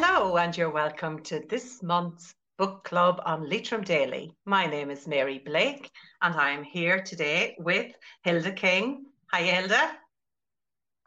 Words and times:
Hello, 0.00 0.36
and 0.36 0.56
you're 0.56 0.70
welcome 0.70 1.24
to 1.24 1.40
this 1.48 1.82
month's 1.82 2.32
book 2.56 2.84
club 2.84 3.20
on 3.26 3.50
Leitrim 3.50 3.82
Daily. 3.82 4.32
My 4.46 4.64
name 4.64 4.90
is 4.90 5.08
Mary 5.08 5.40
Blake, 5.44 5.90
and 6.22 6.36
I'm 6.36 6.62
here 6.62 7.02
today 7.02 7.56
with 7.58 7.92
Hilda 8.22 8.52
King. 8.52 9.06
Hi, 9.32 9.42
Hilda. 9.42 9.90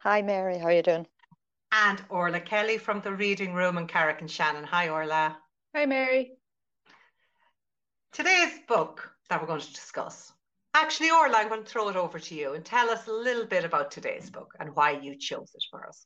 Hi, 0.00 0.20
Mary. 0.20 0.58
How 0.58 0.66
are 0.66 0.72
you 0.72 0.82
doing? 0.82 1.06
And 1.72 2.04
Orla 2.10 2.40
Kelly 2.40 2.76
from 2.76 3.00
the 3.00 3.14
Reading 3.14 3.54
Room 3.54 3.78
in 3.78 3.86
Carrick-on-Shannon. 3.86 4.64
Hi, 4.64 4.90
Orla. 4.90 5.38
Hi, 5.74 5.86
Mary. 5.86 6.32
Today's 8.12 8.58
book 8.68 9.10
that 9.30 9.40
we're 9.40 9.46
going 9.46 9.62
to 9.62 9.72
discuss. 9.72 10.34
Actually, 10.74 11.12
Orla, 11.12 11.38
I'm 11.38 11.48
going 11.48 11.64
to 11.64 11.68
throw 11.68 11.88
it 11.88 11.96
over 11.96 12.18
to 12.18 12.34
you 12.34 12.52
and 12.52 12.62
tell 12.62 12.90
us 12.90 13.06
a 13.06 13.12
little 13.12 13.46
bit 13.46 13.64
about 13.64 13.90
today's 13.90 14.28
book 14.28 14.52
and 14.60 14.76
why 14.76 14.90
you 14.90 15.16
chose 15.16 15.50
it 15.54 15.64
for 15.70 15.88
us. 15.88 16.04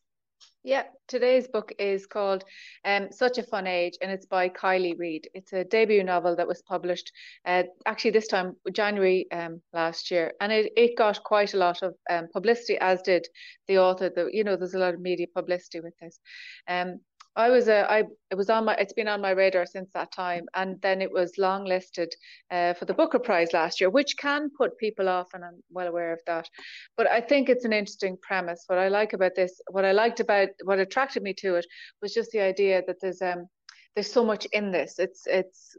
Yeah, 0.67 0.83
today's 1.07 1.47
book 1.47 1.73
is 1.79 2.07
called 2.07 2.43
um, 2.85 3.13
Such 3.13 3.39
a 3.39 3.45
Fun 3.45 3.69
Age 3.69 3.97
and 4.03 4.11
it's 4.11 4.27
by 4.27 4.49
Kiley 4.49 4.99
Reid. 4.99 5.29
It's 5.33 5.53
a 5.53 5.63
debut 5.63 6.03
novel 6.03 6.35
that 6.35 6.49
was 6.49 6.61
published 6.63 7.13
uh, 7.45 7.63
actually 7.87 8.11
this 8.11 8.27
time, 8.27 8.57
January 8.73 9.31
um, 9.31 9.63
last 9.73 10.11
year. 10.11 10.33
And 10.41 10.51
it, 10.51 10.73
it 10.77 10.99
got 10.99 11.23
quite 11.23 11.55
a 11.55 11.59
lot 11.59 11.83
of 11.83 11.95
um, 12.11 12.27
publicity, 12.33 12.79
as 12.79 13.01
did 13.03 13.29
the 13.69 13.79
author. 13.79 14.11
The, 14.11 14.29
you 14.33 14.43
know, 14.43 14.57
there's 14.57 14.75
a 14.75 14.81
lot 14.81 14.95
of 14.95 15.01
media 15.01 15.27
publicity 15.33 15.79
with 15.79 15.95
this. 16.01 16.19
Um, 16.67 16.99
I 17.37 17.51
was 17.51 17.69
a 17.69 17.91
I 17.91 18.05
it 18.31 18.35
was 18.35 18.49
on 18.49 18.65
my 18.65 18.75
it's 18.77 18.95
been 18.95 19.09
on 19.09 19.21
my 19.21 19.31
radar 19.31 19.67
since 19.67 19.91
that 19.93 20.11
time, 20.11 20.47
and 20.55 20.81
then 20.81 21.03
it 21.03 21.13
was 21.13 21.37
long 21.37 21.65
listed 21.65 22.15
uh, 22.51 22.73
for 22.75 22.87
the 22.87 22.95
Booker 22.95 23.19
Prize 23.19 23.53
last 23.53 23.81
year, 23.81 23.91
which 23.91 24.17
can 24.17 24.51
put 24.57 24.79
people 24.79 25.09
off, 25.09 25.29
and 25.35 25.45
I'm 25.45 25.63
well 25.71 25.87
aware 25.87 26.15
of 26.15 26.21
that. 26.27 26.49
But 26.97 27.09
I 27.09 27.21
think 27.21 27.49
it's 27.49 27.67
an 27.67 27.75
interesting 27.75 28.17
premise. 28.23 28.65
What 28.67 28.79
I 28.79 28.89
like 28.89 29.13
about 29.13 29.35
this, 29.37 29.61
what 29.71 29.85
I 29.85 29.93
liked 29.93 30.21
about 30.21 30.49
what 30.65 30.79
attracted 30.79 31.23
me 31.23 31.35
to 31.35 31.57
it, 31.57 31.67
was 32.01 32.15
just 32.15 32.31
the 32.31 32.41
idea 32.41 32.83
that 32.87 32.97
there's 33.03 33.21
um 33.21 33.47
there's 33.95 34.11
so 34.11 34.25
much 34.25 34.47
in 34.47 34.73
this. 34.73 34.99
It's 34.99 35.27
it's 35.27 35.77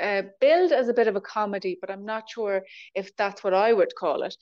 uh, 0.00 0.22
billed 0.40 0.72
as 0.72 0.88
a 0.88 0.94
bit 0.94 1.08
of 1.08 1.16
a 1.16 1.20
comedy, 1.20 1.76
but 1.80 1.90
I'm 1.90 2.04
not 2.04 2.30
sure 2.30 2.62
if 2.94 3.14
that's 3.16 3.42
what 3.42 3.52
I 3.52 3.72
would 3.72 3.94
call 3.96 4.22
it 4.22 4.36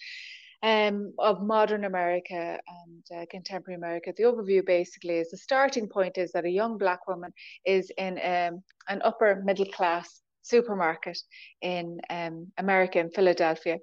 um, 0.63 1.13
of 1.19 1.43
modern 1.43 1.85
America 1.85 2.59
and 2.69 3.21
uh, 3.21 3.27
contemporary 3.31 3.77
America. 3.77 4.13
The 4.17 4.25
overview 4.25 4.65
basically 4.65 5.19
is 5.19 5.31
the 5.31 5.37
starting 5.37 5.89
point 5.89 6.19
is 6.19 6.33
that 6.33 6.45
a 6.45 6.51
young 6.51 6.79
black 6.79 7.07
woman 7.07 7.33
is 7.65 7.91
in 7.97 8.19
um, 8.19 8.63
an 8.89 9.01
upper 9.05 9.43
middle 9.45 9.67
class 9.67 10.21
supermarket 10.43 11.19
in 11.61 12.01
um, 12.11 12.49
America, 12.59 12.99
in 12.99 13.11
Philadelphia. 13.11 13.79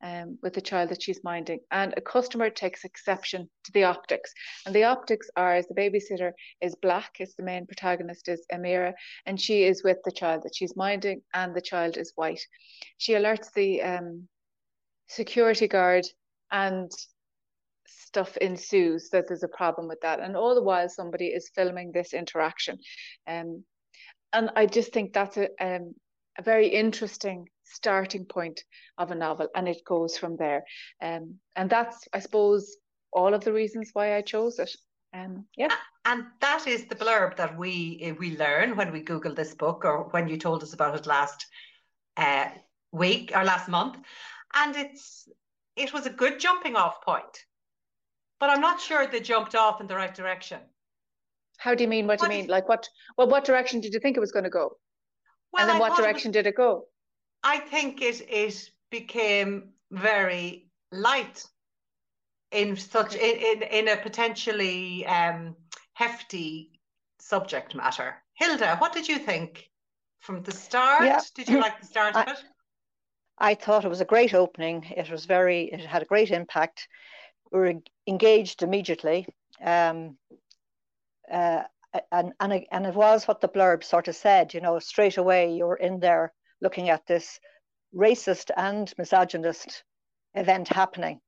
Um, 0.00 0.38
with 0.44 0.54
the 0.54 0.60
child 0.60 0.90
that 0.90 1.02
she's 1.02 1.24
minding, 1.24 1.58
and 1.72 1.92
a 1.96 2.00
customer 2.00 2.50
takes 2.50 2.84
exception 2.84 3.50
to 3.64 3.72
the 3.72 3.82
optics. 3.82 4.32
And 4.64 4.72
the 4.72 4.84
optics 4.84 5.28
are 5.34 5.56
as 5.56 5.66
the 5.66 5.74
babysitter 5.74 6.30
is 6.60 6.76
black, 6.76 7.16
as 7.18 7.34
the 7.34 7.42
main 7.42 7.66
protagonist 7.66 8.28
is 8.28 8.46
Amira, 8.52 8.94
and 9.26 9.40
she 9.40 9.64
is 9.64 9.82
with 9.82 9.96
the 10.04 10.12
child 10.12 10.44
that 10.44 10.54
she's 10.54 10.76
minding, 10.76 11.22
and 11.34 11.52
the 11.52 11.60
child 11.60 11.96
is 11.96 12.12
white. 12.14 12.46
She 12.98 13.14
alerts 13.14 13.52
the 13.52 13.82
um, 13.82 14.28
security 15.08 15.66
guard 15.66 16.06
and 16.50 16.90
stuff 17.86 18.36
ensues 18.38 19.08
that 19.10 19.28
there's 19.28 19.42
a 19.42 19.48
problem 19.48 19.88
with 19.88 20.00
that. 20.02 20.20
And 20.20 20.36
all 20.36 20.54
the 20.54 20.62
while 20.62 20.88
somebody 20.88 21.26
is 21.26 21.50
filming 21.54 21.92
this 21.92 22.12
interaction. 22.12 22.78
Um, 23.26 23.64
and 24.32 24.50
i 24.56 24.66
just 24.66 24.92
think 24.92 25.12
that's 25.12 25.36
a, 25.36 25.48
um, 25.60 25.94
a 26.38 26.42
very 26.42 26.68
interesting 26.68 27.48
starting 27.64 28.24
point 28.24 28.62
of 28.96 29.10
a 29.10 29.14
novel 29.14 29.48
and 29.54 29.68
it 29.68 29.84
goes 29.86 30.16
from 30.16 30.36
there. 30.36 30.64
Um, 31.02 31.36
and 31.56 31.68
that's 31.68 32.06
i 32.12 32.18
suppose 32.18 32.76
all 33.12 33.34
of 33.34 33.44
the 33.44 33.52
reasons 33.52 33.90
why 33.92 34.16
i 34.16 34.22
chose 34.22 34.58
it. 34.58 34.70
Um, 35.14 35.46
yeah. 35.56 35.72
And 36.04 36.24
that 36.40 36.66
is 36.66 36.84
the 36.86 36.94
blurb 36.94 37.36
that 37.36 37.56
we 37.58 38.14
we 38.18 38.36
learn 38.36 38.76
when 38.76 38.92
we 38.92 39.02
google 39.02 39.34
this 39.34 39.54
book 39.54 39.84
or 39.84 40.08
when 40.10 40.28
you 40.28 40.36
told 40.36 40.62
us 40.62 40.74
about 40.74 40.94
it 40.94 41.06
last 41.06 41.46
uh, 42.16 42.48
week 42.92 43.32
or 43.34 43.44
last 43.44 43.68
month. 43.68 43.96
And 44.54 44.76
it's 44.76 45.28
it 45.78 45.92
was 45.92 46.06
a 46.06 46.10
good 46.10 46.40
jumping 46.40 46.76
off 46.76 47.02
point. 47.02 47.44
But 48.40 48.50
I'm 48.50 48.60
not 48.60 48.80
sure 48.80 49.06
they 49.06 49.20
jumped 49.20 49.54
off 49.54 49.80
in 49.80 49.86
the 49.86 49.96
right 49.96 50.14
direction. 50.14 50.60
How 51.58 51.74
do 51.74 51.82
you 51.82 51.88
mean? 51.88 52.06
What, 52.06 52.20
what 52.20 52.30
do 52.30 52.36
you 52.36 52.42
mean? 52.42 52.50
Like 52.50 52.68
what? 52.68 52.88
Well, 53.16 53.28
what 53.28 53.44
direction 53.44 53.80
did 53.80 53.92
you 53.92 54.00
think 54.00 54.16
it 54.16 54.20
was 54.20 54.32
going 54.32 54.44
to 54.44 54.50
go? 54.50 54.76
Well, 55.52 55.62
and 55.62 55.70
then 55.70 55.76
I 55.76 55.80
what 55.80 55.96
direction 55.96 56.28
it 56.28 56.36
was, 56.36 56.44
did 56.44 56.46
it 56.46 56.56
go? 56.56 56.84
I 57.42 57.58
think 57.58 58.00
it 58.02 58.22
it 58.28 58.70
became 58.90 59.70
very 59.90 60.70
light 60.92 61.44
in 62.52 62.76
such 62.76 63.14
in, 63.14 63.36
in 63.36 63.62
in 63.62 63.88
a 63.88 63.96
potentially 63.96 65.04
um, 65.06 65.56
hefty 65.94 66.80
subject 67.18 67.74
matter. 67.74 68.14
Hilda, 68.34 68.76
what 68.76 68.92
did 68.92 69.08
you 69.08 69.18
think 69.18 69.68
from 70.20 70.42
the 70.42 70.52
start? 70.52 71.04
Yeah. 71.04 71.20
Did 71.34 71.48
you 71.48 71.60
like 71.60 71.80
the 71.80 71.86
start 71.86 72.14
I, 72.14 72.22
of 72.22 72.28
it? 72.28 72.44
I 73.38 73.54
thought 73.54 73.84
it 73.84 73.88
was 73.88 74.00
a 74.00 74.06
great 74.06 74.34
opening. 74.34 74.84
It 74.96 75.10
was 75.10 75.24
very, 75.24 75.64
it 75.64 75.80
had 75.80 76.02
a 76.02 76.06
great 76.06 76.30
impact. 76.30 76.88
We 77.52 77.58
were 77.58 77.74
engaged 78.06 78.62
immediately. 78.62 79.26
Um, 79.62 80.18
uh, 81.30 81.62
and, 82.12 82.32
and, 82.40 82.66
and 82.70 82.86
it 82.86 82.94
was 82.94 83.26
what 83.26 83.40
the 83.40 83.48
blurb 83.48 83.84
sort 83.84 84.08
of 84.08 84.16
said, 84.16 84.54
you 84.54 84.60
know, 84.60 84.78
straight 84.78 85.16
away 85.16 85.54
you're 85.54 85.76
in 85.76 86.00
there 86.00 86.32
looking 86.60 86.90
at 86.90 87.06
this 87.06 87.38
racist 87.94 88.50
and 88.56 88.92
misogynist 88.98 89.84
event 90.34 90.68
happening. 90.68 91.20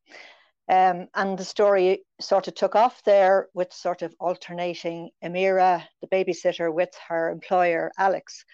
Um, 0.69 1.09
and 1.15 1.37
the 1.37 1.45
story 1.45 2.05
sort 2.21 2.47
of 2.47 2.55
took 2.55 2.77
off 2.77 3.03
there 3.05 3.49
with 3.55 3.73
sort 3.73 4.03
of 4.03 4.15
alternating 4.21 5.11
Amira, 5.25 5.83
the 6.01 6.07
babysitter, 6.07 6.73
with 6.73 6.91
her 7.09 7.31
employer, 7.31 7.91
Alix. 7.99 8.45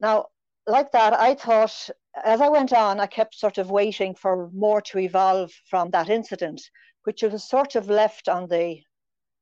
Now, 0.00 0.26
like 0.66 0.92
that, 0.92 1.12
I 1.18 1.34
thought 1.34 1.90
as 2.22 2.40
I 2.40 2.48
went 2.48 2.72
on, 2.72 3.00
I 3.00 3.06
kept 3.06 3.34
sort 3.34 3.58
of 3.58 3.70
waiting 3.70 4.14
for 4.14 4.50
more 4.52 4.80
to 4.82 4.98
evolve 4.98 5.52
from 5.68 5.90
that 5.90 6.08
incident, 6.08 6.62
which 7.04 7.22
was 7.22 7.48
sort 7.48 7.74
of 7.74 7.88
left 7.88 8.28
on 8.28 8.48
the 8.48 8.80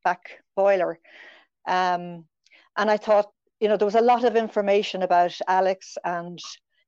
back 0.04 0.42
boiler. 0.56 0.98
Um, 1.66 2.24
and 2.76 2.90
I 2.90 2.96
thought, 2.96 3.30
you 3.60 3.68
know, 3.68 3.76
there 3.76 3.86
was 3.86 3.94
a 3.94 4.00
lot 4.00 4.24
of 4.24 4.36
information 4.36 5.02
about 5.02 5.36
Alix 5.46 5.96
and 6.04 6.38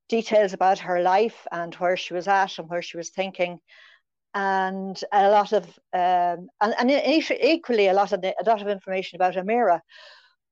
details 0.08 0.52
about 0.52 0.78
her 0.80 1.00
life 1.00 1.46
and 1.52 1.74
where 1.74 1.96
she 1.96 2.14
was 2.14 2.26
at 2.28 2.58
and 2.58 2.68
where 2.68 2.82
she 2.82 2.96
was 2.96 3.10
thinking. 3.10 3.58
And 4.34 5.00
a 5.12 5.30
lot 5.30 5.52
of, 5.52 5.64
um, 5.92 6.48
and, 6.60 6.74
and 6.78 6.90
equally 6.90 7.86
a 7.86 7.92
lot 7.92 8.12
of 8.12 8.24
a 8.24 8.34
lot 8.44 8.62
of 8.62 8.68
information 8.68 9.16
about 9.16 9.34
Amira, 9.34 9.80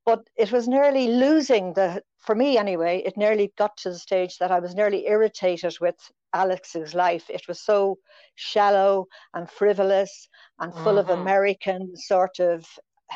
but 0.05 0.29
it 0.37 0.51
was 0.51 0.69
nearly 0.69 1.09
losing 1.09 1.73
the 1.75 2.03
for 2.19 2.35
me 2.35 2.59
anyway 2.59 3.03
it 3.05 3.17
nearly 3.17 3.53
got 3.57 3.77
to 3.77 3.91
the 3.91 3.99
stage 3.99 4.39
that 4.39 4.51
i 4.51 4.59
was 4.59 4.75
nearly 4.75 5.07
irritated 5.07 5.75
with 5.81 5.97
alix's 6.33 6.95
life. 6.95 7.29
It 7.29 7.47
was 7.49 7.61
so 7.61 7.99
shallow 8.35 9.07
and 9.35 9.49
frivolous 9.49 10.29
and 10.59 10.73
full 10.73 10.95
mm-hmm. 10.95 11.11
of 11.11 11.11
american 11.11 11.97
sort 11.97 12.41
of 12.41 12.67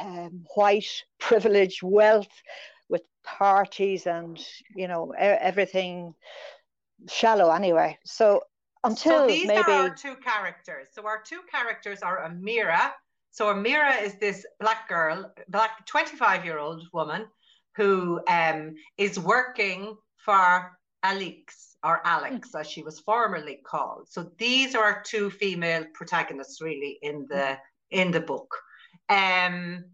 um, 0.01 0.45
white 0.55 1.05
privilege 1.19 1.83
wealth 1.83 2.43
with 2.89 3.03
parties 3.25 4.07
and 4.07 4.39
you 4.75 4.89
know 4.89 5.13
everything 5.19 6.15
shallow 7.09 7.51
anyway. 7.51 7.99
So 8.05 8.43
until 8.85 9.21
so 9.21 9.27
these 9.27 9.47
maybe 9.47 9.73
are 9.73 9.89
our 9.89 9.95
two 9.95 10.17
characters. 10.17 10.89
So 10.93 11.07
our 11.07 11.23
two 11.23 11.41
characters 11.51 12.03
are 12.03 12.29
amira 12.29 12.93
so 13.37 13.53
Amira 13.53 14.03
is 14.03 14.15
this 14.15 14.47
black 14.61 14.89
girl, 14.89 15.31
black 15.49 15.85
25 15.85 16.47
year 16.47 16.59
old 16.59 16.83
woman 16.95 17.27
who 17.77 18.19
um, 18.27 18.77
is 18.97 19.21
working 19.21 19.95
for 20.17 20.73
Alex 21.03 21.77
or 21.85 22.01
Alex, 22.07 22.55
as 22.55 22.67
she 22.67 22.83
was 22.83 22.99
formerly 23.01 23.61
called. 23.63 24.09
So 24.09 24.33
these 24.39 24.75
are 24.75 25.03
two 25.03 25.29
female 25.29 25.85
protagonists 25.93 26.63
really 26.63 26.99
in 27.03 27.27
the 27.29 27.59
in 27.91 28.11
the 28.11 28.21
book. 28.21 28.57
Um, 29.11 29.85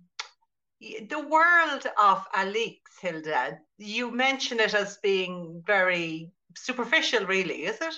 the 0.81 1.27
world 1.29 1.85
of 2.01 2.25
Alex, 2.33 2.79
Hilda, 3.01 3.59
you 3.77 4.13
mention 4.13 4.61
it 4.61 4.73
as 4.73 4.99
being 5.03 5.65
very 5.67 6.31
superficial, 6.57 7.27
really, 7.27 7.65
is 7.65 7.79
it? 7.81 7.95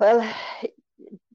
Well, 0.00 0.28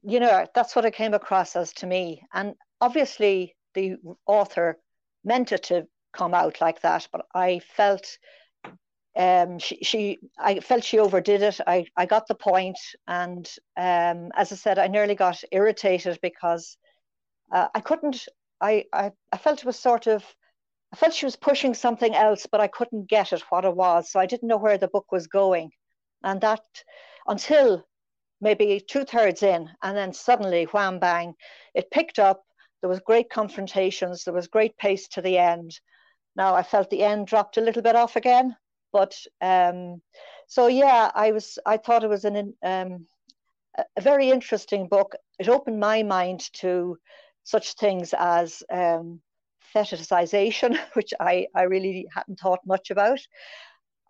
you 0.02 0.20
know, 0.20 0.46
that's 0.54 0.74
what 0.74 0.84
it 0.84 0.94
came 0.94 1.14
across 1.14 1.56
as 1.56 1.72
to 1.74 1.86
me. 1.86 2.22
And 2.32 2.54
obviously, 2.80 3.56
the 3.74 3.96
author 4.26 4.78
meant 5.24 5.52
it 5.52 5.64
to 5.64 5.86
come 6.12 6.34
out 6.34 6.60
like 6.60 6.82
that, 6.82 7.06
but 7.12 7.26
I 7.34 7.60
felt 7.76 8.18
um, 9.16 9.58
she, 9.58 9.78
she, 9.82 10.18
I 10.38 10.60
felt 10.60 10.84
she 10.84 10.98
overdid 10.98 11.42
it. 11.42 11.60
I, 11.66 11.86
I 11.96 12.06
got 12.06 12.28
the 12.28 12.34
point, 12.34 12.78
and 13.06 13.46
um, 13.76 14.30
as 14.36 14.52
I 14.52 14.56
said, 14.56 14.78
I 14.78 14.86
nearly 14.86 15.14
got 15.14 15.42
irritated 15.50 16.18
because 16.22 16.76
uh, 17.52 17.68
I 17.74 17.80
couldn't. 17.80 18.28
I, 18.60 18.84
I, 18.92 19.10
I 19.32 19.38
felt 19.38 19.60
it 19.60 19.64
was 19.64 19.78
sort 19.78 20.06
of. 20.06 20.24
I 20.92 20.96
felt 20.96 21.14
she 21.14 21.26
was 21.26 21.36
pushing 21.36 21.74
something 21.74 22.14
else, 22.14 22.46
but 22.50 22.60
I 22.60 22.68
couldn't 22.68 23.08
get 23.08 23.32
it 23.32 23.42
what 23.50 23.64
it 23.64 23.74
was. 23.74 24.10
So 24.10 24.18
I 24.20 24.26
didn't 24.26 24.48
know 24.48 24.56
where 24.56 24.78
the 24.78 24.88
book 24.88 25.10
was 25.12 25.26
going, 25.26 25.70
and 26.22 26.40
that 26.40 26.62
until 27.26 27.84
maybe 28.40 28.82
two 28.86 29.04
thirds 29.04 29.42
in, 29.42 29.68
and 29.82 29.96
then 29.96 30.12
suddenly, 30.12 30.64
wham 30.64 30.98
bang, 30.98 31.34
it 31.74 31.90
picked 31.90 32.18
up. 32.18 32.44
There 32.80 32.90
was 32.90 33.00
great 33.00 33.30
confrontations. 33.30 34.24
There 34.24 34.34
was 34.34 34.48
great 34.48 34.76
pace 34.78 35.08
to 35.08 35.22
the 35.22 35.38
end, 35.38 35.78
Now 36.36 36.54
I 36.54 36.62
felt 36.62 36.90
the 36.90 37.02
end 37.02 37.26
dropped 37.26 37.56
a 37.56 37.60
little 37.60 37.82
bit 37.82 37.96
off 37.96 38.16
again, 38.16 38.56
but 38.92 39.14
um, 39.40 40.00
so 40.46 40.66
yeah, 40.66 41.10
I 41.14 41.32
was 41.32 41.58
I 41.66 41.76
thought 41.76 42.04
it 42.04 42.08
was 42.08 42.24
an 42.24 42.54
um, 42.62 43.06
a 43.96 44.00
very 44.00 44.30
interesting 44.30 44.88
book. 44.88 45.14
It 45.38 45.48
opened 45.48 45.80
my 45.80 46.02
mind 46.02 46.52
to 46.54 46.98
such 47.44 47.74
things 47.74 48.14
as 48.18 48.62
um, 48.72 49.20
fetishization, 49.74 50.78
which 50.94 51.12
I, 51.20 51.46
I 51.54 51.62
really 51.62 52.06
hadn't 52.14 52.40
thought 52.40 52.60
much 52.66 52.90
about. 52.90 53.20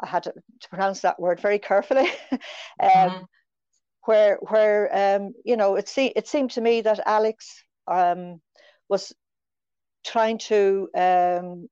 I 0.03 0.07
had 0.07 0.25
to, 0.25 0.35
pronounce 0.71 1.01
that 1.01 1.21
word 1.21 1.41
very 1.41 1.59
carefully. 1.59 2.09
um, 2.33 2.39
mm-hmm. 2.81 3.25
Where, 4.05 4.39
where 4.49 5.17
um, 5.17 5.35
you 5.45 5.57
know, 5.57 5.77
it, 5.77 5.89
se- 5.89 6.13
it 6.17 6.27
seemed 6.27 6.53
to 6.53 6.61
me 6.61 6.81
that 6.81 7.07
Alix 7.07 7.63
um, 7.87 8.41
was 8.89 9.13
trying 10.05 10.39
to 10.39 10.89
um, 10.97 11.69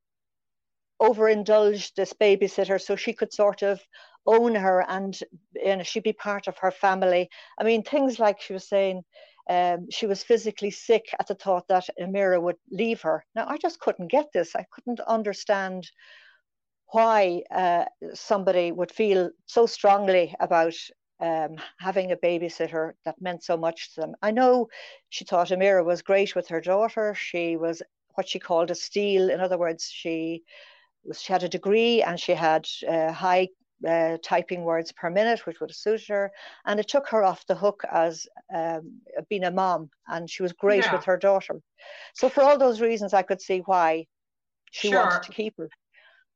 overindulge 1.01 1.95
this 1.95 2.13
babysitter 2.13 2.81
so 2.81 2.97
she 2.97 3.13
could 3.13 3.33
sort 3.33 3.63
of 3.63 3.81
own 4.27 4.55
her 4.55 4.85
and 4.89 5.19
you 5.55 5.77
know, 5.77 5.83
she'd 5.83 6.03
be 6.03 6.13
part 6.13 6.49
of 6.49 6.59
her 6.59 6.71
family. 6.71 7.29
I 7.59 7.65
mean, 7.65 7.83
things 7.83 8.19
like 8.19 8.41
she 8.41 8.53
was 8.53 8.69
saying, 8.69 9.03
um, 9.49 9.87
she 9.91 10.07
was 10.07 10.23
physically 10.23 10.71
sick 10.71 11.07
at 11.19 11.27
the 11.27 11.35
thought 11.35 11.67
that 11.69 11.89
Amira 11.99 12.41
would 12.41 12.57
leave 12.71 13.01
her. 13.03 13.25
Now, 13.35 13.47
I 13.49 13.57
just 13.57 13.81
couldn't 13.81 14.11
get 14.11 14.27
this. 14.35 14.55
I 14.55 14.67
couldn't 14.71 15.01
understand 15.01 15.91
why 16.93 17.43
uh, 17.51 17.85
somebody 18.15 18.73
would 18.73 18.93
feel 18.93 19.31
so 19.47 19.67
strongly 19.67 20.35
about 20.41 20.75
um, 21.21 21.57
having 21.79 22.13
a 22.13 22.17
babysitter 22.17 22.93
that 23.05 23.21
meant 23.21 23.43
so 23.43 23.57
much 23.57 23.95
to 23.95 24.01
them. 24.01 24.15
I 24.23 24.31
know 24.31 24.69
she 25.09 25.25
thought 25.25 25.49
Amira 25.49 25.85
was 25.85 26.03
great 26.03 26.35
with 26.35 26.49
her 26.49 26.61
daughter. 26.61 27.15
She 27.15 27.57
was 27.57 27.83
what 28.15 28.29
she 28.29 28.39
called 28.39 28.71
a 28.71 28.75
steal. 28.75 29.31
In 29.31 29.41
other 29.41 29.59
words, 29.59 29.91
she 29.91 30.43
was 31.05 31.21
she 31.21 31.33
had 31.33 31.43
a 31.43 31.49
degree 31.49 32.03
and 32.03 32.19
she 32.19 32.33
had 32.33 32.67
uh, 32.89 33.13
high 33.13 33.49
uh, 33.87 34.17
typing 34.23 34.65
words 34.65 34.93
per 34.93 35.11
minute, 35.11 35.47
which 35.47 35.61
would 35.61 35.71
have 35.71 35.77
suited 35.77 36.09
her. 36.09 36.33
And 36.67 36.81
it 36.81 36.89
took 36.89 37.09
her 37.09 37.23
off 37.25 37.47
the 37.47 37.55
hook 37.55 37.83
as 37.91 38.27
um, 38.55 39.01
being 39.29 39.45
a 39.45 39.51
mom, 39.51 39.91
and 40.09 40.29
she 40.29 40.43
was 40.43 40.53
great 40.53 40.85
yeah. 40.85 40.95
with 40.95 41.05
her 41.05 41.17
daughter. 41.17 41.61
So, 42.15 42.29
for 42.29 42.43
all 42.43 42.59
those 42.59 42.81
reasons, 42.81 43.15
I 43.15 43.23
could 43.23 43.41
see 43.41 43.61
why 43.61 44.07
she 44.71 44.91
sure. 44.91 45.03
wanted 45.03 45.23
to 45.25 45.33
keep 45.33 45.55
her. 45.59 45.69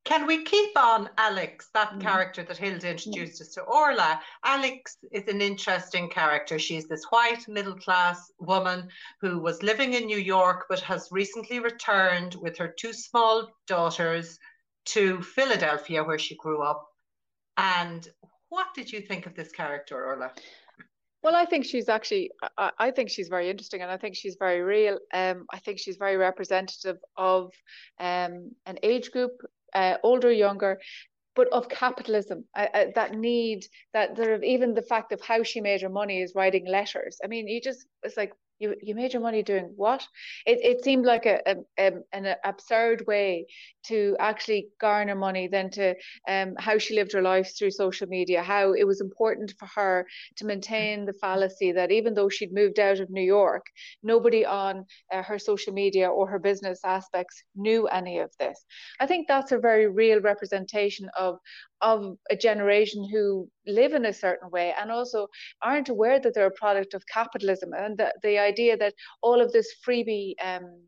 Can 0.04 0.26
we 0.26 0.42
keep 0.42 0.76
on 0.76 1.08
Alix, 1.16 1.68
that 1.74 1.92
mm. 1.92 2.00
character 2.00 2.42
that 2.42 2.56
Hilda 2.56 2.90
introduced 2.90 3.38
mm. 3.38 3.42
us 3.42 3.48
to 3.54 3.62
Orla? 3.62 4.20
Alix 4.44 4.96
is 5.12 5.28
an 5.28 5.40
interesting 5.40 6.08
character. 6.08 6.58
She's 6.58 6.88
this 6.88 7.04
white 7.10 7.46
middle 7.46 7.76
class 7.76 8.32
woman 8.40 8.88
who 9.20 9.38
was 9.38 9.62
living 9.62 9.94
in 9.94 10.06
New 10.06 10.18
York 10.18 10.66
but 10.68 10.80
has 10.80 11.08
recently 11.12 11.60
returned 11.60 12.34
with 12.34 12.58
her 12.58 12.68
two 12.68 12.92
small 12.92 13.48
daughters 13.68 14.38
to 14.86 15.22
Philadelphia, 15.22 16.02
where 16.02 16.18
she 16.18 16.34
grew 16.36 16.62
up. 16.62 16.84
And 17.56 18.08
what 18.48 18.74
did 18.74 18.92
you 18.92 19.00
think 19.00 19.26
of 19.26 19.34
this 19.36 19.52
character, 19.52 20.04
Orla? 20.04 20.32
Well, 21.22 21.36
I 21.36 21.44
think 21.44 21.64
she's 21.64 21.88
actually, 21.88 22.32
I, 22.58 22.70
I, 22.78 22.90
think 22.90 23.08
she's 23.08 23.28
very 23.28 23.48
interesting 23.48 23.80
and 23.80 23.90
I 23.90 23.96
think 23.96 24.16
she's 24.16 24.36
very 24.36 24.60
real. 24.60 24.98
Um, 25.14 25.46
I 25.52 25.60
think 25.60 25.78
she's 25.78 25.96
very 25.96 26.16
representative 26.16 26.98
of 27.16 27.52
um, 28.00 28.50
an 28.66 28.78
age 28.82 29.12
group, 29.12 29.30
uh, 29.74 29.96
older, 30.02 30.32
younger, 30.32 30.80
but 31.34 31.48
of 31.52 31.68
capitalism, 31.68 32.44
uh, 32.54 32.66
that 32.94 33.14
need, 33.14 33.66
that 33.94 34.16
of 34.18 34.42
even 34.42 34.74
the 34.74 34.82
fact 34.82 35.12
of 35.12 35.20
how 35.20 35.42
she 35.42 35.60
made 35.60 35.82
her 35.82 35.88
money 35.88 36.20
is 36.22 36.34
writing 36.34 36.66
letters. 36.66 37.18
I 37.24 37.26
mean, 37.26 37.48
you 37.48 37.60
just, 37.60 37.86
it's 38.02 38.16
like, 38.16 38.32
you, 38.62 38.74
you 38.80 38.94
made 38.94 39.12
your 39.12 39.22
money 39.22 39.42
doing 39.42 39.72
what? 39.76 40.06
It, 40.46 40.58
it 40.62 40.84
seemed 40.84 41.04
like 41.04 41.26
a, 41.26 41.40
a, 41.46 41.56
a 41.78 41.92
an 42.12 42.34
absurd 42.44 43.04
way 43.06 43.46
to 43.86 44.16
actually 44.20 44.68
garner 44.80 45.16
money 45.16 45.48
than 45.48 45.70
to 45.70 45.94
um, 46.28 46.54
how 46.58 46.78
she 46.78 46.94
lived 46.94 47.12
her 47.12 47.22
life 47.22 47.50
through 47.58 47.72
social 47.72 48.06
media, 48.06 48.42
how 48.42 48.72
it 48.72 48.86
was 48.86 49.00
important 49.00 49.52
for 49.58 49.66
her 49.74 50.06
to 50.36 50.46
maintain 50.46 51.04
the 51.04 51.12
fallacy 51.14 51.72
that 51.72 51.90
even 51.90 52.14
though 52.14 52.28
she'd 52.28 52.54
moved 52.54 52.78
out 52.78 53.00
of 53.00 53.10
New 53.10 53.22
York, 53.38 53.66
nobody 54.02 54.44
on 54.46 54.84
uh, 55.12 55.22
her 55.22 55.38
social 55.38 55.72
media 55.72 56.08
or 56.08 56.28
her 56.28 56.38
business 56.38 56.80
aspects 56.84 57.42
knew 57.56 57.88
any 57.88 58.20
of 58.20 58.30
this. 58.38 58.64
I 59.00 59.06
think 59.06 59.26
that's 59.26 59.52
a 59.52 59.58
very 59.58 59.88
real 59.88 60.20
representation 60.20 61.08
of 61.18 61.38
of 61.82 62.16
a 62.30 62.36
generation 62.36 63.08
who 63.10 63.48
live 63.66 63.92
in 63.92 64.06
a 64.06 64.12
certain 64.12 64.50
way 64.50 64.72
and 64.80 64.90
also 64.90 65.26
aren't 65.62 65.88
aware 65.88 66.20
that 66.20 66.34
they're 66.34 66.46
a 66.46 66.50
product 66.52 66.94
of 66.94 67.02
capitalism 67.06 67.72
and 67.72 67.98
the, 67.98 68.12
the 68.22 68.38
idea 68.38 68.76
that 68.76 68.94
all 69.22 69.40
of 69.40 69.52
this 69.52 69.74
freebie 69.86 70.34
um, 70.42 70.82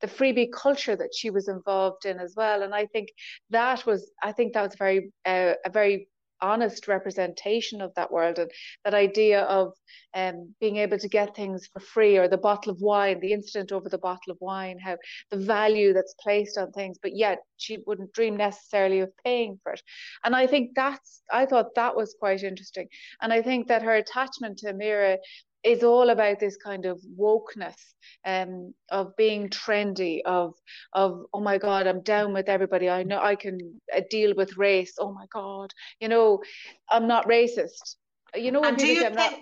the 0.00 0.06
freebie 0.06 0.52
culture 0.52 0.94
that 0.94 1.12
she 1.12 1.28
was 1.28 1.48
involved 1.48 2.06
in 2.06 2.18
as 2.18 2.34
well. 2.36 2.62
And 2.62 2.74
i 2.74 2.86
think 2.86 3.08
that 3.50 3.84
was 3.84 4.10
i 4.22 4.32
think 4.32 4.52
that 4.54 4.62
was 4.62 4.76
very 4.76 5.12
uh, 5.26 5.54
a 5.64 5.70
very 5.70 6.08
honest 6.40 6.88
representation 6.88 7.80
of 7.80 7.92
that 7.94 8.10
world 8.10 8.38
and 8.38 8.50
that 8.84 8.94
idea 8.94 9.42
of 9.42 9.72
um, 10.14 10.54
being 10.60 10.76
able 10.76 10.98
to 10.98 11.08
get 11.08 11.36
things 11.36 11.68
for 11.72 11.80
free 11.80 12.16
or 12.16 12.28
the 12.28 12.38
bottle 12.38 12.72
of 12.72 12.80
wine 12.80 13.20
the 13.20 13.32
incident 13.32 13.72
over 13.72 13.88
the 13.88 13.98
bottle 13.98 14.32
of 14.32 14.38
wine 14.40 14.78
how 14.78 14.96
the 15.30 15.36
value 15.36 15.92
that's 15.92 16.14
placed 16.20 16.56
on 16.56 16.72
things 16.72 16.98
but 17.02 17.14
yet 17.14 17.38
she 17.56 17.78
wouldn't 17.86 18.12
dream 18.12 18.36
necessarily 18.36 19.00
of 19.00 19.10
paying 19.24 19.58
for 19.62 19.72
it. 19.72 19.82
And 20.24 20.34
i 20.34 20.46
think 20.46 20.70
that's 20.74 21.22
i 21.30 21.46
thought 21.46 21.74
that 21.74 21.96
was 21.96 22.16
quite 22.18 22.42
interesting. 22.42 22.88
And 23.20 23.32
i 23.32 23.42
think 23.42 23.68
that 23.68 23.82
her 23.82 23.94
attachment 23.94 24.58
to 24.58 24.72
Amira 24.72 25.18
is 25.64 25.82
all 25.82 26.10
about 26.10 26.38
this 26.38 26.56
kind 26.56 26.86
of 26.86 27.00
wokeness 27.18 27.76
um, 28.24 28.72
of 28.90 29.16
being 29.16 29.48
trendy 29.48 30.20
of 30.24 30.54
of 30.92 31.24
oh 31.32 31.40
my 31.40 31.58
god 31.58 31.86
i'm 31.86 32.02
down 32.02 32.32
with 32.32 32.48
everybody. 32.48 32.88
I 32.88 33.02
know 33.02 33.20
i 33.20 33.34
can 33.34 33.58
uh, 33.94 34.00
deal 34.10 34.34
with 34.36 34.56
race. 34.56 34.94
Oh 34.98 35.12
my 35.12 35.26
god. 35.32 35.72
You 36.00 36.08
know 36.08 36.42
i'm 36.90 37.06
not 37.08 37.28
racist. 37.28 37.96
You 38.34 38.52
know 38.52 38.62
do 38.76 38.86
you, 38.86 39.02
think, 39.02 39.14
not... 39.14 39.34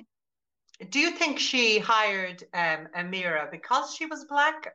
do 0.90 1.00
you 1.00 1.10
think 1.10 1.38
she 1.38 1.78
hired 1.78 2.44
um, 2.54 2.88
amira 2.96 3.50
because 3.50 3.94
she 3.94 4.06
was 4.06 4.24
black 4.24 4.72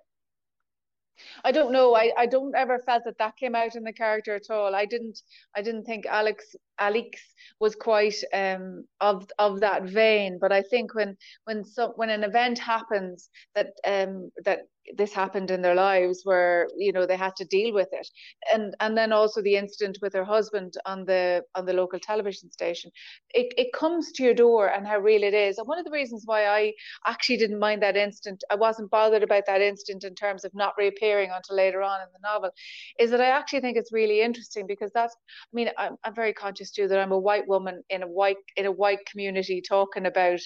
I 1.43 1.51
don't 1.51 1.71
know. 1.71 1.95
I, 1.95 2.11
I 2.17 2.25
don't 2.25 2.55
ever 2.55 2.79
felt 2.79 3.03
that 3.05 3.17
that 3.17 3.37
came 3.37 3.55
out 3.55 3.75
in 3.75 3.83
the 3.83 3.93
character 3.93 4.35
at 4.35 4.49
all. 4.49 4.75
I 4.75 4.85
didn't 4.85 5.21
I 5.55 5.61
didn't 5.61 5.85
think 5.85 6.05
Alix 6.05 6.55
Alix 6.79 7.21
was 7.59 7.75
quite 7.75 8.15
um 8.33 8.85
of 8.99 9.27
of 9.39 9.59
that 9.61 9.83
vein. 9.83 10.39
But 10.39 10.51
I 10.51 10.61
think 10.61 10.93
when 10.95 11.17
when 11.45 11.63
some 11.63 11.91
when 11.95 12.09
an 12.09 12.23
event 12.23 12.59
happens 12.59 13.29
that 13.55 13.67
um 13.85 14.31
that 14.45 14.61
this 14.97 15.13
happened 15.13 15.51
in 15.51 15.61
their 15.61 15.75
lives 15.75 16.21
where 16.23 16.67
you 16.77 16.91
know 16.91 17.05
they 17.05 17.17
had 17.17 17.35
to 17.37 17.45
deal 17.45 17.73
with 17.73 17.89
it. 17.91 18.07
And 18.53 18.75
and 18.79 18.97
then 18.97 19.11
also 19.13 19.41
the 19.41 19.55
incident 19.55 19.97
with 20.01 20.13
her 20.13 20.25
husband 20.25 20.73
on 20.85 21.05
the 21.05 21.43
on 21.55 21.65
the 21.65 21.73
local 21.73 21.99
television 21.99 22.51
station. 22.51 22.91
It, 23.33 23.53
it 23.57 23.73
comes 23.73 24.11
to 24.13 24.23
your 24.23 24.33
door 24.33 24.67
and 24.67 24.87
how 24.87 24.99
real 24.99 25.23
it 25.23 25.33
is. 25.33 25.57
And 25.57 25.67
one 25.67 25.79
of 25.79 25.85
the 25.85 25.91
reasons 25.91 26.23
why 26.25 26.45
i 26.45 26.73
actually 27.07 27.37
didn't 27.37 27.59
mind 27.59 27.81
that 27.81 27.97
instant 27.97 28.43
i 28.51 28.55
wasn't 28.55 28.91
bothered 28.91 29.23
about 29.23 29.45
that 29.47 29.61
instant 29.61 30.03
in 30.03 30.15
terms 30.15 30.43
of 30.45 30.51
not 30.53 30.73
reappearing 30.77 31.31
until 31.33 31.55
later 31.55 31.81
on 31.81 32.01
in 32.01 32.07
the 32.13 32.19
novel 32.23 32.51
is 32.99 33.11
that 33.11 33.21
i 33.21 33.25
actually 33.25 33.61
think 33.61 33.77
it's 33.77 33.93
really 33.93 34.21
interesting 34.21 34.65
because 34.67 34.91
that's 34.93 35.15
i 35.15 35.55
mean 35.55 35.69
i'm, 35.77 35.95
I'm 36.03 36.15
very 36.15 36.33
conscious 36.33 36.71
too 36.71 36.87
that 36.87 36.99
i'm 36.99 37.11
a 37.11 37.19
white 37.19 37.47
woman 37.47 37.83
in 37.89 38.03
a 38.03 38.07
white 38.07 38.37
in 38.57 38.65
a 38.65 38.71
white 38.71 39.05
community 39.05 39.61
talking 39.61 40.05
about 40.05 40.39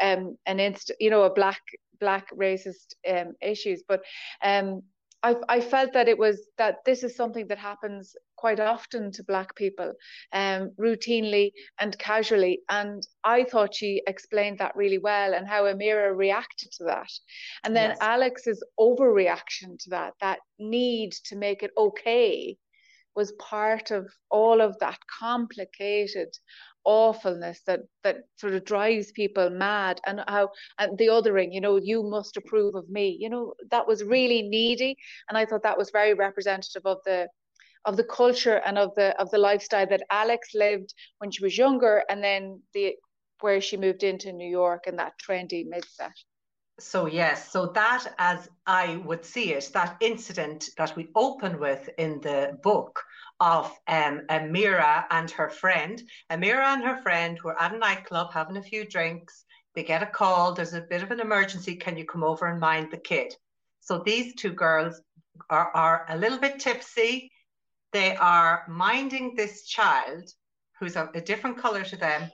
um, 0.00 0.36
an 0.46 0.60
inst, 0.60 0.92
you 1.00 1.10
know, 1.10 1.24
a 1.24 1.32
black 1.32 1.60
black 2.00 2.28
racist 2.36 2.94
um, 3.08 3.34
issues. 3.40 3.82
But 3.86 4.02
um, 4.42 4.82
I, 5.22 5.36
I 5.48 5.60
felt 5.60 5.92
that 5.94 6.08
it 6.08 6.18
was 6.18 6.46
that 6.58 6.76
this 6.84 7.02
is 7.02 7.16
something 7.16 7.48
that 7.48 7.58
happens 7.58 8.14
quite 8.36 8.60
often 8.60 9.10
to 9.12 9.24
black 9.24 9.54
people 9.56 9.92
um, 10.32 10.70
routinely 10.78 11.50
and 11.80 11.98
casually 11.98 12.60
and 12.68 13.02
i 13.24 13.42
thought 13.42 13.74
she 13.74 14.00
explained 14.06 14.58
that 14.58 14.76
really 14.76 14.98
well 14.98 15.34
and 15.34 15.48
how 15.48 15.64
amira 15.64 16.16
reacted 16.16 16.70
to 16.70 16.84
that 16.84 17.10
and 17.64 17.74
then 17.74 17.90
yes. 17.90 17.98
alix's 18.00 18.62
overreaction 18.78 19.76
to 19.80 19.90
that 19.90 20.12
that 20.20 20.38
need 20.60 21.12
to 21.24 21.34
make 21.34 21.64
it 21.64 21.72
okay 21.76 22.56
was 23.18 23.32
part 23.32 23.90
of 23.90 24.06
all 24.30 24.60
of 24.60 24.78
that 24.78 25.00
complicated 25.20 26.30
awfulness 26.84 27.60
that 27.66 27.80
that 28.04 28.18
sort 28.36 28.54
of 28.54 28.64
drives 28.64 29.10
people 29.12 29.50
mad. 29.50 30.00
And 30.06 30.22
how 30.28 30.50
and 30.78 30.96
the 30.96 31.08
othering 31.08 31.50
you 31.52 31.60
know 31.60 31.76
you 31.90 32.02
must 32.02 32.36
approve 32.36 32.74
of 32.76 32.88
me 32.88 33.16
you 33.20 33.28
know 33.28 33.54
that 33.72 33.88
was 33.90 34.04
really 34.16 34.42
needy. 34.42 34.96
And 35.28 35.36
i 35.36 35.44
thought 35.44 35.64
that 35.64 35.82
was 35.82 35.90
very 36.00 36.14
representative 36.14 36.86
of 36.86 36.98
the 37.04 37.28
of 37.84 37.96
the 37.96 38.04
culture 38.20 38.60
and 38.66 38.78
of 38.78 38.90
the 38.96 39.08
of 39.20 39.30
the 39.30 39.38
lifestyle 39.38 39.88
that 39.88 40.02
alix 40.10 40.48
lived 40.54 40.94
when 41.18 41.30
she 41.30 41.42
was 41.42 41.56
younger 41.56 42.02
and 42.10 42.22
then 42.22 42.60
the 42.74 42.94
where 43.40 43.60
she 43.60 43.76
moved 43.76 44.02
into 44.02 44.32
new 44.32 44.50
york 44.62 44.82
and 44.86 44.98
that 44.98 45.12
trendy 45.24 45.64
midset 45.74 46.16
so 46.78 47.06
yes 47.06 47.50
so 47.52 47.66
that 47.66 48.02
as 48.18 48.48
i 48.66 48.96
would 49.06 49.24
see 49.24 49.52
it 49.58 49.70
that 49.74 49.96
incident 50.00 50.70
that 50.76 50.94
we 50.96 51.08
open 51.14 51.58
with 51.58 51.88
in 51.98 52.20
the 52.20 52.56
book 52.62 53.00
of 53.40 53.66
um, 53.86 54.22
Amira 54.30 55.04
and 55.10 55.30
her 55.30 55.48
friend. 55.48 56.02
Amira 56.30 56.74
and 56.74 56.84
her 56.84 57.00
friend 57.02 57.38
were 57.42 57.60
at 57.60 57.74
a 57.74 57.78
nightclub 57.78 58.32
having 58.32 58.56
a 58.56 58.62
few 58.62 58.86
drinks. 58.86 59.44
They 59.74 59.84
get 59.84 60.02
a 60.02 60.06
call, 60.06 60.54
there's 60.54 60.74
a 60.74 60.80
bit 60.80 61.02
of 61.02 61.10
an 61.10 61.20
emergency. 61.20 61.76
Can 61.76 61.96
you 61.96 62.04
come 62.04 62.24
over 62.24 62.46
and 62.46 62.58
mind 62.58 62.90
the 62.90 62.96
kid? 62.96 63.34
So 63.80 64.02
these 64.04 64.34
two 64.34 64.52
girls 64.52 65.00
are, 65.50 65.70
are 65.74 66.06
a 66.08 66.16
little 66.18 66.38
bit 66.38 66.58
tipsy. 66.58 67.30
they 67.92 68.16
are 68.16 68.64
minding 68.68 69.34
this 69.34 69.64
child 69.66 70.30
who's 70.78 70.96
a, 70.96 71.08
a 71.14 71.20
different 71.20 71.58
color 71.58 71.82
to 71.84 71.96
them, 71.96 72.30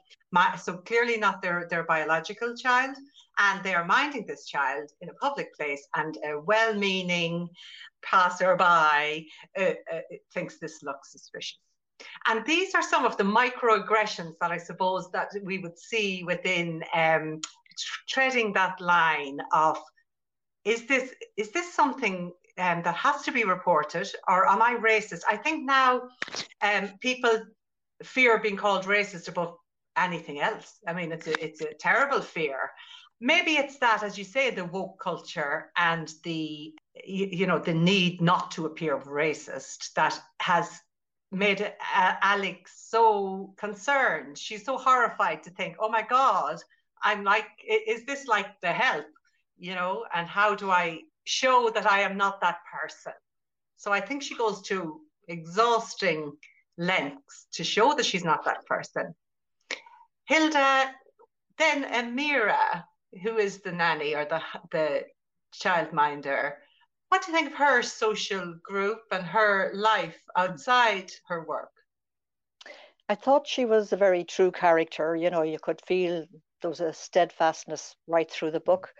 so 0.58 0.78
clearly 0.78 1.16
not 1.16 1.42
their, 1.42 1.66
their 1.70 1.84
biological 1.84 2.56
child, 2.56 2.96
and 3.38 3.62
they 3.62 3.75
are 3.75 3.85
minding 3.85 4.26
this 4.26 4.47
child 4.47 4.91
in 5.00 5.09
a 5.09 5.14
public 5.14 5.55
place, 5.55 5.87
and 5.95 6.17
a 6.25 6.38
well 6.38 6.75
meaning 6.75 7.49
passerby 8.03 9.29
uh, 9.59 9.75
uh, 9.93 10.00
thinks 10.33 10.59
this 10.59 10.83
looks 10.83 11.12
suspicious. 11.12 11.59
And 12.26 12.45
these 12.45 12.75
are 12.75 12.83
some 12.83 13.05
of 13.05 13.17
the 13.17 13.25
microaggressions 13.25 14.35
that 14.41 14.50
I 14.50 14.59
suppose 14.59 15.11
that 15.12 15.31
we 15.43 15.59
would 15.59 15.79
see 15.79 16.25
within 16.25 16.83
um, 16.95 17.41
treading 18.09 18.53
that 18.55 18.81
line 18.81 19.38
of 19.53 19.79
is 20.64 20.87
this 20.87 21.12
is 21.37 21.50
this 21.50 21.73
something 21.75 22.33
um, 22.59 22.83
that 22.83 22.95
has 22.95 23.23
to 23.23 23.33
be 23.33 23.45
reported 23.45 24.09
or 24.29 24.49
am 24.49 24.62
I 24.62 24.76
racist? 24.76 25.23
I 25.29 25.37
think 25.37 25.64
now 25.64 26.03
um, 26.62 26.91
people 27.00 27.43
fear 28.03 28.38
being 28.38 28.57
called 28.57 28.85
racist 28.85 29.29
above 29.29 29.57
anything 29.97 30.41
else. 30.41 30.79
I 30.87 30.93
mean, 30.93 31.12
it's 31.12 31.26
a, 31.26 31.45
it's 31.45 31.61
a 31.61 31.75
terrible 31.75 32.21
fear. 32.21 32.71
Maybe 33.25 33.52
it's 33.52 33.78
that, 33.78 34.02
as 34.02 34.19
you 34.19 34.25
say, 34.25 34.50
the 34.50 34.66
woke 34.66 35.00
culture 35.00 35.71
and 35.78 36.12
the 36.25 36.75
you, 37.07 37.47
know 37.47 37.59
the 37.59 37.73
need 37.73 38.21
not 38.21 38.50
to 38.50 38.66
appear 38.66 38.99
racist 38.99 39.95
that 39.95 40.21
has 40.40 40.69
made 41.33 41.62
uh, 41.62 42.14
Alix 42.21 42.73
so 42.90 43.54
concerned. 43.57 44.37
She's 44.37 44.62
so 44.62 44.76
horrified 44.76 45.43
to 45.45 45.50
think, 45.50 45.76
oh 45.81 45.88
my 45.88 46.02
God, 46.02 46.62
I'm 47.02 47.25
like, 47.25 47.47
is 47.66 48.04
this 48.04 48.26
like 48.26 48.61
the 48.61 48.73
help? 48.73 49.07
You 49.57 49.75
know, 49.75 50.04
and 50.14 50.28
how 50.28 50.54
do 50.54 50.71
I 50.71 51.00
show 51.25 51.71
that 51.75 51.90
I 51.90 52.00
am 52.00 52.19
not 52.19 52.43
that 52.43 52.59
person? 52.71 53.14
So 53.78 53.90
I 53.90 54.02
think 54.02 54.23
she 54.23 54.37
goes 54.37 54.61
to 54.69 55.00
exhausting 55.28 56.33
lengths 56.76 57.47
to 57.54 57.64
show 57.64 57.95
that 57.95 58.04
she's 58.04 58.25
not 58.25 58.45
that 58.45 58.66
person. 58.66 59.14
Hilda, 60.26 60.90
then 61.57 61.85
Amira, 61.85 62.85
who 63.23 63.38
is 63.38 63.59
the 63.59 63.73
nanny 63.73 64.14
or 64.14 64.25
the 64.25 64.42
the 64.71 65.04
childminder, 65.54 66.54
what 67.09 67.23
do 67.23 67.30
you 67.30 67.37
think 67.38 67.52
of 67.52 67.59
her 67.59 67.83
social 67.83 68.54
group 68.62 69.02
and 69.12 69.25
her 69.25 69.71
life 69.75 70.18
outside 70.37 71.12
her 71.28 71.44
work? 71.44 71.71
I 73.09 73.14
thought 73.14 73.47
she 73.47 73.66
was 73.66 73.92
a 73.92 73.97
very 73.97 74.25
true 74.25 74.50
character. 74.50 75.14
You 75.14 75.30
know, 75.30 75.42
you 75.42 75.59
could 75.59 75.80
feel 75.87 76.25
there 76.61 76.71
was 76.71 76.80
a 76.80 76.92
steadfastness 76.92 77.94
right 78.06 78.30
through 78.30 78.52
the 78.52 78.61
book. 78.61 78.92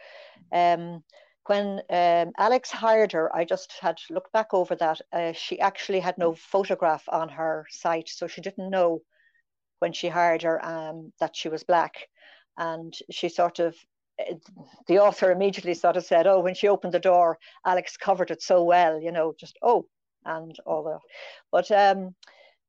Um, 0.52 1.02
when 1.47 1.80
um, 1.90 2.33
Alix 2.38 2.71
hired 2.71 3.12
her, 3.12 3.35
I 3.35 3.44
just 3.44 3.73
had 3.80 3.99
looked 4.11 4.33
back 4.33 4.52
over 4.52 4.76
that. 4.76 5.00
Uh, 5.12 5.33
she 5.33 5.59
actually 5.61 6.00
had 6.00 6.16
no 6.18 6.35
photograph 6.35 7.04
on 7.09 7.28
her 7.30 7.66
site, 7.71 8.09
so 8.09 8.26
she 8.26 8.40
didn't 8.40 8.71
know 8.71 9.02
when 9.78 9.92
she 9.92 10.09
hired 10.09 10.42
her 10.42 10.64
um, 10.64 11.12
that 11.21 11.35
she 11.35 11.49
was 11.49 11.64
black. 11.64 12.09
And 12.56 12.94
she 13.11 13.28
sort 13.28 13.59
of 13.59 13.75
the 14.87 14.99
author 14.99 15.30
immediately 15.30 15.75
sort 15.75 15.97
of 15.97 16.04
said, 16.04 16.26
"Oh, 16.26 16.40
when 16.40 16.54
she 16.54 16.68
opened 16.68 16.94
the 16.94 17.00
door, 17.00 17.38
Alix 17.64 17.97
covered 17.97 18.30
it 18.30 18.42
so 18.42 18.62
well, 18.62 19.00
you 19.00 19.12
know, 19.12 19.35
just 19.38 19.59
oh, 19.62 19.87
and 20.25 20.56
all 20.66 20.85
that." 20.85 21.00
But 21.50 21.71
um, 21.71 22.14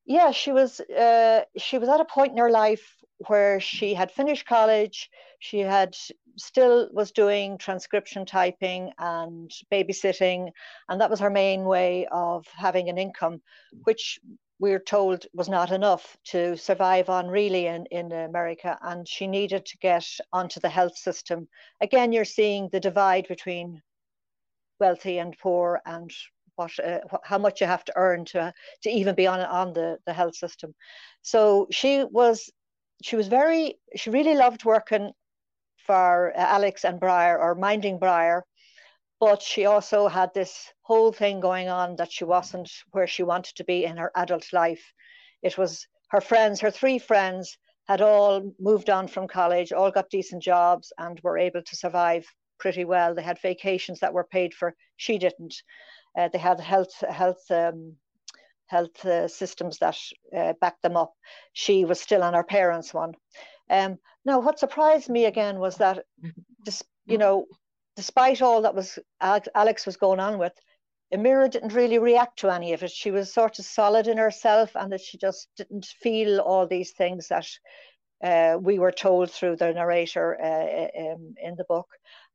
yeah, 0.06 0.32
she 0.32 0.52
was 0.52 0.80
uh, 0.80 1.42
she 1.58 1.78
was 1.78 1.90
at 1.90 2.02
a 2.02 2.06
point 2.06 2.32
in 2.32 2.38
her 2.38 2.52
life 2.52 2.96
where 3.28 3.60
she 3.60 3.94
had 3.94 4.12
finished 4.12 4.46
college, 4.46 5.10
she 5.40 5.60
had 5.60 5.96
still 6.38 6.90
was 6.92 7.12
doing 7.12 7.58
transcription 7.58 8.26
typing 8.26 8.92
and 8.98 9.52
babysitting, 9.72 10.50
and 10.90 11.02
that 11.02 11.10
was 11.10 11.20
her 11.20 11.30
main 11.30 11.64
way 11.64 12.08
of 12.12 12.46
having 12.48 12.90
an 12.90 12.98
income, 12.98 13.42
which 13.84 14.20
we're 14.60 14.80
told 14.80 15.26
was 15.34 15.50
not 15.50 15.72
enough 15.72 16.16
to 16.26 16.56
survive 16.56 17.10
on 17.10 17.28
really 17.28 17.68
in, 17.68 17.86
in 17.92 18.12
America 18.12 18.78
and 18.82 19.08
she 19.08 19.28
needed 19.28 19.66
to 19.66 19.78
get 19.78 20.06
onto 20.32 20.60
the 20.60 20.70
health 20.70 20.98
system. 20.98 21.48
Again, 21.82 22.14
you're 22.14 22.26
seeing 22.26 22.70
the 22.72 22.80
divide 22.80 23.28
between 23.28 23.82
wealthy 24.80 25.18
and 25.20 25.38
poor 25.42 25.82
and 25.86 26.12
what 26.56 26.72
uh, 26.80 27.00
how 27.24 27.38
much 27.38 27.60
you 27.60 27.68
have 27.68 27.84
to 27.84 27.94
earn 27.96 28.24
to 28.26 28.54
to 28.84 28.90
even 28.90 29.16
be 29.16 29.28
on 29.28 29.42
on 29.42 29.74
the, 29.74 29.98
the 30.06 30.14
health 30.14 30.36
system. 30.36 30.74
So 31.22 31.68
she 31.72 32.04
was 32.04 32.50
she 33.04 33.16
was 33.18 33.28
very 33.28 33.78
she 33.96 34.10
really 34.10 34.36
loved 34.36 34.64
working 34.64 35.12
for 35.86 36.32
Alix 36.36 36.86
and 36.86 37.00
Briar 37.00 37.38
or 37.40 37.56
minding 37.56 38.00
Briar 38.00 38.46
but 39.20 39.42
she 39.42 39.66
also 39.66 40.08
had 40.08 40.34
this 40.34 40.74
whole 40.82 41.12
thing 41.12 41.40
going 41.40 41.70
on 41.70 41.96
that 41.96 42.12
she 42.12 42.24
wasn't 42.26 42.72
where 42.92 43.08
she 43.08 43.24
wanted 43.24 43.56
to 43.56 43.64
be 43.64 43.86
in 43.86 43.98
her 43.98 44.12
adult 44.16 44.52
life. 44.54 44.94
It 45.42 45.58
was 45.58 45.88
her 46.10 46.22
friends, 46.22 46.62
her 46.62 46.72
three 46.72 47.00
friends, 47.00 47.58
had 47.88 48.02
all 48.02 48.54
moved 48.60 48.90
on 48.90 49.08
from 49.08 49.28
college, 49.28 49.72
all 49.72 49.92
got 49.92 50.10
decent 50.10 50.42
jobs, 50.42 50.92
and 50.98 51.20
were 51.22 51.38
able 51.38 51.62
to 51.62 51.76
survive 51.76 52.26
pretty 52.58 52.84
well. 52.84 53.14
They 53.14 53.22
had 53.22 53.40
vacations 53.42 54.00
that 54.00 54.14
were 54.14 54.24
paid 54.24 54.54
for. 54.54 54.76
She 54.98 55.18
didn't. 55.18 55.56
Uh, 56.18 56.30
they 56.30 56.40
had 56.40 56.60
health 56.60 56.94
health 57.02 57.44
um, 57.52 57.96
health 58.68 59.06
uh, 59.06 59.28
systems 59.28 59.78
that 59.80 59.98
uh, 60.36 60.54
backed 60.60 60.82
them 60.82 60.98
up. 60.98 61.14
She 61.54 61.86
was 61.86 62.00
still 62.02 62.24
on 62.24 62.34
her 62.34 62.44
parents' 62.44 62.94
one. 62.94 63.14
Um, 63.70 64.00
now, 64.26 64.40
what 64.40 64.60
surprised 64.60 65.10
me 65.10 65.26
again 65.26 65.60
was 65.60 65.78
that, 65.78 66.06
just 66.66 66.84
you 67.06 67.18
know, 67.18 67.46
despite 67.96 68.42
all 68.42 68.62
that 68.62 68.76
was 68.76 69.00
Alix 69.22 69.86
was 69.86 69.98
going 69.98 70.20
on 70.20 70.38
with, 70.38 70.54
Amira 71.14 71.50
didn't 71.50 71.74
really 71.74 72.00
react 72.00 72.40
to 72.40 72.50
any 72.50 72.74
of 72.74 72.84
it. 72.84 72.92
She 72.92 73.12
was 73.12 73.34
sort 73.34 73.60
of 73.60 73.66
solid 73.66 74.08
in 74.08 74.18
herself, 74.18 74.72
and 74.76 74.92
that 74.92 75.02
she 75.02 75.18
just 75.18 75.50
didn't 75.56 75.86
feel 75.86 76.40
all 76.40 76.68
these 76.68 76.92
things 76.92 77.28
that 77.28 77.48
uh, 78.24 78.58
we 78.60 78.80
were 78.80 78.92
told 78.92 79.32
through 79.32 79.58
the 79.58 79.74
narrator 79.74 80.40
uh, 80.42 81.02
um, 81.02 81.36
in 81.42 81.56
the 81.56 81.66
book. 81.68 81.88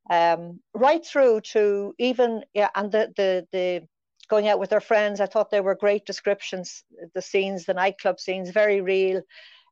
Um, 0.08 0.60
right 0.74 1.04
through 1.04 1.42
to 1.52 1.94
even 1.98 2.44
yeah, 2.54 2.70
and 2.74 2.90
the 2.90 3.12
the 3.16 3.46
the 3.52 3.86
going 4.28 4.48
out 4.48 4.60
with 4.60 4.70
her 4.70 4.80
friends. 4.80 5.20
I 5.20 5.26
thought 5.26 5.50
they 5.50 5.60
were 5.60 5.74
great 5.74 6.06
descriptions. 6.06 6.84
The 7.14 7.22
scenes, 7.22 7.66
the 7.66 7.74
nightclub 7.74 8.20
scenes, 8.20 8.50
very 8.50 8.80
real. 8.80 9.22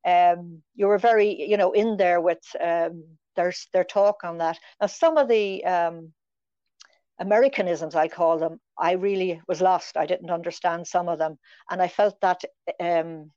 Um, 0.04 0.62
you 0.75 0.87
were 0.87 0.99
very, 0.99 1.49
you 1.49 1.57
know, 1.57 1.73
in 1.73 1.97
there 1.97 2.21
with 2.21 2.42
um, 2.62 3.04
their 3.38 3.52
their 3.73 3.85
talk 3.85 4.25
on 4.25 4.38
that. 4.38 4.59
Now, 4.80 4.88
some 4.88 5.16
of 5.16 5.28
the 5.28 5.64
um, 5.64 6.12
Americanisms, 7.21 7.95
I 7.95 8.09
call 8.09 8.38
them, 8.38 8.61
I 8.78 8.92
really 8.92 9.40
was 9.49 9.61
lost. 9.61 9.97
I 9.97 10.07
didn't 10.07 10.30
understand 10.30 10.87
some 10.87 11.09
of 11.09 11.18
them, 11.18 11.38
and 11.71 11.80
I 11.80 11.88
felt 11.88 12.21
that 12.21 12.42
um, 12.80 13.30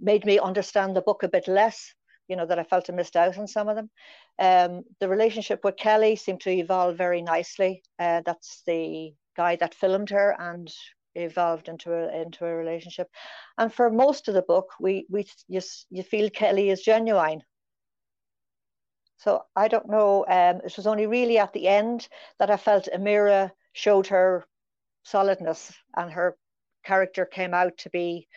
made 0.00 0.24
me 0.24 0.38
understand 0.38 0.96
the 0.96 1.02
book 1.02 1.22
a 1.22 1.28
bit 1.28 1.46
less. 1.46 1.94
You 2.28 2.36
know 2.36 2.46
that 2.46 2.58
I 2.58 2.64
felt 2.64 2.90
I 2.90 2.92
missed 2.92 3.16
out 3.16 3.38
on 3.38 3.46
some 3.46 3.68
of 3.68 3.76
them. 3.76 3.90
Um, 4.38 4.82
the 5.00 5.08
relationship 5.08 5.60
with 5.62 5.76
Kelley 5.76 6.16
seemed 6.16 6.40
to 6.40 6.50
evolve 6.50 6.96
very 6.96 7.22
nicely. 7.22 7.82
Uh, 7.98 8.22
that's 8.26 8.62
the 8.66 9.14
guy 9.36 9.56
that 9.56 9.74
filmed 9.74 10.10
her 10.10 10.34
and 10.38 10.72
evolved 11.14 11.68
into 11.68 11.92
a 11.92 12.22
into 12.22 12.44
a 12.44 12.54
relationship. 12.54 13.08
And 13.58 13.72
for 13.72 13.90
most 13.90 14.28
of 14.28 14.34
the 14.34 14.42
book, 14.42 14.68
we 14.80 15.06
we 15.08 15.26
you, 15.48 15.60
you 15.90 16.02
feel 16.02 16.30
Kelley 16.30 16.70
is 16.70 16.82
genuine. 16.82 17.42
So 19.18 19.44
I 19.54 19.68
don't 19.68 19.88
know. 19.88 20.24
Um, 20.28 20.60
it 20.64 20.76
was 20.76 20.86
only 20.86 21.06
really 21.06 21.38
at 21.38 21.52
the 21.52 21.68
end 21.68 22.08
that 22.38 22.50
I 22.50 22.56
felt 22.56 22.88
Amira 22.94 23.50
showed 23.72 24.08
her 24.08 24.44
solidness 25.04 25.72
and 25.96 26.10
her 26.12 26.36
character 26.84 27.24
came 27.24 27.54
out 27.54 27.78
to 27.78 27.90
be. 27.90 28.28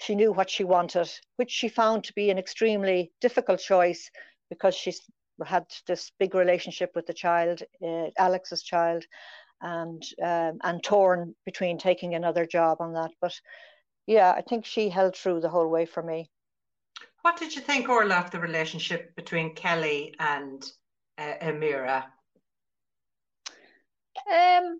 She 0.00 0.14
knew 0.14 0.32
what 0.32 0.50
she 0.50 0.64
wanted, 0.64 1.10
which 1.36 1.50
she 1.50 1.68
found 1.68 2.04
to 2.04 2.12
be 2.14 2.30
an 2.30 2.38
extremely 2.38 3.12
difficult 3.20 3.60
choice 3.60 4.10
because 4.50 4.74
she's 4.74 5.00
had 5.44 5.66
this 5.86 6.12
big 6.18 6.34
relationship 6.34 6.92
with 6.94 7.06
the 7.06 7.14
child, 7.14 7.62
uh, 7.82 8.10
Alix's 8.18 8.62
child, 8.62 9.04
and 9.60 10.02
um, 10.22 10.58
and 10.62 10.82
torn 10.82 11.34
between 11.44 11.78
taking 11.78 12.14
another 12.14 12.46
job 12.46 12.78
on 12.80 12.92
that. 12.94 13.10
But 13.20 13.40
yeah, 14.06 14.32
I 14.36 14.42
think 14.42 14.64
she 14.66 14.88
held 14.90 15.14
true 15.14 15.40
the 15.40 15.48
whole 15.48 15.68
way 15.68 15.86
for 15.86 16.02
me. 16.02 16.30
What 17.24 17.38
did 17.38 17.56
you 17.56 17.62
think, 17.62 17.88
Orla, 17.88 18.16
of 18.16 18.30
the 18.30 18.38
relationship 18.38 19.16
between 19.16 19.54
Kelley 19.54 20.14
and 20.18 20.62
uh, 21.16 21.32
Amira? 21.40 22.04
Um, 24.30 24.78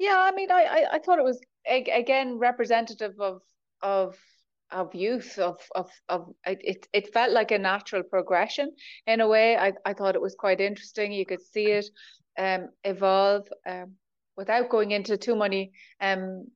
yeah, 0.00 0.16
I 0.18 0.32
mean, 0.34 0.50
I, 0.50 0.64
I, 0.64 0.86
I 0.94 0.98
thought 0.98 1.20
it 1.20 1.24
was 1.24 1.40
again 1.68 2.36
representative 2.36 3.14
of 3.20 3.42
of 3.80 4.16
of 4.72 4.92
youth 4.92 5.38
of 5.38 5.60
of 5.76 5.88
of 6.08 6.32
it 6.44 6.88
it 6.92 7.12
felt 7.12 7.30
like 7.30 7.52
a 7.52 7.58
natural 7.58 8.02
progression 8.02 8.70
in 9.06 9.20
a 9.20 9.28
way 9.28 9.56
i 9.56 9.72
i 9.84 9.92
thought 9.92 10.14
it 10.14 10.20
was 10.20 10.34
quite 10.34 10.60
interesting 10.60 11.12
you 11.12 11.24
could 11.24 11.42
see 11.42 11.66
it 11.66 11.86
um 12.38 12.68
evolve 12.84 13.46
um 13.66 13.92
without 14.36 14.68
going 14.68 14.90
into 14.90 15.16
too 15.16 15.36
many 15.36 15.72
um 16.00 16.46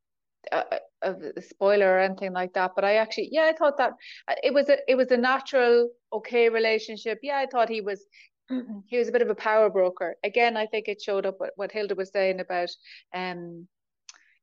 uh, 0.50 0.62
a 1.02 1.42
spoiler 1.42 1.96
or 1.96 2.00
anything 2.00 2.32
like 2.32 2.54
that. 2.54 2.72
But 2.74 2.84
I 2.84 2.96
actually, 2.96 3.28
yeah, 3.32 3.44
I 3.44 3.52
thought 3.52 3.78
that 3.78 3.92
uh, 4.28 4.34
it 4.42 4.52
was 4.52 4.68
a 4.68 4.78
it 4.88 4.96
was 4.96 5.10
a 5.10 5.16
natural, 5.16 5.90
okay 6.12 6.48
relationship. 6.48 7.18
Yeah, 7.22 7.38
I 7.38 7.46
thought 7.46 7.68
he 7.68 7.80
was 7.80 8.04
he 8.86 8.98
was 8.98 9.08
a 9.08 9.12
bit 9.12 9.22
of 9.22 9.30
a 9.30 9.34
power 9.34 9.70
broker. 9.70 10.16
Again, 10.24 10.56
I 10.56 10.66
think 10.66 10.88
it 10.88 11.02
showed 11.02 11.26
up 11.26 11.36
what, 11.38 11.52
what 11.56 11.72
Hilda 11.72 11.94
was 11.94 12.10
saying 12.10 12.40
about 12.40 12.70
um 13.14 13.68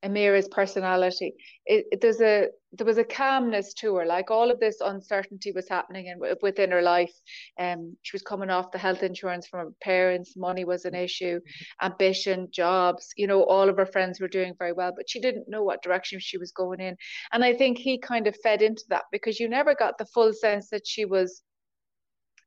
Amira's 0.04 0.48
personality. 0.48 1.34
It, 1.66 1.86
it, 1.92 2.02
there's 2.02 2.22
a 2.22 2.48
there 2.74 2.86
was 2.86 3.00
a 3.00 3.04
calmness 3.04 3.74
to 3.74 3.96
her, 3.96 4.06
like 4.06 4.30
all 4.30 4.52
of 4.52 4.60
this 4.60 4.80
uncertainty 4.80 5.52
was 5.52 5.68
happening 5.68 6.06
in, 6.06 6.20
within 6.42 6.70
her 6.72 6.84
life. 6.84 7.12
Um, 7.60 7.98
she 8.04 8.16
was 8.16 8.22
coming 8.22 8.52
off 8.52 8.72
the 8.72 8.78
health 8.78 9.02
insurance 9.02 9.48
from 9.48 9.60
her 9.60 9.74
parents, 9.82 10.38
money 10.38 10.66
was 10.66 10.86
an 10.86 10.94
issue, 10.94 11.40
ambition, 11.82 12.48
jobs. 12.52 13.10
You 13.18 13.28
know, 13.28 13.44
all 13.44 13.70
of 13.70 13.78
her 13.78 13.88
friends 13.88 14.20
were 14.20 14.28
doing 14.28 14.54
very 14.60 14.74
well, 14.74 14.94
but 14.96 15.10
she 15.10 15.20
didn't 15.20 15.50
know 15.50 15.64
what 15.64 15.82
direction 15.82 16.20
she 16.20 16.38
was 16.38 16.52
going 16.52 16.80
in. 16.80 16.96
And 17.34 17.44
I 17.44 17.56
think 17.56 17.80
he 17.80 17.98
kind 17.98 18.28
of 18.28 18.38
fed 18.44 18.62
into 18.62 18.84
that 18.90 19.06
because 19.12 19.40
you 19.40 19.50
never 19.50 19.74
got 19.74 19.98
the 19.98 20.06
full 20.06 20.32
sense 20.34 20.70
that 20.70 20.86
she 20.86 21.06
was 21.06 21.42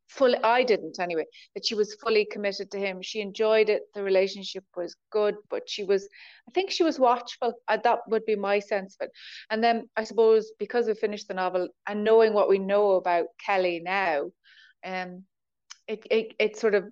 fully 0.09 0.37
i 0.45 0.63
didn't 0.63 1.01
anyway 1.01 1.25
that 1.55 1.65
she 1.65 1.75
was 1.75 1.95
fully 1.95 2.25
committed 2.25 2.71
to 2.71 2.79
him. 2.79 3.01
She 3.03 3.21
enjoyed 3.21 3.69
it. 3.69 3.83
The 3.95 4.03
relationship 4.03 4.65
was 4.77 4.95
good 5.11 5.37
but 5.51 5.69
she 5.69 5.85
was 5.85 6.09
i 6.49 6.51
think 6.53 6.71
she 6.71 6.85
was 6.85 6.99
watchful. 6.99 7.55
Uh, 7.69 7.79
that 7.85 8.01
would 8.09 8.25
be 8.27 8.37
my 8.37 8.59
sense 8.59 8.97
of 9.01 9.07
it. 9.07 9.13
And 9.51 9.63
then 9.63 9.89
i 9.97 10.05
suppose 10.05 10.53
because 10.59 10.87
we 10.87 10.95
finished 10.95 11.29
the 11.29 11.35
novel 11.35 11.69
and 11.87 12.05
knowing 12.05 12.35
what 12.35 12.49
we 12.49 12.59
know 12.59 12.93
about 12.93 13.27
kelley 13.45 13.81
now 13.85 14.31
um 14.85 15.25
it 15.89 16.07
it, 16.11 16.35
it 16.39 16.57
sort 16.57 16.75
of 16.75 16.85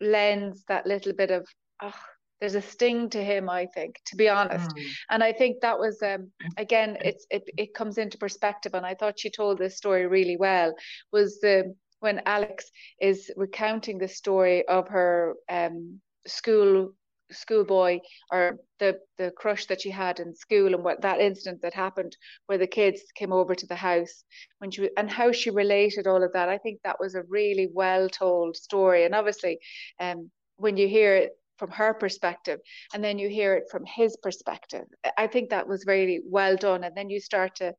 lends 0.00 0.64
that 0.68 0.86
little 0.86 1.12
bit 1.12 1.30
of 1.30 1.46
oh, 1.82 1.94
there's 2.40 2.54
a 2.54 2.62
sting 2.62 3.08
to 3.10 3.22
him 3.22 3.48
i 3.48 3.66
think 3.74 3.96
to 4.06 4.16
be 4.16 4.28
honest. 4.28 4.70
Mm. 4.70 4.86
and 5.10 5.24
i 5.24 5.32
think 5.32 5.60
that 5.60 5.78
was 5.78 6.02
um, 6.02 6.30
again 6.56 6.98
it's 7.00 7.26
it, 7.30 7.42
it 7.56 7.74
comes 7.74 7.98
into 7.98 8.18
perspective. 8.18 8.74
And 8.74 8.86
i 8.86 8.94
thought 8.94 9.18
she 9.18 9.30
told 9.30 9.58
this 9.58 9.76
story 9.76 10.06
really 10.06 10.36
well 10.36 10.74
was 11.12 11.40
the 11.40 11.74
when 12.04 12.20
Alix 12.26 12.70
is 13.00 13.30
recounting 13.34 13.96
the 13.96 14.08
story 14.08 14.68
of 14.68 14.88
her 14.88 15.34
um, 15.48 16.00
school 16.26 16.92
schoolboy 17.32 17.98
or 18.30 18.58
the 18.78 18.98
the 19.16 19.30
crush 19.30 19.64
that 19.66 19.80
she 19.80 19.90
had 19.90 20.20
in 20.20 20.34
school 20.34 20.74
and 20.74 20.84
what 20.84 21.00
that 21.00 21.18
incident 21.18 21.62
that 21.62 21.72
happened 21.72 22.14
where 22.46 22.58
the 22.58 22.66
kids 22.66 23.00
came 23.14 23.32
over 23.32 23.54
to 23.54 23.66
the 23.66 23.74
house 23.90 24.24
when 24.58 24.70
she 24.70 24.90
and 24.98 25.10
how 25.10 25.32
she 25.32 25.48
related 25.48 26.06
all 26.06 26.22
of 26.22 26.34
that. 26.34 26.50
I 26.50 26.58
think 26.58 26.80
that 26.84 27.00
was 27.00 27.14
a 27.14 27.22
really 27.38 27.68
well 27.72 28.10
told 28.10 28.54
story. 28.56 29.06
And 29.06 29.14
obviously 29.14 29.58
um 29.98 30.30
when 30.56 30.76
you 30.76 30.86
hear 30.86 31.16
it 31.16 31.30
from 31.56 31.70
her 31.70 31.94
perspective 31.94 32.60
and 32.92 33.02
then 33.02 33.18
you 33.18 33.28
hear 33.30 33.54
it 33.54 33.64
from 33.70 33.84
his 33.86 34.16
perspective 34.26 34.86
i 35.16 35.26
think 35.32 35.50
that 35.50 35.68
was 35.72 35.86
really 35.86 36.20
well 36.38 36.56
done. 36.56 36.84
And 36.84 36.94
then 36.94 37.08
you 37.08 37.20
start 37.20 37.56
to 37.62 37.74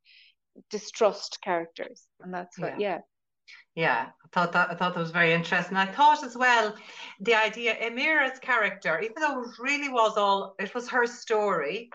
distrust 0.70 1.38
characters. 1.42 2.08
And 2.22 2.34
that's 2.34 2.58
what 2.58 2.80
yeah, 2.80 2.88
yeah 2.88 3.00
yeah, 3.76 4.06
I 4.24 4.28
thought 4.32 4.52
that 4.52 4.70
I 4.70 4.74
thought 4.74 4.94
that 4.94 5.00
was 5.00 5.10
very 5.10 5.34
interesting. 5.34 5.76
I 5.76 5.84
thought 5.84 6.24
as 6.24 6.34
well 6.34 6.74
the 7.20 7.34
idea 7.34 7.76
Amira's 7.76 8.38
character, 8.38 8.98
even 9.00 9.16
though 9.20 9.42
it 9.42 9.50
really 9.60 9.90
was 9.90 10.16
all 10.16 10.56
it 10.58 10.74
was 10.74 10.88
her 10.88 11.06
story, 11.06 11.90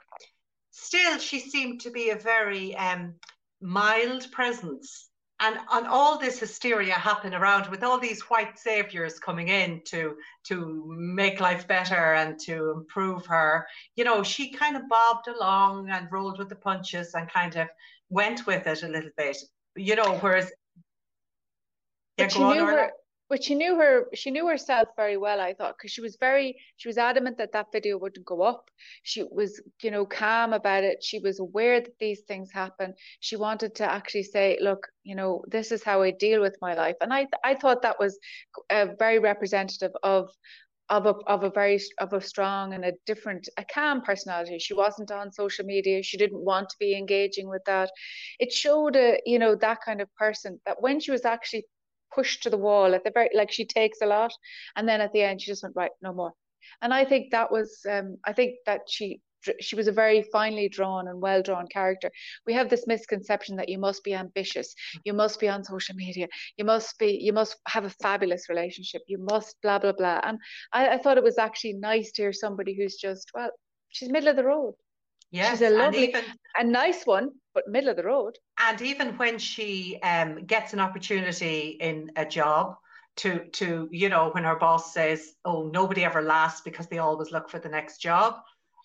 still 0.70 1.18
she 1.18 1.40
seemed 1.40 1.82
to 1.82 1.90
be 1.90 2.12
a 2.12 2.16
very 2.16 2.76
um, 2.76 3.16
mild 3.62 4.32
presence. 4.32 5.10
And 5.40 5.58
on 5.72 5.88
all 5.88 6.20
this 6.20 6.40
hysteria 6.40 6.94
happening 6.94 7.34
around 7.34 7.68
with 7.72 7.84
all 7.84 7.98
these 7.98 8.22
white 8.30 8.60
saviors 8.60 9.18
coming 9.18 9.48
in 9.48 9.82
to 9.86 10.16
to 10.50 10.86
make 10.96 11.40
life 11.40 11.68
better 11.68 12.14
and 12.14 12.40
to 12.42 12.74
improve 12.78 13.26
her, 13.26 13.66
you 13.96 14.04
know, 14.04 14.22
she 14.22 14.52
kind 14.52 14.78
of 14.78 14.88
bobbed 14.88 15.28
along 15.28 15.90
and 15.90 16.12
rolled 16.12 16.38
with 16.38 16.50
the 16.50 16.56
punches 16.56 17.16
and 17.16 17.28
kind 17.28 17.56
of 17.56 17.68
went 18.10 18.46
with 18.46 18.68
it 18.68 18.84
a 18.84 18.88
little 18.88 19.10
bit 19.18 19.38
you 19.76 19.96
know 19.96 20.18
whereas 20.18 20.52
but 22.22 22.32
she 22.32 22.44
knew 22.44 22.66
her 22.66 22.92
but 23.30 23.42
she 23.42 23.56
knew 23.56 23.78
her 23.78 24.08
she 24.13 24.30
knew 24.30 24.46
herself 24.46 24.90
very 24.98 25.16
well 25.16 25.40
i 25.40 25.54
thought 25.54 25.75
because 25.78 25.92
she 25.92 26.01
was 26.01 26.18
very 26.20 26.58
she 26.75 26.90
was 26.90 26.98
adamant 26.98 27.38
that 27.38 27.54
that 27.54 27.72
video 27.72 27.98
wouldn't 27.98 28.25
go 28.25 28.42
up. 28.42 28.70
She 29.04 29.24
was 29.24 29.62
you 29.82 29.92
know 29.92 30.06
calm 30.06 30.51
about 30.54 30.84
it. 30.84 31.01
She 31.01 31.20
was 31.20 31.40
aware 31.40 31.79
that 31.79 31.98
these 32.00 32.22
things 32.27 32.51
happen. 32.51 32.94
She 33.22 33.38
wanted 33.38 33.75
to 33.75 33.90
actually 33.90 34.24
say 34.24 34.57
look 34.62 34.88
you 35.03 35.16
know 35.16 35.44
this 35.48 35.72
is 35.72 35.84
how 35.84 36.01
i 36.01 36.12
deal 36.12 36.42
with 36.42 36.57
my 36.62 36.74
life. 36.74 36.98
And 37.01 37.14
i 37.14 37.27
i 37.44 37.55
thought 37.55 37.81
that 37.84 38.00
was 38.00 38.20
uh, 38.70 38.88
very 39.00 39.20
representative 39.20 39.94
of 40.03 40.29
of 40.90 41.05
a, 41.05 41.14
of 41.27 41.44
a 41.44 41.50
very 41.50 41.79
of 42.00 42.12
a 42.12 42.20
strong 42.20 42.74
and 42.74 42.84
a 42.84 42.92
different 43.05 43.48
a 43.57 43.64
calm 43.74 44.01
personality. 44.01 44.60
She 44.60 44.74
wasn't 44.74 45.10
on 45.10 45.31
social 45.31 45.66
media. 45.66 46.03
She 46.03 46.18
didn't 46.18 46.44
want 46.44 46.68
to 46.70 46.75
be 46.79 46.98
engaging 46.98 47.48
with 47.48 47.64
that. 47.66 47.90
It 48.40 48.51
showed 48.51 48.98
a 48.98 49.20
you 49.25 49.40
know 49.40 49.55
that 49.55 49.79
kind 49.86 50.01
of 50.01 50.14
person 50.16 50.60
that 50.66 50.81
when 50.81 51.00
she 51.00 51.12
was 51.12 51.24
actually 51.24 51.66
pushed 52.14 52.44
to 52.44 52.50
the 52.50 52.58
wall 52.58 52.94
at 52.94 53.04
the 53.04 53.12
very 53.12 53.30
like 53.34 53.52
she 53.52 53.66
takes 53.66 54.02
a 54.02 54.06
lot 54.06 54.32
and 54.76 54.88
then 54.88 55.02
at 55.02 55.12
the 55.14 55.22
end 55.22 55.42
she 55.42 55.52
just 55.52 55.64
went 55.64 55.76
right 55.76 55.92
no 56.02 56.14
more 56.14 56.34
and 56.82 56.94
i 56.94 57.04
think 57.06 57.32
that 57.32 57.52
was 57.52 57.80
um 57.90 58.18
i 58.26 58.34
think 58.34 58.56
that 58.66 58.82
she 58.90 59.22
she 59.60 59.76
was 59.76 59.88
a 59.88 59.92
very 59.92 60.24
finely 60.32 60.70
drawn 60.70 61.08
and 61.08 61.22
well 61.22 61.42
drawn 61.42 61.68
character. 61.68 62.12
We 62.46 62.54
have 62.54 62.70
this 62.70 62.88
misconception 62.88 63.56
that 63.58 63.70
you 63.70 63.80
must 63.80 64.04
be 64.04 64.14
ambitious, 64.14 64.74
you 65.04 65.14
must 65.14 65.40
be 65.40 65.48
on 65.48 65.64
social 65.64 65.96
media, 65.96 66.28
you 66.58 66.66
must 66.66 66.98
be, 67.00 67.20
you 67.22 67.34
must 67.34 67.58
have 67.68 67.86
a 67.86 67.90
fabulous 67.90 68.50
relationship, 68.50 69.02
you 69.08 69.18
must 69.18 69.56
blah 69.62 69.80
blah 69.80 69.94
blah. 69.94 70.22
And 70.24 70.38
I, 70.74 70.90
I 70.90 70.98
thought 70.98 71.18
it 71.18 71.24
was 71.24 71.38
actually 71.38 71.74
nice 71.74 72.12
to 72.14 72.24
hear 72.24 72.34
somebody 72.34 72.76
who's 72.76 72.96
just 72.96 73.32
well, 73.34 73.50
she's 73.90 74.10
middle 74.10 74.30
of 74.30 74.36
the 74.36 74.44
road. 74.44 74.76
Yes, 75.31 75.59
she's 75.59 75.67
a 75.67 75.70
lovely, 75.70 76.09
even, 76.09 76.25
a 76.57 76.63
nice 76.63 77.05
one, 77.05 77.29
but 77.53 77.67
middle 77.67 77.89
of 77.89 77.96
the 77.96 78.03
road. 78.03 78.37
And 78.59 78.81
even 78.81 79.17
when 79.17 79.39
she 79.39 79.98
um, 80.03 80.46
gets 80.46 80.74
an 80.74 80.79
opportunity 80.79 81.77
in 81.79 82.11
a 82.17 82.25
job 82.25 82.75
to 83.17 83.46
to 83.50 83.89
you 83.91 84.09
know 84.09 84.29
when 84.31 84.44
her 84.44 84.57
boss 84.57 84.94
says, 84.94 85.33
"Oh, 85.46 85.67
nobody 85.67 86.03
ever 86.03 86.22
lasts 86.22 86.61
because 86.61 86.87
they 86.87 87.00
always 87.00 87.31
look 87.31 87.50
for 87.50 87.59
the 87.59 87.70
next 87.70 88.00
job," 88.00 88.41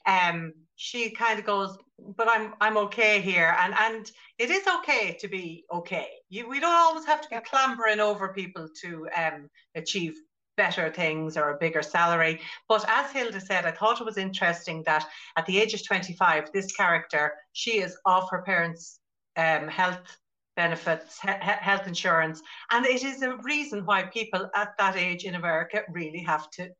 um, 0.06 0.52
she 0.76 1.10
kind 1.10 1.38
of 1.38 1.44
goes, 1.44 1.76
"But 1.98 2.28
I'm 2.28 2.54
I'm 2.60 2.76
okay 2.76 3.20
here," 3.20 3.56
and 3.58 3.74
and 3.78 4.10
it 4.38 4.50
is 4.50 4.66
okay 4.66 5.16
to 5.20 5.28
be 5.28 5.64
okay. 5.72 6.08
You 6.28 6.48
we 6.48 6.60
don't 6.60 6.74
always 6.74 7.06
have 7.06 7.20
to 7.22 7.28
be 7.28 7.36
clambering 7.44 8.00
over 8.00 8.32
people 8.32 8.68
to 8.82 9.08
um, 9.16 9.50
achieve 9.74 10.14
better 10.56 10.90
things 10.90 11.36
or 11.36 11.50
a 11.50 11.58
bigger 11.58 11.82
salary. 11.82 12.40
But 12.68 12.84
as 12.88 13.10
Hilda 13.12 13.40
said, 13.40 13.66
I 13.66 13.72
thought 13.72 14.00
it 14.00 14.06
was 14.06 14.16
interesting 14.16 14.82
that 14.84 15.06
at 15.36 15.46
the 15.46 15.58
age 15.58 15.74
of 15.74 15.86
25, 15.86 16.52
this 16.52 16.72
character, 16.72 17.34
she 17.52 17.78
is 17.80 17.96
off 18.04 18.30
her 18.30 18.42
parents' 18.42 18.98
um, 19.36 19.68
health 19.68 20.18
benefits, 20.56 21.20
he- 21.20 21.28
health 21.28 21.86
insurance. 21.86 22.42
And 22.70 22.86
it 22.86 23.04
is 23.04 23.22
a 23.22 23.36
reason 23.36 23.84
why 23.84 24.04
people 24.04 24.50
at 24.54 24.76
that 24.78 24.96
age 24.96 25.24
in 25.24 25.34
America 25.34 25.82
really 25.90 26.22
have 26.22 26.50
to 26.52 26.70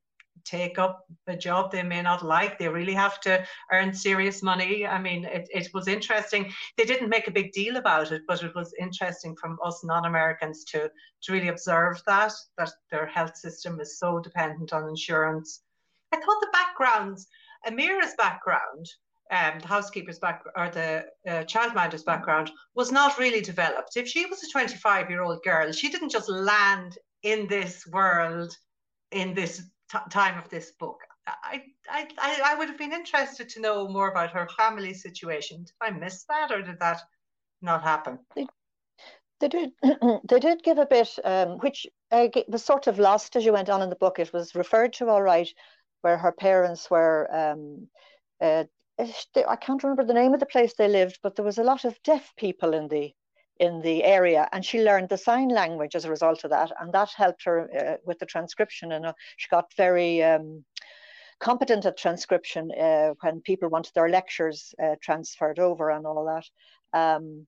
take 0.44 0.78
up 0.78 1.04
a 1.26 1.36
job 1.36 1.70
they 1.70 1.82
may 1.82 2.02
not 2.02 2.24
like. 2.24 2.58
They 2.58 2.68
really 2.68 2.94
have 2.94 3.20
to 3.22 3.44
earn 3.72 3.92
serious 3.92 4.42
money. 4.42 4.86
I 4.86 5.00
mean, 5.00 5.24
it, 5.24 5.48
it 5.52 5.68
was 5.74 5.88
interesting. 5.88 6.52
They 6.76 6.84
didn't 6.84 7.08
make 7.08 7.28
a 7.28 7.32
big 7.32 7.52
deal 7.52 7.76
about 7.76 8.12
it, 8.12 8.22
but 8.26 8.42
it 8.42 8.54
was 8.54 8.74
interesting 8.78 9.36
from 9.36 9.58
us 9.64 9.84
non-Americans 9.84 10.64
to, 10.66 10.90
to 11.22 11.32
really 11.32 11.48
observe 11.48 12.02
that, 12.06 12.32
that 12.58 12.70
their 12.90 13.06
health 13.06 13.36
system 13.36 13.80
is 13.80 13.98
so 13.98 14.20
dependent 14.20 14.72
on 14.72 14.88
insurance. 14.88 15.62
I 16.12 16.16
thought 16.16 16.40
the 16.40 16.48
backgrounds, 16.52 17.26
Amira's 17.66 18.14
background, 18.16 18.86
um, 19.30 19.58
the 19.60 19.66
housekeeper's 19.66 20.20
back 20.20 20.44
or 20.56 20.70
the 20.70 21.04
uh, 21.26 21.42
childminder's 21.44 22.04
background 22.04 22.50
was 22.74 22.92
not 22.92 23.18
really 23.18 23.40
developed. 23.40 23.96
If 23.96 24.06
she 24.08 24.24
was 24.26 24.42
a 24.44 24.50
25 24.50 25.10
year 25.10 25.22
old 25.22 25.42
girl, 25.42 25.72
she 25.72 25.88
didn't 25.88 26.10
just 26.10 26.28
land 26.28 26.96
in 27.22 27.48
this 27.48 27.84
world 27.88 28.56
in 29.10 29.34
this 29.34 29.62
time 30.10 30.38
of 30.38 30.48
this 30.48 30.72
book. 30.72 31.00
I, 31.26 31.62
I, 31.88 32.08
I 32.18 32.54
would 32.54 32.68
have 32.68 32.78
been 32.78 32.92
interested 32.92 33.48
to 33.50 33.60
know 33.60 33.88
more 33.88 34.10
about 34.10 34.30
her 34.30 34.48
family 34.56 34.94
situation. 34.94 35.64
Did 35.64 35.72
I 35.80 35.90
miss 35.90 36.24
that, 36.24 36.52
or 36.52 36.62
did 36.62 36.78
that 36.80 37.02
not 37.62 37.82
happen? 37.82 38.18
They, 39.40 39.48
did. 39.48 39.72
they 40.28 40.38
did 40.38 40.62
give 40.62 40.78
a 40.78 40.86
bit, 40.86 41.10
um, 41.24 41.58
which 41.58 41.86
uh, 42.12 42.28
was 42.48 42.64
sort 42.64 42.86
of 42.86 42.98
lost 42.98 43.36
as 43.36 43.44
you 43.44 43.52
went 43.52 43.68
on 43.68 43.82
in 43.82 43.90
the 43.90 43.96
book. 43.96 44.18
It 44.18 44.32
was 44.32 44.54
referred 44.54 44.92
to 44.94 45.08
all 45.08 45.22
right, 45.22 45.48
where 46.02 46.18
her 46.18 46.32
parents 46.32 46.90
were. 46.90 47.28
Um, 47.34 47.88
uh, 48.40 48.64
I 48.98 49.56
can't 49.56 49.82
remember 49.82 50.04
the 50.04 50.14
name 50.14 50.32
of 50.32 50.40
the 50.40 50.46
place 50.46 50.74
they 50.74 50.88
lived, 50.88 51.18
but 51.22 51.36
there 51.36 51.44
was 51.44 51.58
a 51.58 51.64
lot 51.64 51.84
of 51.84 52.02
deaf 52.02 52.32
people 52.36 52.72
in 52.72 52.88
the 52.88 53.12
in 53.58 53.80
the 53.80 54.04
area 54.04 54.48
and 54.52 54.64
she 54.64 54.82
learned 54.82 55.08
the 55.08 55.18
sign 55.18 55.48
language 55.48 55.94
as 55.94 56.04
a 56.04 56.10
result 56.10 56.44
of 56.44 56.50
that 56.50 56.70
and 56.80 56.92
that 56.92 57.10
helped 57.16 57.44
her 57.44 57.68
uh, 57.78 57.96
with 58.04 58.18
the 58.18 58.26
transcription 58.26 58.92
and 58.92 59.06
uh, 59.06 59.12
she 59.36 59.48
got 59.48 59.72
very 59.76 60.22
um, 60.22 60.64
competent 61.40 61.86
at 61.86 61.98
transcription 61.98 62.70
uh, 62.72 63.12
when 63.20 63.40
people 63.40 63.68
wanted 63.68 63.92
their 63.94 64.08
lectures 64.08 64.74
uh, 64.82 64.94
transferred 65.02 65.58
over 65.58 65.90
and 65.90 66.06
all 66.06 66.24
that. 66.24 66.98
Um, 66.98 67.46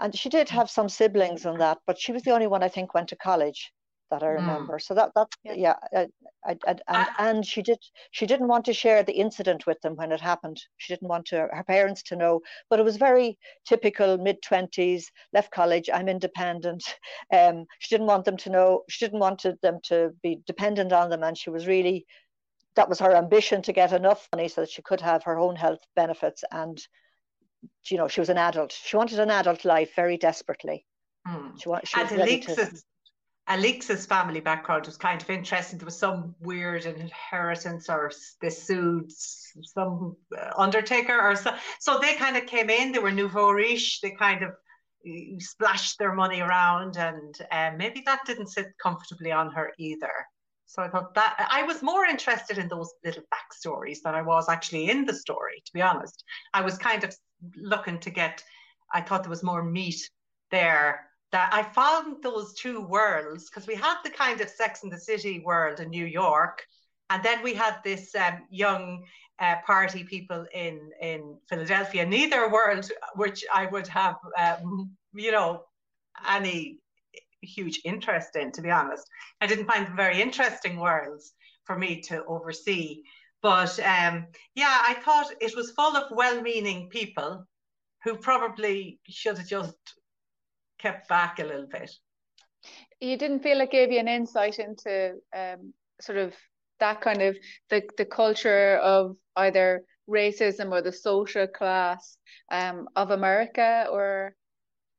and 0.00 0.16
she 0.16 0.28
did 0.28 0.48
have 0.48 0.70
some 0.70 0.88
siblings 0.88 1.44
and 1.44 1.60
that 1.60 1.78
but 1.86 1.98
she 1.98 2.12
was 2.12 2.22
the 2.22 2.30
only 2.30 2.46
one 2.46 2.62
i 2.62 2.68
think 2.68 2.94
went 2.94 3.08
to 3.08 3.16
college 3.16 3.72
that 4.10 4.22
I 4.22 4.28
hmm. 4.28 4.34
remember. 4.34 4.76
Mm. 4.76 4.82
So 4.82 4.94
that 4.94 5.12
that 5.14 5.28
yeah, 5.44 5.54
yeah 5.56 5.74
I, 5.94 6.06
I, 6.46 6.56
I, 6.66 6.70
and 6.70 6.82
I, 6.88 7.06
and 7.18 7.46
she 7.46 7.62
did 7.62 7.78
she 8.10 8.26
didn't 8.26 8.48
want 8.48 8.64
to 8.66 8.72
share 8.72 9.02
the 9.02 9.12
incident 9.12 9.66
with 9.66 9.80
them 9.80 9.96
when 9.96 10.12
it 10.12 10.20
happened. 10.20 10.60
She 10.76 10.92
didn't 10.92 11.08
want 11.08 11.26
to 11.26 11.48
her 11.52 11.64
parents 11.66 12.02
to 12.04 12.16
know. 12.16 12.40
But 12.70 12.80
it 12.80 12.84
was 12.84 12.96
very 12.96 13.38
typical 13.66 14.18
mid 14.18 14.42
twenties, 14.42 15.10
left 15.32 15.50
college. 15.50 15.88
I'm 15.92 16.08
independent. 16.08 16.84
Um, 17.30 17.66
she 17.78 17.94
didn't 17.94 18.06
want 18.06 18.24
them 18.24 18.36
to 18.38 18.50
know. 18.50 18.84
She 18.88 19.04
didn't 19.04 19.20
want 19.20 19.42
them 19.42 19.80
to 19.84 20.10
be 20.22 20.40
dependent 20.46 20.92
on 20.92 21.10
them, 21.10 21.22
and 21.22 21.36
she 21.36 21.50
was 21.50 21.66
really 21.66 22.06
that 22.78 22.88
was 22.88 23.00
her 23.00 23.14
ambition 23.16 23.60
to 23.62 23.72
get 23.72 23.92
enough 23.92 24.28
money 24.32 24.48
so 24.48 24.60
that 24.60 24.70
she 24.70 24.82
could 24.82 25.00
have 25.00 25.24
her 25.24 25.36
own 25.36 25.56
health 25.56 25.80
benefits 25.96 26.44
and 26.52 26.80
you 27.90 27.96
know 27.96 28.08
she 28.08 28.20
was 28.20 28.28
an 28.28 28.38
adult 28.38 28.72
she 28.72 28.96
wanted 28.96 29.18
an 29.18 29.30
adult 29.30 29.64
life 29.64 29.90
very 29.96 30.16
desperately 30.16 30.86
hmm. 31.26 31.48
she, 31.56 31.70
she 31.84 32.00
and 32.00 32.20
Alix's, 32.20 32.84
Alix's 33.48 34.06
family 34.06 34.40
background 34.40 34.86
was 34.86 34.96
kind 34.96 35.20
of 35.20 35.30
interesting 35.30 35.78
there 35.78 35.86
was 35.86 35.98
some 35.98 36.34
weird 36.40 36.84
inheritance 36.84 37.88
or 37.88 38.10
they 38.40 38.50
sued 38.50 39.10
some 39.10 40.16
uh, 40.36 40.50
undertaker 40.56 41.18
or 41.18 41.34
so 41.34 41.54
so 41.80 41.98
they 41.98 42.14
kind 42.14 42.36
of 42.36 42.46
came 42.46 42.70
in 42.70 42.92
they 42.92 42.98
were 42.98 43.10
nouveau 43.10 43.50
riche 43.50 44.00
they 44.00 44.10
kind 44.10 44.42
of 44.44 44.50
splashed 45.38 45.98
their 45.98 46.12
money 46.12 46.40
around 46.40 46.96
and 46.96 47.38
uh, 47.50 47.70
maybe 47.76 48.02
that 48.04 48.20
didn't 48.26 48.48
sit 48.48 48.66
comfortably 48.82 49.32
on 49.32 49.50
her 49.50 49.72
either 49.78 50.12
so 50.68 50.82
I 50.82 50.88
thought 50.90 51.14
that 51.14 51.48
I 51.50 51.62
was 51.62 51.82
more 51.82 52.04
interested 52.04 52.58
in 52.58 52.68
those 52.68 52.92
little 53.02 53.22
backstories 53.32 54.02
than 54.04 54.14
I 54.14 54.20
was 54.20 54.50
actually 54.50 54.90
in 54.90 55.06
the 55.06 55.14
story, 55.14 55.62
to 55.64 55.72
be 55.72 55.80
honest. 55.80 56.22
I 56.52 56.60
was 56.60 56.76
kind 56.76 57.04
of 57.04 57.16
looking 57.56 57.98
to 58.00 58.10
get, 58.10 58.44
I 58.92 59.00
thought 59.00 59.22
there 59.22 59.30
was 59.30 59.42
more 59.42 59.64
meat 59.64 60.10
there. 60.50 61.07
That 61.30 61.52
I 61.52 61.62
found 61.62 62.22
those 62.22 62.54
two 62.54 62.80
worlds 62.80 63.50
because 63.50 63.66
we 63.66 63.74
had 63.74 63.96
the 64.02 64.10
kind 64.10 64.40
of 64.40 64.48
Sex 64.48 64.82
and 64.82 64.92
the 64.92 64.98
City 64.98 65.40
world 65.40 65.78
in 65.80 65.90
New 65.90 66.06
York, 66.06 66.64
and 67.10 67.22
then 67.22 67.42
we 67.42 67.54
had 67.54 67.76
this 67.84 68.14
um, 68.14 68.46
young 68.50 69.04
uh, 69.38 69.56
party 69.66 70.04
people 70.04 70.46
in 70.54 70.90
in 71.00 71.38
Philadelphia. 71.48 72.06
Neither 72.06 72.50
world, 72.50 72.90
which 73.14 73.44
I 73.52 73.66
would 73.66 73.86
have, 73.88 74.16
um, 74.38 74.90
you 75.12 75.30
know, 75.32 75.64
any 76.26 76.78
huge 77.42 77.80
interest 77.84 78.36
in, 78.36 78.52
to 78.52 78.62
be 78.62 78.70
honest. 78.70 79.06
I 79.40 79.46
didn't 79.46 79.66
find 79.66 79.86
them 79.86 79.96
very 79.96 80.20
interesting 80.20 80.78
worlds 80.78 81.34
for 81.64 81.78
me 81.78 82.00
to 82.02 82.24
oversee. 82.24 83.02
But 83.42 83.78
um, 83.80 84.26
yeah, 84.54 84.82
I 84.86 84.94
thought 85.04 85.30
it 85.40 85.54
was 85.54 85.70
full 85.72 85.96
of 85.96 86.10
well 86.10 86.40
meaning 86.42 86.88
people 86.88 87.46
who 88.04 88.16
probably 88.16 88.98
should 89.08 89.38
have 89.38 89.46
just 89.46 89.76
kept 90.78 91.08
back 91.08 91.38
a 91.38 91.44
little 91.44 91.66
bit. 91.66 91.90
You 93.00 93.16
didn't 93.16 93.42
feel 93.42 93.60
it 93.60 93.70
gave 93.70 93.92
you 93.92 93.98
an 93.98 94.08
insight 94.08 94.58
into 94.58 95.14
um, 95.36 95.72
sort 96.00 96.18
of 96.18 96.34
that 96.80 97.00
kind 97.00 97.22
of 97.22 97.36
the, 97.70 97.82
the 97.96 98.04
culture 98.04 98.76
of 98.76 99.16
either 99.36 99.82
racism 100.08 100.72
or 100.72 100.82
the 100.82 100.92
social 100.92 101.46
class 101.46 102.16
um, 102.50 102.88
of 102.96 103.10
America 103.10 103.86
or 103.90 104.34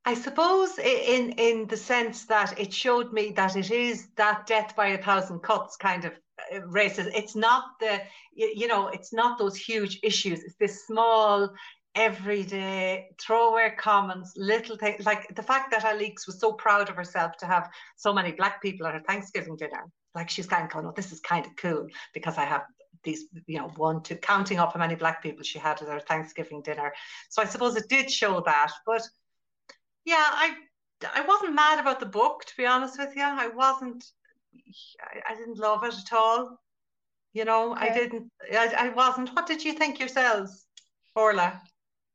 I 0.05 0.13
suppose 0.13 0.79
in 0.79 1.33
in 1.33 1.67
the 1.67 1.77
sense 1.77 2.25
that 2.25 2.59
it 2.59 2.73
showed 2.73 3.11
me 3.11 3.31
that 3.33 3.55
it 3.55 3.69
is 3.69 4.07
that 4.15 4.47
death 4.47 4.75
by 4.75 4.87
a 4.87 5.01
thousand 5.01 5.39
cuts 5.39 5.75
kind 5.77 6.05
of 6.05 6.13
racism. 6.67 7.11
It's 7.13 7.35
not 7.35 7.63
the 7.79 8.01
you 8.33 8.67
know 8.67 8.87
it's 8.87 9.13
not 9.13 9.37
those 9.37 9.57
huge 9.57 9.99
issues. 10.01 10.43
It's 10.43 10.55
this 10.55 10.85
small 10.87 11.49
everyday 11.99 13.09
throwaway 13.19 13.73
comments, 13.77 14.31
little 14.37 14.77
things 14.77 15.05
like 15.05 15.35
the 15.35 15.43
fact 15.43 15.69
that 15.69 15.83
Alix 15.83 16.25
was 16.25 16.39
so 16.39 16.53
proud 16.53 16.89
of 16.89 16.95
herself 16.95 17.35
to 17.37 17.45
have 17.45 17.69
so 17.97 18.13
many 18.13 18.31
black 18.31 18.61
people 18.61 18.87
at 18.87 18.93
her 18.93 19.01
Thanksgiving 19.01 19.57
dinner. 19.57 19.83
Like 20.15 20.29
she's 20.29 20.47
kind 20.47 20.63
of 20.63 20.71
going, 20.71 20.85
oh, 20.85 20.93
this 20.95 21.11
is 21.11 21.19
kind 21.19 21.45
of 21.45 21.55
cool 21.57 21.87
because 22.13 22.37
I 22.37 22.45
have 22.45 22.63
these, 23.03 23.25
you 23.47 23.57
know, 23.57 23.67
one 23.75 24.01
two, 24.01 24.15
counting 24.15 24.59
up 24.59 24.73
how 24.73 24.79
many 24.79 24.95
black 24.95 25.21
people 25.21 25.43
she 25.43 25.59
had 25.59 25.81
at 25.81 25.89
her 25.89 25.99
Thanksgiving 25.99 26.61
dinner. 26.61 26.93
So 27.27 27.41
I 27.41 27.45
suppose 27.45 27.75
it 27.75 27.89
did 27.89 28.09
show 28.09 28.41
that, 28.45 28.71
but 28.85 29.05
yeah, 30.05 30.25
I 30.45 30.55
I 31.13 31.21
wasn't 31.21 31.53
mad 31.53 31.79
about 31.79 31.99
the 31.99 32.05
book 32.05 32.45
to 32.45 32.57
be 32.57 32.65
honest 32.65 32.97
with 32.97 33.13
you. 33.15 33.23
I 33.23 33.47
wasn't. 33.49 34.05
I, 35.01 35.33
I 35.33 35.35
didn't 35.35 35.59
love 35.59 35.83
it 35.83 35.93
at 35.93 36.13
all. 36.13 36.61
You 37.33 37.43
know, 37.43 37.73
okay. 37.73 37.89
I 37.89 37.93
didn't. 37.93 38.31
I, 38.53 38.73
I 38.85 38.89
wasn't. 38.89 39.29
What 39.35 39.47
did 39.47 39.65
you 39.65 39.73
think 39.73 39.99
yourselves, 39.99 40.65
Orla? 41.13 41.61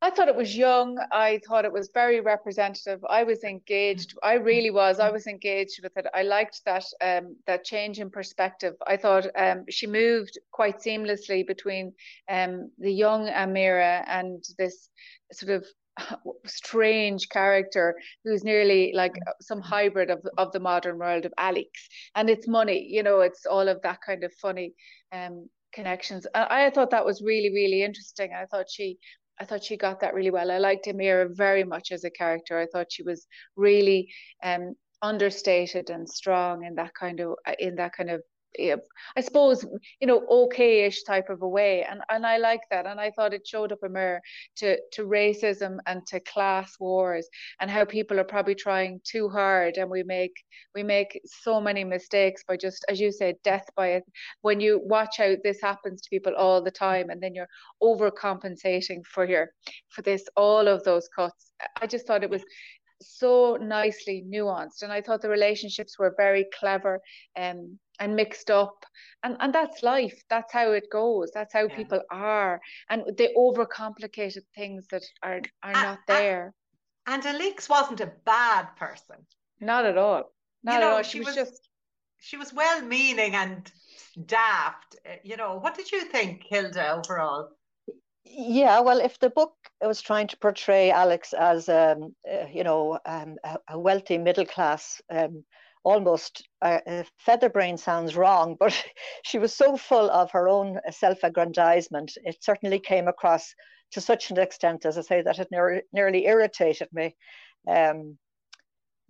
I 0.05 0.11
thought 0.11 0.29
it 0.29 0.37
was 0.37 0.55
young. 0.55 0.99
I 1.13 1.41
thought 1.49 1.65
it 1.65 1.73
was 1.73 1.89
very 1.95 2.21
representative. 2.21 3.03
I 3.09 3.25
was 3.25 3.43
engaged. 3.43 4.15
I 4.23 4.35
really 4.35 4.71
was. 4.71 5.01
I 5.01 5.11
was 5.11 5.27
engaged 5.27 5.81
with 5.83 5.97
it. 5.97 6.05
I 6.13 6.25
liked 6.25 6.61
that 6.67 6.85
um, 7.01 7.37
that 7.47 7.65
change 7.65 7.99
in 8.01 8.11
perspective. 8.11 8.75
I 8.87 8.99
thought 8.99 9.27
um, 9.35 9.65
she 9.71 9.87
moved 9.87 10.39
quite 10.53 10.81
seamlessly 10.81 11.47
between 11.47 11.95
um, 12.29 12.71
the 12.79 12.93
young 12.93 13.29
Amira 13.29 14.05
and 14.07 14.45
this 14.59 14.91
sort 15.33 15.53
of 15.53 15.67
strange 16.45 17.31
character 17.31 17.97
who's 18.25 18.45
nearly 18.45 18.93
like 18.95 19.15
some 19.41 19.63
hybrid 19.63 20.11
of, 20.11 20.21
of 20.37 20.53
the 20.53 20.61
modern 20.61 20.99
world 20.99 21.25
of 21.25 21.33
Alix. 21.39 21.71
and 22.15 22.29
it's 22.29 22.47
money 22.47 22.87
you 22.91 23.03
know 23.03 23.21
it's 23.21 23.47
all 23.47 23.69
of 23.69 23.81
that 23.83 24.01
kind 24.05 24.25
of 24.25 24.33
funny 24.35 24.75
um 25.13 25.49
connections 25.73 26.27
I, 26.35 26.67
I 26.67 26.71
thought 26.71 26.91
that 26.91 27.07
was 27.07 27.23
really 27.23 27.51
really 27.51 27.85
interesting 27.85 28.33
I 28.35 28.47
thought 28.47 28.67
she 28.69 28.99
I 29.41 29.45
thought 29.45 29.65
she 29.65 29.77
got 29.77 30.01
that 30.01 30.15
really 30.15 30.31
well. 30.31 30.51
I 30.51 30.59
liked 30.59 30.87
Amira 30.87 31.29
very 31.35 31.65
much 31.65 31.93
as 31.93 32.05
a 32.05 32.11
character. 32.11 32.59
I 32.59 32.67
thought 32.67 32.93
she 32.93 33.03
was 33.03 33.27
really 33.57 34.09
um 34.43 34.75
understated 35.03 35.91
and 35.91 36.09
strong 36.09 36.65
in 36.65 36.75
that 36.77 36.93
kind 36.95 37.21
of 37.21 37.35
in 37.59 37.77
that 37.77 37.93
kind 37.97 38.11
of 38.11 38.23
I 38.59 39.21
suppose 39.21 39.65
you 40.01 40.07
know 40.07 40.25
okay-ish 40.29 41.03
type 41.05 41.29
of 41.31 41.43
a 41.43 41.49
way, 41.49 41.85
and 41.85 42.01
and 42.09 42.27
I 42.27 42.39
like 42.39 42.61
that, 42.71 42.87
and 42.87 43.01
I 43.01 43.11
thought 43.11 43.35
it 43.35 43.47
showed 43.47 43.73
up 43.73 43.83
a 43.83 43.89
mirror 43.89 44.21
to 44.57 44.79
to 44.93 45.03
racism 45.03 45.79
and 45.87 46.07
to 46.09 46.21
class 46.21 46.75
wars 46.79 47.29
and 47.61 47.71
how 47.71 47.85
people 47.85 48.19
are 48.21 48.25
probably 48.25 48.55
trying 48.55 49.01
too 49.05 49.29
hard, 49.29 49.77
and 49.77 49.91
we 49.91 50.03
make 50.03 50.33
we 50.75 50.83
make 50.83 51.21
so 51.25 51.61
many 51.61 51.85
mistakes 51.85 52.45
by 52.47 52.57
just 52.57 52.85
as 52.89 53.01
you 53.01 53.13
said 53.13 53.37
death 53.45 53.67
by 53.77 53.89
it. 53.89 54.05
When 54.43 54.61
you 54.61 54.81
watch 54.85 55.21
out, 55.21 55.39
this 55.43 55.61
happens 55.61 56.03
to 56.03 56.11
people 56.11 56.35
all 56.37 56.63
the 56.63 56.71
time, 56.71 57.11
and 57.11 57.23
then 57.23 57.35
you're 57.35 57.49
overcompensating 57.83 59.05
for 59.07 59.25
your 59.25 59.51
for 59.91 60.03
this 60.03 60.25
all 60.37 60.69
of 60.69 60.85
those 60.85 61.09
cuts. 61.09 61.53
I 61.81 61.87
just 61.87 62.07
thought 62.07 62.25
it 62.25 62.31
was 62.31 62.45
so 63.01 63.57
nicely 63.61 64.25
nuanced 64.27 64.83
and 64.83 64.93
i 64.93 65.01
thought 65.01 65.21
the 65.21 65.29
relationships 65.29 65.99
were 65.99 66.15
very 66.17 66.47
clever 66.59 67.01
um, 67.37 67.79
and 67.99 68.17
mixed 68.17 68.51
up. 68.51 68.85
And 69.23 69.37
and 69.41 69.55
that's 69.55 69.83
life. 69.83 70.23
That's 70.29 70.53
how 70.53 70.73
it 70.73 70.91
goes. 70.91 71.31
That's 71.33 71.53
how 71.53 71.67
yeah. 71.69 71.77
people 71.77 72.03
are. 72.11 72.61
And 72.91 73.05
they 73.17 73.33
overcomplicated 73.37 74.43
things 74.55 74.87
that 74.91 75.05
are 75.23 75.41
are 75.63 75.73
not 75.73 75.99
there. 76.07 76.55
and 77.07 77.25
Alix 77.27 77.69
wasn't 77.69 78.01
a 78.01 78.13
bad 78.25 78.69
person. 78.77 79.27
Not 79.61 79.85
at 79.85 79.99
all. 79.99 80.33
Not 80.63 80.75
you 80.75 80.81
know, 80.81 80.91
at 80.91 80.97
all. 80.97 81.03
she, 81.03 81.11
she 81.11 81.19
was, 81.21 81.27
was 81.27 81.37
just 81.37 81.69
she 82.21 82.37
was 82.37 82.53
well 82.53 82.83
meaning 82.83 83.35
and 83.35 83.71
daft. 84.27 84.97
Eh, 85.05 85.17
you 85.25 85.37
know 85.37 85.57
what 85.57 85.75
did 85.75 85.91
you 85.91 86.05
think 86.05 86.45
hilda 86.49 86.95
overall? 86.95 87.51
Yeah 88.25 88.81
well 88.81 89.01
if 89.01 89.19
the 89.19 89.31
book 89.31 89.55
was 89.81 90.01
trying 90.01 90.29
to 90.29 90.37
portray 90.39 90.91
alix 90.91 91.33
as 91.33 91.69
um, 91.69 92.15
uh, 92.31 92.47
you 92.53 92.65
know 92.65 92.99
um, 93.07 93.37
a, 93.45 93.59
a, 93.69 93.79
wealthy 93.79 94.19
middle 94.19 94.47
class 94.47 95.01
um, 95.11 95.45
almost 95.85 96.49
uh, 96.63 96.81
uh 96.87 97.05
featherbrain 97.27 97.79
sounds 97.79 98.17
wrong, 98.17 98.57
but 98.61 98.85
she 99.23 99.39
was 99.39 99.55
so 99.55 99.77
full 99.77 100.11
of 100.11 100.31
her 100.33 100.49
own 100.49 100.81
self-aggrandizement. 100.91 102.13
It 102.25 102.39
certainly 102.41 102.81
came 102.81 103.09
across 103.09 103.55
to 103.93 104.01
such 104.01 104.31
an 104.31 104.39
extent, 104.39 104.87
as 104.87 104.99
I 104.99 105.03
say, 105.03 105.23
that 105.23 105.39
it 105.39 105.49
ne- 105.53 105.83
nearly 105.93 106.27
irritated 106.27 106.89
me. 106.93 107.15
Um, 107.69 108.19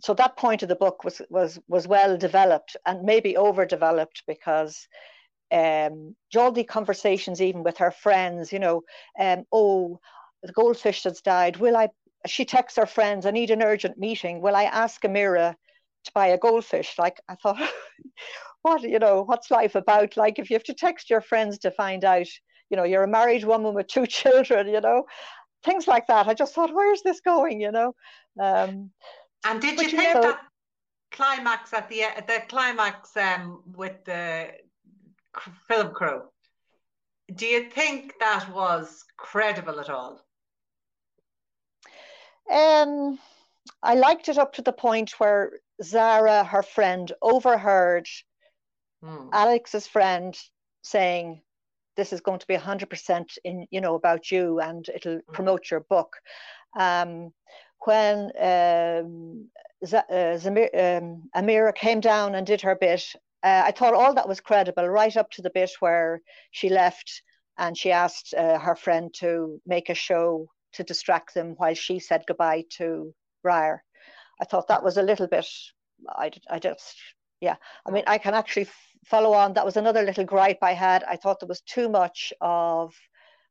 so 0.00 0.12
that 0.14 0.36
point 0.36 0.62
of 0.62 0.68
the 0.68 0.76
book 0.76 1.04
was 1.04 1.22
was 1.30 1.58
was 1.68 1.88
well 1.88 2.18
developed 2.18 2.76
and 2.86 3.02
maybe 3.02 3.36
overdeveloped 3.36 4.22
because 4.26 4.86
um, 5.52 6.16
jolly 6.30 6.64
conversations 6.64 7.40
even 7.40 7.62
with 7.62 7.78
her 7.78 7.90
friends, 7.90 8.52
you 8.52 8.58
know, 8.58 8.82
um, 9.18 9.44
oh, 9.52 10.00
the 10.42 10.52
goldfish 10.52 11.02
that's 11.02 11.22
died. 11.22 11.56
Will 11.56 11.76
I? 11.76 11.88
She 12.26 12.44
texts 12.44 12.78
her 12.78 12.86
friends, 12.86 13.26
I 13.26 13.30
need 13.30 13.50
an 13.50 13.62
urgent 13.62 13.98
meeting. 13.98 14.40
Will 14.40 14.56
I 14.56 14.64
ask 14.64 15.00
Amira 15.02 15.54
to 16.04 16.12
buy 16.14 16.28
a 16.28 16.38
goldfish. 16.38 16.94
Like 16.98 17.20
I 17.28 17.34
thought, 17.36 17.60
what 18.62 18.82
you 18.82 18.98
know, 18.98 19.22
what's 19.22 19.50
life 19.50 19.74
about? 19.74 20.16
Like 20.16 20.38
if 20.38 20.50
you 20.50 20.54
have 20.54 20.64
to 20.64 20.74
text 20.74 21.10
your 21.10 21.20
friends 21.20 21.58
to 21.58 21.70
find 21.70 22.04
out, 22.04 22.26
you 22.70 22.76
know, 22.76 22.84
you're 22.84 23.04
a 23.04 23.08
married 23.08 23.44
woman 23.44 23.74
with 23.74 23.88
two 23.88 24.06
children, 24.20 24.68
you 24.68 24.80
know, 24.80 25.04
things 25.64 25.86
like 25.86 26.06
that. 26.06 26.28
I 26.28 26.34
just 26.34 26.54
thought, 26.54 26.74
where's 26.74 27.02
this 27.02 27.20
going? 27.20 27.60
You 27.60 27.72
know. 27.72 27.94
Um, 28.40 28.90
and 29.46 29.60
did 29.60 29.80
you 29.80 29.88
think 29.88 30.14
that 30.14 30.40
climax 31.12 31.72
at 31.72 31.88
the 31.88 32.04
the 32.26 32.42
climax 32.48 33.16
um, 33.16 33.62
with 33.74 34.04
the 34.04 34.50
film 35.68 35.92
crew? 35.92 36.22
Do 37.34 37.46
you 37.46 37.70
think 37.70 38.14
that 38.20 38.52
was 38.52 39.04
credible 39.16 39.80
at 39.80 39.88
all? 39.88 40.20
Um, 42.50 43.18
I 43.82 43.94
liked 43.94 44.28
it 44.28 44.38
up 44.38 44.52
to 44.54 44.62
the 44.62 44.72
point 44.72 45.12
where 45.18 45.52
Zara, 45.82 46.44
her 46.44 46.62
friend, 46.62 47.10
overheard 47.22 48.08
hmm. 49.02 49.28
Alix's 49.32 49.86
friend 49.86 50.38
saying, 50.82 51.42
"This 51.96 52.12
is 52.12 52.20
going 52.20 52.40
to 52.40 52.46
be 52.46 52.54
hundred 52.54 52.90
percent 52.90 53.38
in, 53.44 53.66
you 53.70 53.80
know, 53.80 53.94
about 53.94 54.30
you, 54.30 54.60
and 54.60 54.88
it'll 54.88 55.20
hmm. 55.26 55.32
promote 55.32 55.70
your 55.70 55.80
book." 55.80 56.16
Um, 56.78 57.32
when 57.84 58.32
um, 58.38 59.48
Z- 59.84 59.96
uh, 59.96 60.38
Zamir, 60.38 60.68
um, 60.74 61.28
Amira 61.36 61.74
came 61.74 62.00
down 62.00 62.34
and 62.34 62.46
did 62.46 62.62
her 62.62 62.74
bit, 62.74 63.04
uh, 63.42 63.62
I 63.66 63.72
thought 63.72 63.94
all 63.94 64.14
that 64.14 64.28
was 64.28 64.40
credible, 64.40 64.88
right 64.88 65.16
up 65.16 65.30
to 65.32 65.42
the 65.42 65.50
bit 65.50 65.70
where 65.80 66.22
she 66.50 66.68
left 66.68 67.22
and 67.58 67.76
she 67.76 67.92
asked 67.92 68.34
uh, 68.34 68.58
her 68.58 68.74
friend 68.74 69.12
to 69.14 69.60
make 69.66 69.90
a 69.90 69.94
show 69.94 70.48
to 70.72 70.82
distract 70.82 71.34
them 71.34 71.54
while 71.56 71.74
she 71.74 71.98
said 71.98 72.24
goodbye 72.26 72.64
to 72.70 73.14
Briar. 73.42 73.84
I 74.44 74.46
thought 74.46 74.68
that 74.68 74.84
was 74.84 74.98
a 74.98 75.02
little 75.02 75.26
bit. 75.26 75.48
I, 76.06 76.30
I 76.50 76.58
just 76.58 76.96
yeah. 77.40 77.56
I 77.86 77.90
mean, 77.90 78.04
I 78.06 78.18
can 78.18 78.34
actually 78.34 78.68
follow 79.06 79.32
on. 79.32 79.54
That 79.54 79.64
was 79.64 79.78
another 79.78 80.02
little 80.02 80.24
gripe 80.24 80.58
I 80.60 80.72
had. 80.74 81.02
I 81.04 81.16
thought 81.16 81.40
there 81.40 81.48
was 81.48 81.62
too 81.62 81.88
much 81.88 82.30
of 82.42 82.94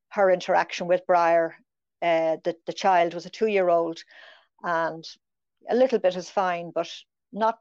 her 0.10 0.30
interaction 0.30 0.86
with 0.86 1.08
Briar. 1.08 1.56
Uh, 2.00 2.38
the 2.44 2.56
the 2.68 2.74
child 2.74 3.16
was 3.16 3.26
a 3.26 3.32
two 3.32 3.48
year 3.48 3.70
old, 3.70 4.04
and 4.62 5.04
a 5.68 5.76
little 5.76 5.98
bit 5.98 6.16
is 6.16 6.30
fine, 6.30 6.72
but 6.76 6.92
not 7.32 7.58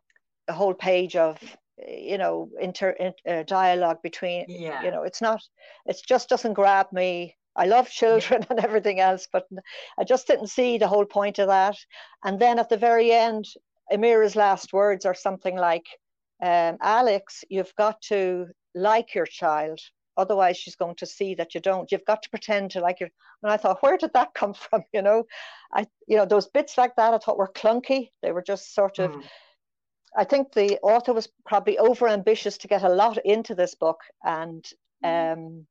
a 0.46 0.52
whole 0.52 0.74
page 0.74 1.16
of 1.16 1.38
you 1.78 2.18
know 2.18 2.50
inter 2.60 2.94
uh, 3.26 3.44
dialogue 3.44 4.02
between 4.02 4.44
yeah. 4.46 4.82
you 4.82 4.90
know 4.90 5.04
it's 5.04 5.22
not 5.22 5.40
it 5.86 5.98
just 6.06 6.28
doesn't 6.28 6.52
grab 6.52 6.86
me 6.92 7.34
i 7.56 7.66
love 7.66 7.88
children 7.88 8.44
and 8.50 8.60
everything 8.60 9.00
else 9.00 9.28
but 9.32 9.46
i 9.98 10.04
just 10.04 10.26
didn't 10.26 10.48
see 10.48 10.78
the 10.78 10.88
whole 10.88 11.04
point 11.06 11.38
of 11.38 11.48
that. 11.48 11.76
And 12.24 12.38
then 12.38 12.58
at 12.58 12.68
the 12.68 12.76
very 12.76 13.12
end 13.12 13.46
amira's 13.92 14.36
last 14.36 14.72
words 14.72 15.04
are 15.04 15.14
something 15.14 15.56
like 15.56 15.86
um, 16.42 16.78
alix 16.80 17.44
you've 17.48 17.74
got 17.76 18.00
to 18.02 18.46
like 18.74 19.14
your 19.14 19.26
child 19.26 19.80
otherwise 20.16 20.56
she's 20.56 20.76
going 20.76 20.94
to 20.96 21.06
see 21.06 21.34
that 21.34 21.54
you 21.54 21.60
don't. 21.60 21.90
You've 21.90 22.04
got 22.04 22.22
to 22.22 22.30
pretend 22.30 22.72
to 22.72 22.80
like 22.80 23.00
your 23.00 23.08
and 23.42 23.52
i 23.52 23.56
thought 23.56 23.82
where 23.82 23.96
did 23.96 24.12
that 24.14 24.34
come 24.34 24.54
from? 24.64 24.82
You 24.92 25.02
know? 25.02 25.24
I 25.72 25.86
you 26.06 26.16
know 26.16 26.26
those 26.26 26.48
bits 26.48 26.76
like 26.78 26.96
that 26.96 27.14
i 27.14 27.18
thought 27.18 27.38
were 27.38 27.52
clunky. 27.52 28.10
They 28.22 28.32
were 28.32 28.42
just 28.42 28.74
sort 28.74 28.98
of 28.98 29.12
mm. 29.12 29.22
I 30.16 30.24
think 30.24 30.52
the 30.52 30.78
author 30.82 31.14
was 31.14 31.28
probably 31.46 31.78
over 31.78 32.06
ambitious 32.06 32.58
to 32.58 32.68
get 32.68 32.82
a 32.82 32.88
lot 32.88 33.18
into 33.24 33.54
this 33.54 33.74
book, 33.74 34.00
and 34.22 34.64
mm. 35.04 35.32
um, 35.32 35.66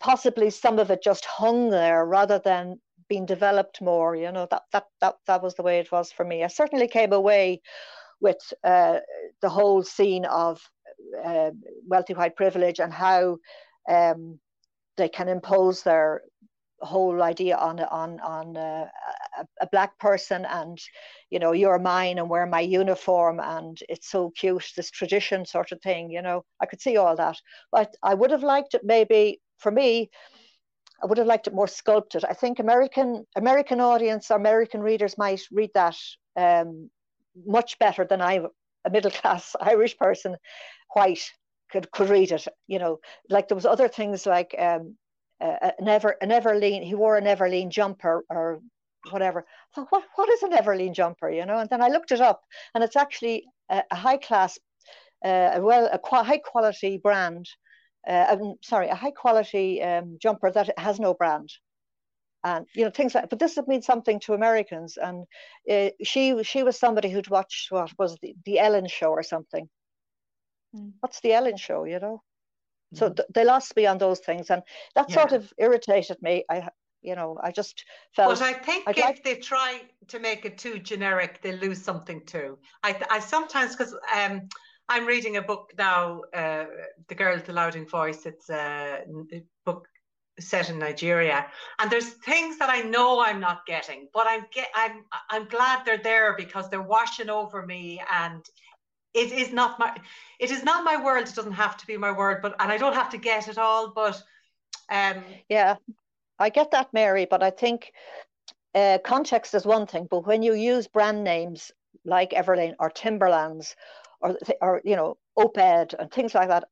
possibly 0.00 0.50
some 0.50 0.78
of 0.78 0.90
it 0.90 1.02
just 1.02 1.24
hung 1.24 1.70
there 1.70 2.04
rather 2.04 2.38
than 2.38 2.80
being 3.08 3.26
developed 3.26 3.80
more. 3.80 4.16
You 4.16 4.32
know 4.32 4.46
that 4.50 4.62
that 4.72 4.84
that 5.00 5.16
that 5.26 5.42
was 5.42 5.54
the 5.54 5.62
way 5.62 5.78
it 5.78 5.92
was 5.92 6.12
for 6.12 6.24
me. 6.24 6.44
I 6.44 6.48
certainly 6.48 6.88
came 6.88 7.12
away 7.12 7.62
with 8.20 8.38
uh, 8.64 8.98
the 9.42 9.48
whole 9.48 9.82
scene 9.82 10.24
of 10.24 10.60
uh, 11.24 11.50
wealthy 11.86 12.14
white 12.14 12.36
privilege 12.36 12.80
and 12.80 12.92
how 12.92 13.36
um, 13.88 14.38
they 14.96 15.08
can 15.08 15.28
impose 15.28 15.82
their 15.82 16.22
whole 16.80 17.22
idea 17.22 17.56
on 17.56 17.80
on 17.80 18.20
on 18.20 18.56
uh, 18.56 18.86
a, 19.38 19.46
a, 19.62 19.66
black 19.68 19.98
person 19.98 20.44
and 20.44 20.78
you 21.30 21.38
know 21.38 21.52
you're 21.52 21.78
mine 21.78 22.18
and 22.18 22.28
wear 22.28 22.44
my 22.46 22.60
uniform 22.60 23.40
and 23.40 23.78
it's 23.88 24.10
so 24.10 24.30
cute 24.36 24.72
this 24.76 24.90
tradition 24.90 25.46
sort 25.46 25.72
of 25.72 25.80
thing 25.80 26.10
you 26.10 26.20
know 26.20 26.44
i 26.60 26.66
could 26.66 26.80
see 26.80 26.98
all 26.98 27.16
that 27.16 27.38
but 27.72 27.94
i 28.02 28.12
would 28.12 28.30
have 28.30 28.42
liked 28.42 28.74
it 28.74 28.82
maybe 28.84 29.40
for 29.58 29.70
me 29.70 30.10
i 31.02 31.06
would 31.06 31.18
have 31.18 31.26
liked 31.26 31.46
it 31.46 31.54
more 31.54 31.68
sculpted 31.68 32.24
i 32.24 32.32
think 32.32 32.58
american 32.58 33.24
american 33.36 33.80
audience 33.80 34.30
american 34.30 34.80
readers 34.80 35.18
might 35.18 35.42
read 35.52 35.70
that 35.74 35.96
um, 36.36 36.90
much 37.46 37.78
better 37.78 38.04
than 38.04 38.20
i 38.20 38.40
a 38.84 38.90
middle 38.90 39.10
class 39.10 39.54
irish 39.60 39.96
person 39.96 40.36
white 40.94 41.30
could 41.70 41.90
could 41.90 42.08
read 42.08 42.32
it 42.32 42.46
you 42.66 42.78
know 42.78 42.98
like 43.30 43.48
there 43.48 43.56
was 43.56 43.66
other 43.66 43.88
things 43.88 44.26
like 44.26 44.54
um, 44.58 44.96
uh, 45.40 45.70
an 45.78 45.88
ever 45.88 46.16
an 46.20 46.30
Everlane. 46.30 46.82
He 46.84 46.94
wore 46.94 47.16
an 47.16 47.24
Everlane 47.24 47.70
jumper 47.70 48.24
or 48.30 48.60
whatever. 49.10 49.40
I 49.40 49.74
thought, 49.74 49.88
what 49.90 50.04
what 50.14 50.28
is 50.30 50.42
an 50.42 50.52
Everlane 50.52 50.94
jumper? 50.94 51.30
You 51.30 51.46
know, 51.46 51.58
and 51.58 51.68
then 51.68 51.82
I 51.82 51.88
looked 51.88 52.12
it 52.12 52.20
up, 52.20 52.42
and 52.74 52.82
it's 52.82 52.96
actually 52.96 53.44
a, 53.70 53.82
a 53.90 53.94
high 53.96 54.16
class, 54.16 54.58
uh, 55.24 55.58
well, 55.60 55.88
a 55.92 55.98
qu- 55.98 56.22
high 56.24 56.38
quality 56.38 56.98
brand. 56.98 57.46
Uh, 58.06 58.26
um, 58.30 58.54
sorry, 58.62 58.88
a 58.88 58.94
high 58.94 59.10
quality 59.10 59.82
um, 59.82 60.16
jumper 60.20 60.50
that 60.50 60.78
has 60.78 61.00
no 61.00 61.14
brand 61.14 61.50
and 62.44 62.66
you 62.74 62.84
know 62.84 62.90
things 62.90 63.14
like 63.14 63.28
but 63.30 63.38
this 63.38 63.56
would 63.56 63.66
mean 63.66 63.80
something 63.80 64.20
to 64.20 64.34
americans 64.34 64.98
and 64.98 65.24
uh, 65.70 65.88
she 66.04 66.44
she 66.44 66.62
was 66.62 66.78
somebody 66.78 67.08
who'd 67.08 67.30
watched 67.30 67.72
what 67.72 67.90
was 67.98 68.18
the, 68.20 68.34
the 68.44 68.58
ellen 68.58 68.86
show 68.86 69.08
or 69.08 69.22
something 69.22 69.66
mm. 70.76 70.92
what's 71.00 71.20
the 71.22 71.32
ellen 71.32 71.56
show 71.56 71.84
you 71.84 71.98
know 71.98 72.22
so 72.94 73.06
mm-hmm. 73.06 73.14
th- 73.14 73.28
they 73.34 73.44
lost 73.44 73.76
me 73.76 73.86
on 73.86 73.98
those 73.98 74.20
things, 74.20 74.50
and 74.50 74.62
that 74.94 75.08
yeah. 75.08 75.14
sort 75.14 75.32
of 75.32 75.52
irritated 75.58 76.18
me. 76.22 76.44
I, 76.48 76.68
you 77.02 77.16
know, 77.16 77.38
I 77.42 77.50
just 77.50 77.84
felt. 78.14 78.38
But 78.38 78.42
I 78.42 78.52
think 78.52 78.84
I'd 78.86 78.98
if 78.98 79.04
like... 79.04 79.24
they 79.24 79.36
try 79.36 79.82
to 80.08 80.18
make 80.18 80.44
it 80.44 80.58
too 80.58 80.78
generic, 80.78 81.40
they 81.42 81.52
lose 81.52 81.82
something 81.82 82.24
too. 82.26 82.58
I, 82.82 82.96
I 83.10 83.18
sometimes 83.18 83.74
because 83.74 83.94
um, 84.14 84.48
I'm 84.88 85.06
reading 85.06 85.36
a 85.36 85.42
book 85.42 85.72
now, 85.76 86.22
uh, 86.32 86.66
The 87.08 87.14
Girl 87.14 87.34
with 87.34 87.46
the 87.46 87.52
Louding 87.52 87.86
Voice. 87.86 88.24
It's 88.26 88.48
a 88.50 89.02
book 89.64 89.88
set 90.38 90.68
in 90.70 90.78
Nigeria, 90.78 91.46
and 91.78 91.90
there's 91.90 92.10
things 92.10 92.58
that 92.58 92.70
I 92.70 92.82
know 92.82 93.20
I'm 93.20 93.40
not 93.40 93.66
getting, 93.66 94.08
but 94.12 94.26
I'm 94.28 94.46
get 94.52 94.68
I'm 94.74 95.04
I'm 95.30 95.48
glad 95.48 95.84
they're 95.84 95.98
there 95.98 96.34
because 96.36 96.68
they're 96.68 96.82
washing 96.82 97.30
over 97.30 97.64
me, 97.64 98.00
and 98.12 98.44
it 99.16 99.32
is 99.32 99.52
not 99.52 99.78
my 99.78 99.96
it 100.38 100.50
is 100.50 100.62
not 100.62 100.84
my 100.84 101.02
world 101.02 101.26
it 101.26 101.34
doesn't 101.34 101.52
have 101.52 101.76
to 101.76 101.86
be 101.86 101.96
my 101.96 102.12
world 102.12 102.38
but 102.42 102.54
and 102.60 102.70
i 102.70 102.76
don't 102.76 102.94
have 102.94 103.08
to 103.08 103.16
get 103.16 103.48
it 103.48 103.58
all 103.58 103.90
but 103.90 104.22
um 104.90 105.24
yeah 105.48 105.76
i 106.38 106.50
get 106.50 106.70
that 106.70 106.92
mary 106.92 107.26
but 107.28 107.42
i 107.42 107.50
think 107.50 107.92
uh, 108.74 108.98
context 109.04 109.54
is 109.54 109.64
one 109.64 109.86
thing 109.86 110.06
but 110.10 110.26
when 110.26 110.42
you 110.42 110.52
use 110.52 110.86
brand 110.86 111.24
names 111.24 111.72
like 112.04 112.30
everlane 112.30 112.74
or 112.78 112.90
timberlands 112.90 113.74
or 114.26 114.38
or 114.60 114.80
you 114.84 114.96
know 114.96 115.16
op-ed 115.36 115.94
and 115.98 116.10
things 116.10 116.34
like 116.34 116.48
that 116.48 116.64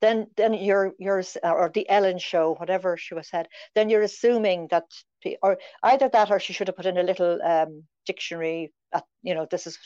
then 0.00 0.26
then 0.36 0.54
you're 0.54 0.92
you're 0.98 1.22
or 1.42 1.70
the 1.72 1.88
ellen 1.88 2.18
show 2.18 2.54
whatever 2.54 2.96
she 2.96 3.14
was 3.14 3.28
said 3.28 3.46
then 3.74 3.88
you're 3.88 4.02
assuming 4.02 4.66
that 4.70 4.84
the, 5.22 5.36
or 5.42 5.58
either 5.84 6.08
that 6.08 6.30
or 6.30 6.40
she 6.40 6.52
should 6.52 6.68
have 6.68 6.76
put 6.76 6.86
in 6.86 6.98
a 6.98 7.02
little 7.02 7.40
um, 7.42 7.84
dictionary 8.06 8.72
you 9.22 9.34
know 9.34 9.46
this 9.50 9.66
is 9.66 9.78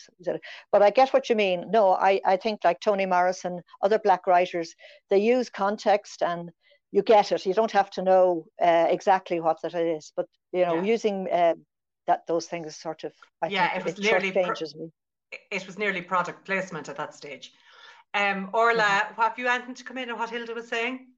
but 0.73 0.83
i 0.83 0.91
get 0.91 1.13
what 1.13 1.29
you 1.29 1.37
mean 1.37 1.65
no 1.71 1.93
i 1.93 2.21
i 2.25 2.37
think 2.37 2.61
like 2.65 2.81
toni 2.81 3.07
morrison 3.07 3.61
other 3.83 3.99
black 3.99 4.27
writers 4.27 4.75
they 5.11 5.19
use 5.19 5.49
context 5.49 6.23
and 6.23 6.51
you 6.91 7.03
get 7.03 7.31
it 7.31 7.47
you 7.47 7.55
don't 7.55 7.71
have 7.71 7.91
to 7.91 8.03
know 8.03 8.45
uh, 8.61 8.87
exactly 8.89 9.39
what 9.39 9.59
that 9.63 9.75
is 9.75 10.13
but 10.17 10.27
you 10.53 10.65
know 10.65 10.77
yeah. 10.77 10.83
using 10.83 11.29
uh, 11.31 11.55
that 12.07 12.27
those 12.27 12.47
things 12.47 12.77
sort 12.77 13.05
of 13.05 13.13
I 13.43 13.49
yeah 13.49 13.77
it 13.77 13.85
was 13.85 13.95
it 13.95 14.01
nearly 14.01 14.33
pro- 14.33 14.49
me. 14.49 14.91
It 15.51 15.67
was 15.67 15.79
nearly 15.79 16.03
product 16.03 16.45
placement 16.45 16.89
at 16.89 16.97
that 16.97 17.15
stage 17.15 17.53
um 18.15 18.51
orla 18.53 18.83
mm-hmm. 18.83 19.21
have 19.21 19.39
you 19.39 19.49
anything 19.49 19.75
to 19.75 19.85
come 19.85 19.99
in 19.99 20.11
on 20.11 20.19
what 20.19 20.31
hilda 20.31 20.55
was 20.55 20.69
saying 20.69 21.09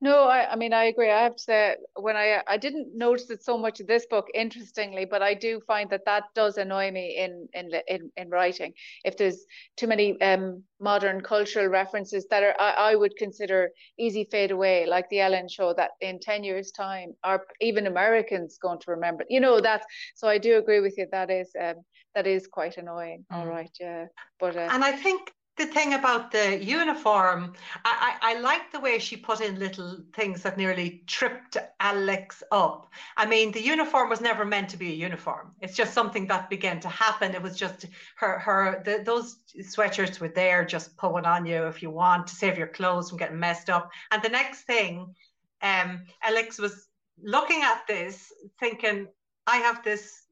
no, 0.00 0.24
I, 0.24 0.52
I 0.52 0.56
mean 0.56 0.72
I 0.72 0.84
agree. 0.84 1.10
I 1.10 1.22
have 1.22 1.36
to 1.36 1.42
say 1.42 1.76
when 1.94 2.16
I 2.16 2.42
I 2.46 2.56
didn't 2.56 2.96
notice 2.96 3.30
it 3.30 3.42
so 3.44 3.58
much 3.58 3.80
in 3.80 3.86
this 3.86 4.06
book, 4.06 4.26
interestingly, 4.34 5.04
but 5.04 5.22
I 5.22 5.34
do 5.34 5.60
find 5.66 5.90
that 5.90 6.04
that 6.06 6.24
does 6.34 6.56
annoy 6.56 6.90
me 6.90 7.16
in 7.18 7.48
in 7.52 7.70
in, 7.86 8.10
in 8.16 8.30
writing. 8.30 8.72
If 9.04 9.16
there's 9.16 9.44
too 9.76 9.86
many 9.86 10.20
um, 10.20 10.62
modern 10.80 11.20
cultural 11.20 11.66
references 11.66 12.26
that 12.30 12.42
are 12.42 12.54
I, 12.58 12.92
I 12.92 12.94
would 12.94 13.16
consider 13.16 13.70
easy 13.98 14.26
fade 14.30 14.50
away, 14.50 14.86
like 14.86 15.08
the 15.10 15.20
Ellen 15.20 15.48
Show, 15.48 15.74
that 15.74 15.90
in 16.00 16.18
ten 16.20 16.44
years' 16.44 16.70
time, 16.70 17.14
are 17.22 17.46
even 17.60 17.86
Americans 17.86 18.58
going 18.60 18.78
to 18.80 18.90
remember? 18.90 19.24
You 19.28 19.40
know 19.40 19.60
that. 19.60 19.82
So 20.14 20.28
I 20.28 20.38
do 20.38 20.58
agree 20.58 20.80
with 20.80 20.96
you. 20.96 21.06
That 21.10 21.30
is 21.30 21.50
um, 21.60 21.76
that 22.14 22.26
is 22.26 22.46
quite 22.46 22.76
annoying. 22.76 23.24
Mm. 23.32 23.36
All 23.36 23.46
right, 23.46 23.70
yeah. 23.78 24.06
But 24.38 24.56
uh, 24.56 24.68
and 24.70 24.84
I 24.84 24.92
think 24.92 25.32
the 25.56 25.66
thing 25.66 25.94
about 25.94 26.30
the 26.30 26.62
uniform, 26.62 27.52
I, 27.84 28.16
I, 28.22 28.32
I 28.32 28.40
like 28.40 28.72
the 28.72 28.80
way 28.80 28.98
she 28.98 29.16
put 29.16 29.40
in 29.40 29.58
little 29.58 29.98
things 30.14 30.42
that 30.42 30.56
nearly 30.56 31.02
tripped 31.06 31.56
Alix 31.80 32.42
up. 32.50 32.88
I 33.16 33.26
mean, 33.26 33.52
the 33.52 33.62
uniform 33.62 34.08
was 34.08 34.20
never 34.20 34.44
meant 34.44 34.70
to 34.70 34.78
be 34.78 34.92
a 34.92 34.94
uniform. 34.94 35.52
It's 35.60 35.76
just 35.76 35.92
something 35.92 36.26
that 36.28 36.48
began 36.48 36.80
to 36.80 36.88
happen. 36.88 37.34
It 37.34 37.42
was 37.42 37.56
just 37.56 37.86
her, 38.16 38.38
her, 38.38 38.82
the, 38.84 39.02
those 39.04 39.38
sweatshirts 39.60 40.18
were 40.18 40.28
there 40.28 40.64
just 40.64 40.96
pulling 40.96 41.26
on 41.26 41.44
you 41.44 41.66
if 41.66 41.82
you 41.82 41.90
want 41.90 42.28
to 42.28 42.34
save 42.34 42.56
your 42.56 42.68
clothes 42.68 43.10
from 43.10 43.18
getting 43.18 43.38
messed 43.38 43.68
up. 43.68 43.90
And 44.12 44.22
the 44.22 44.30
next 44.30 44.62
thing, 44.62 45.14
um, 45.62 46.04
Alix 46.22 46.58
was 46.58 46.88
looking 47.22 47.62
at 47.62 47.82
this, 47.86 48.32
thinking, 48.58 49.08
I 49.46 49.58
have 49.58 49.84
this 49.84 50.26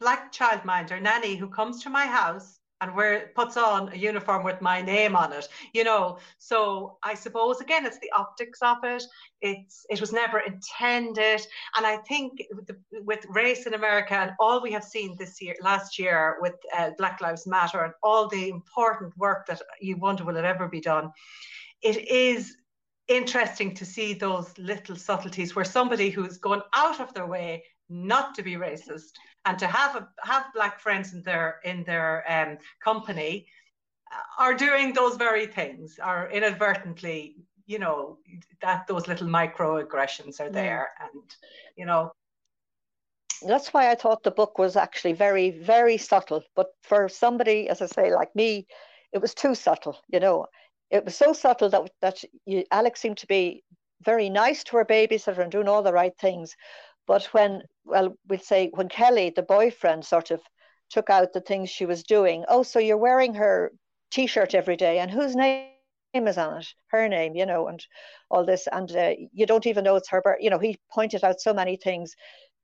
black 0.00 0.32
childminder 0.32 1.00
nanny 1.00 1.36
who 1.36 1.48
comes 1.48 1.82
to 1.82 1.88
my 1.88 2.04
house 2.04 2.58
and 2.80 2.94
where 2.94 3.30
puts 3.34 3.56
on 3.56 3.92
a 3.92 3.96
uniform 3.96 4.44
with 4.44 4.60
my 4.60 4.82
name 4.82 5.16
on 5.16 5.32
it 5.32 5.48
you 5.72 5.84
know? 5.84 6.18
So 6.38 6.98
i 7.02 7.14
suppose 7.14 7.60
again 7.60 7.86
it's 7.86 7.98
the 7.98 8.12
optics 8.16 8.60
of 8.62 8.78
it. 8.84 9.02
It's 9.40 9.86
it 9.90 10.00
was 10.00 10.12
never 10.12 10.40
intended. 10.40 11.40
And 11.76 11.86
i 11.86 11.96
think 12.08 12.42
with, 12.54 12.66
the, 12.66 12.76
with 13.02 13.24
race 13.28 13.66
in 13.66 13.74
america 13.74 14.14
and 14.14 14.32
all 14.40 14.62
we 14.62 14.72
have 14.72 14.84
seen 14.84 15.16
this 15.18 15.40
year 15.40 15.54
last 15.62 15.98
year 15.98 16.36
with 16.40 16.54
uh, 16.76 16.90
black 16.98 17.20
lives 17.20 17.46
matter 17.46 17.82
and 17.84 17.94
all 18.02 18.28
the 18.28 18.48
important 18.48 19.16
work 19.16 19.46
that 19.46 19.60
you 19.80 19.96
wonder 19.96 20.24
will 20.24 20.36
it 20.36 20.44
ever 20.44 20.68
be 20.68 20.80
done 20.80 21.10
it 21.82 22.08
is 22.08 22.56
interesting 23.08 23.74
to 23.74 23.84
see 23.84 24.14
those 24.14 24.56
little 24.58 24.96
subtleties 24.96 25.54
where 25.54 25.64
somebody 25.64 26.10
who's 26.10 26.38
gone 26.38 26.62
out 26.74 27.00
of 27.00 27.12
their 27.14 27.26
way 27.26 27.62
not 27.88 28.34
to 28.34 28.42
be 28.42 28.54
racist 28.54 29.12
and 29.44 29.58
to 29.58 29.66
have 29.66 29.96
a, 29.96 30.08
have 30.22 30.52
black 30.54 30.80
friends 30.80 31.12
in 31.14 31.22
their 31.22 31.60
in 31.64 31.84
their 31.84 32.24
um, 32.28 32.58
company 32.82 33.46
are 34.38 34.54
doing 34.54 34.92
those 34.92 35.16
very 35.16 35.46
things, 35.46 35.98
are 35.98 36.30
inadvertently, 36.30 37.36
you 37.66 37.78
know, 37.78 38.18
that 38.60 38.86
those 38.86 39.08
little 39.08 39.26
microaggressions 39.26 40.40
are 40.40 40.50
there, 40.50 40.90
and 41.00 41.22
you 41.76 41.86
know. 41.86 42.12
That's 43.46 43.74
why 43.74 43.90
I 43.90 43.94
thought 43.94 44.22
the 44.22 44.30
book 44.30 44.58
was 44.58 44.76
actually 44.76 45.12
very, 45.12 45.50
very 45.50 45.98
subtle. 45.98 46.42
But 46.54 46.68
for 46.82 47.08
somebody, 47.08 47.68
as 47.68 47.82
I 47.82 47.86
say, 47.86 48.14
like 48.14 48.34
me, 48.34 48.66
it 49.12 49.18
was 49.18 49.34
too 49.34 49.54
subtle. 49.54 49.98
You 50.08 50.20
know, 50.20 50.46
it 50.90 51.04
was 51.04 51.16
so 51.16 51.32
subtle 51.32 51.68
that 51.70 51.90
that 52.00 52.24
you, 52.46 52.64
Alix 52.70 53.00
seemed 53.00 53.18
to 53.18 53.26
be 53.26 53.62
very 54.02 54.28
nice 54.30 54.62
to 54.64 54.76
her 54.76 54.84
babysitter 54.84 55.38
and 55.38 55.52
doing 55.52 55.68
all 55.68 55.82
the 55.82 55.92
right 55.92 56.16
things. 56.18 56.56
But 57.06 57.24
when, 57.26 57.62
well, 57.84 58.16
we'd 58.28 58.42
say 58.42 58.70
when 58.74 58.88
Kelley, 58.88 59.30
the 59.30 59.42
boyfriend, 59.42 60.04
sort 60.04 60.30
of 60.30 60.40
took 60.90 61.10
out 61.10 61.32
the 61.32 61.40
things 61.40 61.70
she 61.70 61.86
was 61.86 62.02
doing, 62.02 62.44
oh, 62.48 62.62
so 62.62 62.78
you're 62.78 62.96
wearing 62.96 63.34
her 63.34 63.72
t-shirt 64.10 64.54
every 64.54 64.76
day, 64.76 64.98
and 64.98 65.10
whose 65.10 65.34
name 65.34 65.68
is 66.14 66.38
on 66.38 66.58
it? 66.58 66.66
Her 66.88 67.08
name, 67.08 67.36
you 67.36 67.46
know, 67.46 67.68
and 67.68 67.84
all 68.30 68.44
this, 68.44 68.66
and 68.70 68.90
uh, 68.96 69.12
you 69.32 69.46
don't 69.46 69.66
even 69.66 69.84
know 69.84 69.96
it's 69.96 70.08
her. 70.10 70.22
You 70.40 70.50
know, 70.50 70.58
he 70.58 70.78
pointed 70.92 71.24
out 71.24 71.40
so 71.40 71.52
many 71.54 71.76
things. 71.76 72.14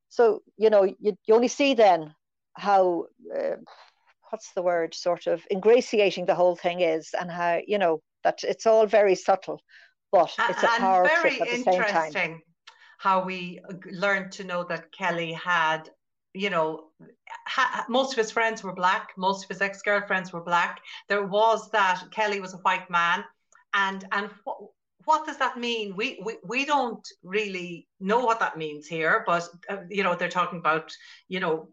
So 0.09 0.42
you 0.57 0.70
know, 0.70 0.85
you, 0.85 1.16
you 1.26 1.35
only 1.35 1.48
see 1.48 1.74
then 1.74 2.14
how. 2.55 3.07
Uh, 3.35 3.57
what's 4.31 4.52
the 4.55 4.62
word 4.62 4.94
sort 4.94 5.26
of 5.26 5.42
ingratiating 5.50 6.24
the 6.24 6.35
whole 6.35 6.57
thing 6.57 6.81
is 6.81 7.11
and 7.20 7.31
how 7.31 7.61
you 7.66 7.76
know 7.76 8.00
that 8.24 8.42
it's 8.44 8.66
all 8.66 8.87
very 8.87 9.14
subtle 9.14 9.61
but 10.11 10.35
it's 10.48 10.62
a 10.62 10.68
power 10.68 11.07
trip 11.20 11.38
at 11.42 11.50
the 11.50 11.59
same 11.59 11.83
time 11.83 12.42
how 13.02 13.24
we 13.24 13.60
learned 13.90 14.30
to 14.32 14.44
know 14.44 14.64
that 14.64 14.92
kelley 14.92 15.32
had 15.32 15.90
you 16.34 16.50
know 16.50 16.84
ha- 17.46 17.84
most 17.88 18.12
of 18.12 18.18
his 18.18 18.30
friends 18.30 18.62
were 18.62 18.74
black 18.74 19.10
most 19.16 19.44
of 19.44 19.48
his 19.48 19.60
ex-girlfriends 19.60 20.32
were 20.32 20.44
black 20.44 20.80
there 21.08 21.26
was 21.26 21.70
that 21.70 22.02
kelley 22.10 22.40
was 22.40 22.54
a 22.54 22.58
white 22.58 22.88
man 22.90 23.24
and 23.74 24.06
and 24.12 24.30
what 24.44 24.58
what 25.04 25.26
does 25.26 25.38
that 25.38 25.58
mean? 25.58 25.96
We, 25.96 26.20
we 26.24 26.36
we 26.44 26.64
don't 26.64 27.06
really 27.22 27.88
know 28.00 28.20
what 28.20 28.40
that 28.40 28.58
means 28.58 28.86
here, 28.86 29.24
but 29.26 29.48
uh, 29.68 29.78
you 29.88 30.02
know 30.02 30.14
they're 30.14 30.28
talking 30.28 30.58
about 30.58 30.92
you 31.28 31.40
know 31.40 31.68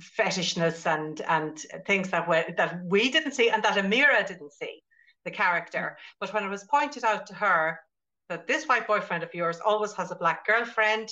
fetishness 0.00 0.86
and 0.86 1.20
and 1.22 1.58
things 1.86 2.10
that 2.10 2.28
we, 2.28 2.54
that 2.56 2.84
we 2.84 3.10
didn't 3.10 3.32
see 3.32 3.50
and 3.50 3.62
that 3.62 3.76
Emira 3.76 4.26
didn't 4.26 4.52
see 4.52 4.82
the 5.24 5.30
character. 5.30 5.96
But 6.20 6.32
when 6.32 6.44
it 6.44 6.48
was 6.48 6.64
pointed 6.64 7.04
out 7.04 7.26
to 7.28 7.34
her 7.34 7.80
that 8.28 8.46
this 8.46 8.66
white 8.66 8.86
boyfriend 8.86 9.22
of 9.22 9.34
yours 9.34 9.58
always 9.64 9.92
has 9.94 10.10
a 10.10 10.16
black 10.16 10.46
girlfriend, 10.46 11.08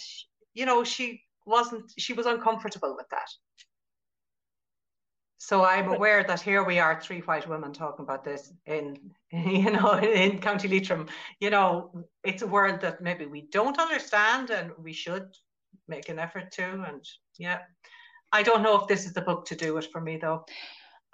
you 0.54 0.66
know, 0.66 0.84
she 0.84 1.22
wasn't 1.46 1.92
she 1.98 2.12
was 2.12 2.26
uncomfortable 2.26 2.94
with 2.96 3.08
that. 3.10 3.28
So 5.38 5.62
I'm 5.62 5.92
aware 5.92 6.24
that 6.24 6.40
here 6.40 6.64
we 6.64 6.78
are, 6.78 6.98
three 6.98 7.20
white 7.20 7.46
women 7.46 7.74
talking 7.74 8.04
about 8.04 8.24
this 8.24 8.50
in, 8.64 8.96
you 9.30 9.70
know, 9.70 9.98
in 9.98 10.38
County 10.38 10.68
Leitrim. 10.68 11.06
You 11.38 11.50
know, 11.50 12.06
it's 12.22 12.40
a 12.40 12.46
world 12.46 12.80
that 12.80 13.02
maybe 13.02 13.26
we 13.26 13.42
don't 13.52 13.78
understand, 13.78 14.48
and 14.48 14.70
we 14.78 14.94
should 14.94 15.26
make 15.86 16.08
an 16.08 16.18
effort 16.18 16.50
to. 16.52 16.64
And 16.88 17.04
yeah, 17.38 17.58
I 18.32 18.42
don't 18.42 18.62
know 18.62 18.80
if 18.80 18.88
this 18.88 19.04
is 19.04 19.12
the 19.12 19.20
book 19.20 19.44
to 19.46 19.54
do 19.54 19.76
it 19.76 19.92
for 19.92 20.00
me 20.00 20.16
though. 20.16 20.46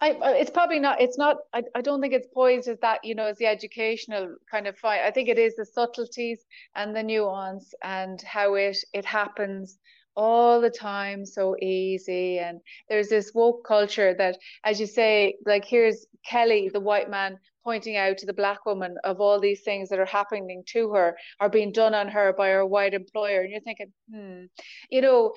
I, 0.02 0.16
it's 0.36 0.50
probably 0.50 0.80
not. 0.80 1.00
It's 1.00 1.18
not. 1.18 1.36
I, 1.52 1.62
I 1.74 1.82
don't 1.82 2.00
think 2.00 2.14
it's 2.14 2.28
poised 2.32 2.68
as 2.68 2.78
that. 2.80 3.04
You 3.04 3.14
know, 3.14 3.26
as 3.26 3.38
the 3.38 3.46
educational 3.46 4.36
kind 4.50 4.66
of 4.66 4.76
fight. 4.78 5.02
I 5.04 5.10
think 5.10 5.28
it 5.28 5.38
is 5.38 5.56
the 5.56 5.66
subtleties 5.66 6.44
and 6.74 6.96
the 6.96 7.02
nuance 7.02 7.74
and 7.82 8.20
how 8.22 8.54
it 8.54 8.78
it 8.92 9.04
happens 9.04 9.78
all 10.16 10.60
the 10.60 10.70
time 10.70 11.24
so 11.24 11.56
easy 11.62 12.38
and 12.38 12.60
there's 12.88 13.08
this 13.08 13.32
woke 13.34 13.64
culture 13.64 14.12
that 14.18 14.36
as 14.64 14.80
you 14.80 14.86
say 14.86 15.34
like 15.46 15.64
here's 15.64 16.04
kelley 16.28 16.68
the 16.72 16.80
white 16.80 17.08
man 17.08 17.38
pointing 17.64 17.96
out 17.96 18.18
to 18.18 18.27
the 18.27 18.33
black 18.33 18.64
woman 18.66 18.96
of 19.05 19.20
all 19.20 19.40
these 19.40 19.62
things 19.62 19.88
that 19.88 19.99
are 19.99 20.07
happening 20.07 20.62
to 20.66 20.90
her 20.92 21.16
are 21.40 21.49
being 21.49 21.73
done 21.73 21.94
on 21.94 22.09
her 22.09 22.33
by 22.33 22.49
her 22.49 22.66
white 22.66 22.94
employer. 22.94 23.42
And 23.42 23.51
you're 23.51 23.61
thinking 23.61 23.92
hmm 24.12 24.44
you 24.90 25.01
know 25.01 25.33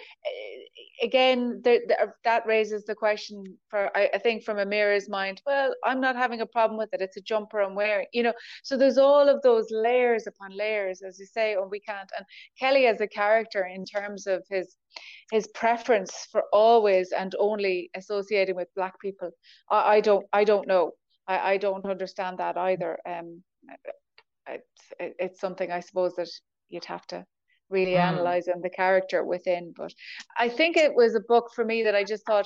again 1.01 1.61
that 1.63 2.45
raises 2.45 2.85
the 2.85 2.95
question 2.95 3.43
for 3.69 3.95
I, 3.95 4.09
I 4.13 4.17
think 4.17 4.43
from 4.43 4.57
Emira's 4.57 5.09
mind 5.09 5.41
well 5.45 5.73
i'm 5.83 6.01
not 6.01 6.15
having 6.15 6.41
a 6.41 6.45
problem 6.45 6.77
with 6.77 6.89
it. 6.93 7.01
It's 7.01 7.17
a 7.17 7.21
jumper 7.21 7.61
i'm 7.61 7.75
wearing 7.75 8.07
you 8.13 8.23
know. 8.23 8.33
So 8.63 8.77
there's 8.77 8.97
all 8.97 9.27
of 9.29 9.41
those 9.41 9.67
layers 9.71 10.27
upon 10.27 10.55
layers 10.55 11.01
as 11.01 11.19
you 11.19 11.25
say 11.25 11.53
and 11.53 11.69
we 11.69 11.79
can't 11.79 12.09
and 12.17 12.25
kelley 12.59 12.87
as 12.87 13.01
a 13.01 13.07
character 13.07 13.65
in 13.65 13.85
terms 13.85 14.27
of 14.27 14.43
his 14.49 14.75
his 15.31 15.47
preference 15.47 16.27
for 16.31 16.43
always 16.51 17.11
and 17.11 17.35
only 17.39 17.89
associating 17.95 18.55
with 18.55 18.67
black 18.75 18.99
people 18.99 19.31
i, 19.71 19.95
I 19.95 20.01
don't 20.01 20.25
i 20.33 20.43
don't 20.43 20.67
know 20.67 20.91
I, 21.27 21.53
I 21.53 21.57
don't 21.57 21.85
understand 21.85 22.37
that 22.39 22.57
either. 22.57 22.97
Um, 23.05 23.43
it's, 24.47 24.93
it's 24.99 25.39
something 25.39 25.71
I 25.71 25.79
suppose 25.79 26.15
that 26.15 26.29
you'd 26.69 26.85
have 26.85 27.05
to 27.07 27.25
really 27.69 27.93
mm. 27.93 27.99
analyze 27.99 28.47
and 28.47 28.63
the 28.63 28.69
character 28.69 29.23
within. 29.23 29.73
But 29.75 29.93
I 30.37 30.49
think 30.49 30.77
it 30.77 30.93
was 30.93 31.15
a 31.15 31.21
book 31.21 31.51
for 31.55 31.65
me 31.65 31.83
that 31.83 31.95
I 31.95 32.03
just 32.03 32.25
thought 32.25 32.45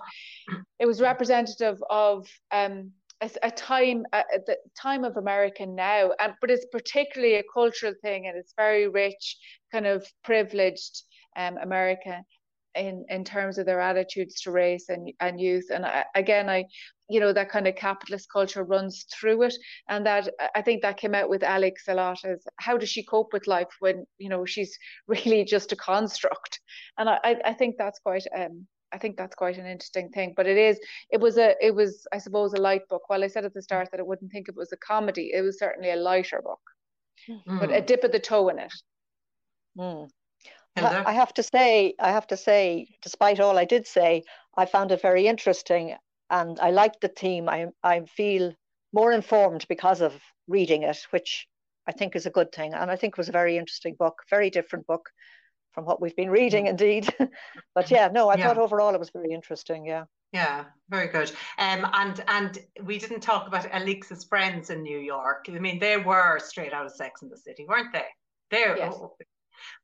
it 0.80 0.86
was 0.86 1.02
representative 1.02 1.78
of 1.90 2.28
um, 2.52 2.92
a, 3.22 3.30
a 3.44 3.52
time 3.52 4.06
at 4.14 4.46
the 4.46 4.58
time 4.80 5.04
of 5.04 5.18
America 5.18 5.66
now, 5.66 6.12
and 6.20 6.34
but 6.40 6.52
it's 6.52 6.66
particularly 6.72 7.36
a 7.36 7.44
cultural 7.54 7.94
thing, 8.02 8.28
and 8.28 8.38
it's 8.38 8.54
very 8.56 8.88
rich, 8.88 9.38
kind 9.72 9.88
of 9.88 10.06
privileged 10.24 11.04
um, 11.36 11.58
America 11.58 12.24
in 12.78 13.06
in 13.10 13.24
terms 13.24 13.58
of 13.58 13.66
their 13.66 13.80
attitudes 13.80 14.42
to 14.42 14.52
race 14.52 14.90
and 14.90 15.12
and 15.20 15.40
youth. 15.40 15.70
And 15.72 15.86
I, 15.86 16.06
again, 16.16 16.50
I 16.50 16.66
you 17.10 17.20
know 17.20 17.34
that 17.34 17.50
kind 17.50 17.68
of 17.68 17.76
capitalist 17.76 18.28
culture 18.32 18.64
runs 18.64 19.06
through 19.14 19.42
it 19.44 19.56
and 19.88 20.06
that 20.06 20.30
i 20.56 20.62
think 20.62 20.82
that 20.82 20.98
came 20.98 21.16
out 21.16 21.30
with 21.30 21.42
alix 21.42 21.84
a 21.88 21.94
lot 21.94 22.20
is 22.26 22.46
how 22.58 22.78
does 22.78 22.90
she 22.90 23.02
cope 23.02 23.32
with 23.32 23.48
life 23.48 23.70
when 23.80 24.06
you 24.18 24.28
know 24.28 24.46
she's 24.46 24.78
really 25.08 25.46
just 25.46 25.72
a 25.72 25.76
construct 25.78 26.60
and 26.98 27.10
i 27.10 27.38
i 27.46 27.54
think 27.54 27.76
that's 27.78 28.00
quite 28.00 28.26
um 28.38 28.68
I 28.92 28.98
think 28.98 29.18
that's 29.18 29.36
quite 29.36 29.58
an 29.58 29.66
interesting 29.66 30.10
thing. 30.10 30.34
But 30.36 30.48
it 30.48 30.58
is, 30.58 30.80
it 31.10 31.20
was 31.20 31.38
a, 31.38 31.56
it 31.62 31.76
was, 31.76 32.08
I 32.14 32.20
suppose, 32.20 32.54
a 32.54 32.62
light 32.62 32.88
book. 32.88 33.10
While 33.10 33.24
I 33.24 33.28
said 33.28 33.46
at 33.46 33.54
the 33.54 33.62
start 33.62 33.90
that 33.92 34.00
I 34.00 34.04
wouldn't 34.04 34.32
think 34.32 34.48
it 34.48 34.56
was 34.56 34.72
a 34.72 34.78
comedy, 34.78 35.32
it 35.34 35.42
was 35.42 35.60
certainly 35.60 35.92
a 35.92 35.96
lighter 35.96 36.42
book, 36.42 36.62
mm. 37.30 37.60
but 37.60 37.72
a 37.72 37.82
dip 37.82 38.04
of 38.04 38.12
the 38.12 38.20
toe 38.20 38.48
in 38.50 38.60
it. 38.60 38.74
Mm. 39.78 40.10
I 40.86 41.14
have 41.14 41.34
to 41.36 41.44
say, 41.44 41.94
I 42.00 42.12
have 42.12 42.28
to 42.28 42.38
say, 42.38 42.88
despite 43.02 43.40
all 43.40 43.58
I 43.58 43.66
did 43.66 43.88
say, 43.88 44.24
I 44.56 44.66
found 44.66 44.92
it 44.92 45.02
very 45.02 45.28
interesting 45.28 45.96
and 46.30 46.60
I 46.60 46.72
liked 46.72 47.02
the 47.02 47.08
theme. 47.08 47.50
I 47.50 47.68
I 47.84 48.02
feel 48.02 48.54
more 48.94 49.12
informed 49.12 49.66
because 49.70 50.02
of 50.02 50.14
reading 50.48 50.84
it, 50.84 50.98
which 51.12 51.48
I 51.88 51.92
think 51.92 52.16
is 52.16 52.26
a 52.26 52.32
good 52.32 52.52
thing. 52.52 52.74
And 52.74 52.92
I 52.92 52.96
think 52.96 53.14
it 53.14 53.18
was 53.18 53.30
a 53.30 53.34
very 53.34 53.58
interesting 53.58 53.96
book, 53.98 54.24
very 54.30 54.50
different 54.50 54.88
book 54.88 55.10
from 55.74 55.86
what 55.86 56.02
we've 56.02 56.16
been 56.16 56.30
reading, 56.30 56.66
mm. 56.66 56.70
indeed. 56.70 57.14
but 57.76 57.92
yeah, 57.92 58.10
no, 58.12 58.30
I 58.30 58.36
yeah. 58.38 58.48
thought 58.48 58.58
overall 58.58 58.94
it 58.94 59.00
was 59.00 59.12
very 59.12 59.32
interesting. 59.32 59.86
Yeah. 59.86 60.06
Yeah, 60.34 60.66
very 60.90 61.08
good. 61.08 61.32
Um, 61.58 61.88
and 61.94 62.24
and 62.28 62.60
we 62.84 63.00
didn't 63.00 63.22
talk 63.22 63.48
about 63.48 63.72
Alix's 63.72 64.26
friends 64.26 64.70
in 64.70 64.84
New 64.84 65.00
York. 65.00 65.46
I 65.48 65.58
mean, 65.58 65.80
they 65.80 65.96
were 65.96 66.38
straight 66.40 66.74
out 66.74 66.86
of 66.86 66.92
Sex 66.92 67.22
in 67.22 67.30
the 67.30 67.38
City, 67.38 67.66
weren't 67.66 67.94
they? 67.94 68.04
They 68.52 68.66
yes 68.78 69.00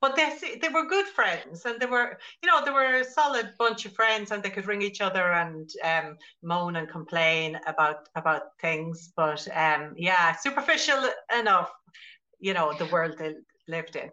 but 0.01 0.15
they 0.15 0.57
they 0.61 0.69
were 0.69 0.85
good 0.87 1.05
friends 1.07 1.65
and 1.65 1.79
they 1.79 1.85
were 1.85 2.17
you 2.41 2.49
know 2.49 2.63
they 2.63 2.71
were 2.71 2.95
a 2.95 3.03
solid 3.03 3.53
bunch 3.57 3.85
of 3.85 3.93
friends 3.93 4.31
and 4.31 4.41
they 4.43 4.49
could 4.49 4.67
ring 4.67 4.81
each 4.81 5.01
other 5.01 5.33
and 5.33 5.71
um, 5.83 6.17
moan 6.41 6.75
and 6.75 6.89
complain 6.89 7.59
about 7.67 8.09
about 8.15 8.43
things. 8.61 9.11
But 9.15 9.47
um, 9.55 9.93
yeah 9.97 10.35
superficial 10.35 11.09
enough 11.37 11.71
you 12.39 12.53
know 12.53 12.73
the 12.77 12.85
world 12.87 13.15
they 13.17 13.35
lived 13.67 13.95
in 13.95 14.09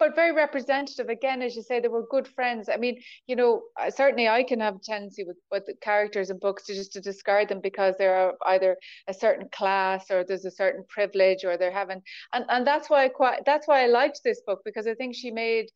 but 0.00 0.16
very 0.16 0.32
representative. 0.32 1.08
Again 1.08 1.42
as 1.42 1.54
you 1.54 1.62
say 1.62 1.78
they 1.78 1.88
were 1.88 2.06
good 2.10 2.26
friends. 2.26 2.68
I 2.68 2.76
mean 2.76 3.00
you 3.26 3.36
know 3.36 3.62
certainly 3.90 4.28
i 4.28 4.42
can 4.42 4.60
have 4.60 4.76
a 4.76 4.78
tendency 4.78 5.24
with, 5.24 5.36
with 5.52 5.64
the 5.66 5.74
characters 5.82 6.30
and 6.30 6.40
books 6.40 6.64
to 6.64 6.74
just 6.74 6.92
to 6.92 7.00
discard 7.00 7.48
them 7.48 7.60
because 7.62 7.94
they're 7.98 8.32
either 8.46 8.76
a 9.08 9.14
certain 9.14 9.48
class 9.52 10.10
or 10.10 10.24
there's 10.24 10.44
a 10.44 10.50
certain 10.50 10.84
privilege 10.88 11.44
or 11.44 11.56
they're 11.56 11.78
having 11.82 12.02
and 12.34 12.44
and 12.48 12.66
that's 12.66 12.88
why 12.90 13.04
I 13.04 13.08
quite 13.08 13.44
that's 13.44 13.68
why 13.68 13.84
i 13.84 13.86
liked 13.86 14.20
this 14.24 14.40
book 14.46 14.60
because 14.64 14.86
i 14.86 14.94
think 14.94 15.14
she 15.14 15.30
made 15.30 15.66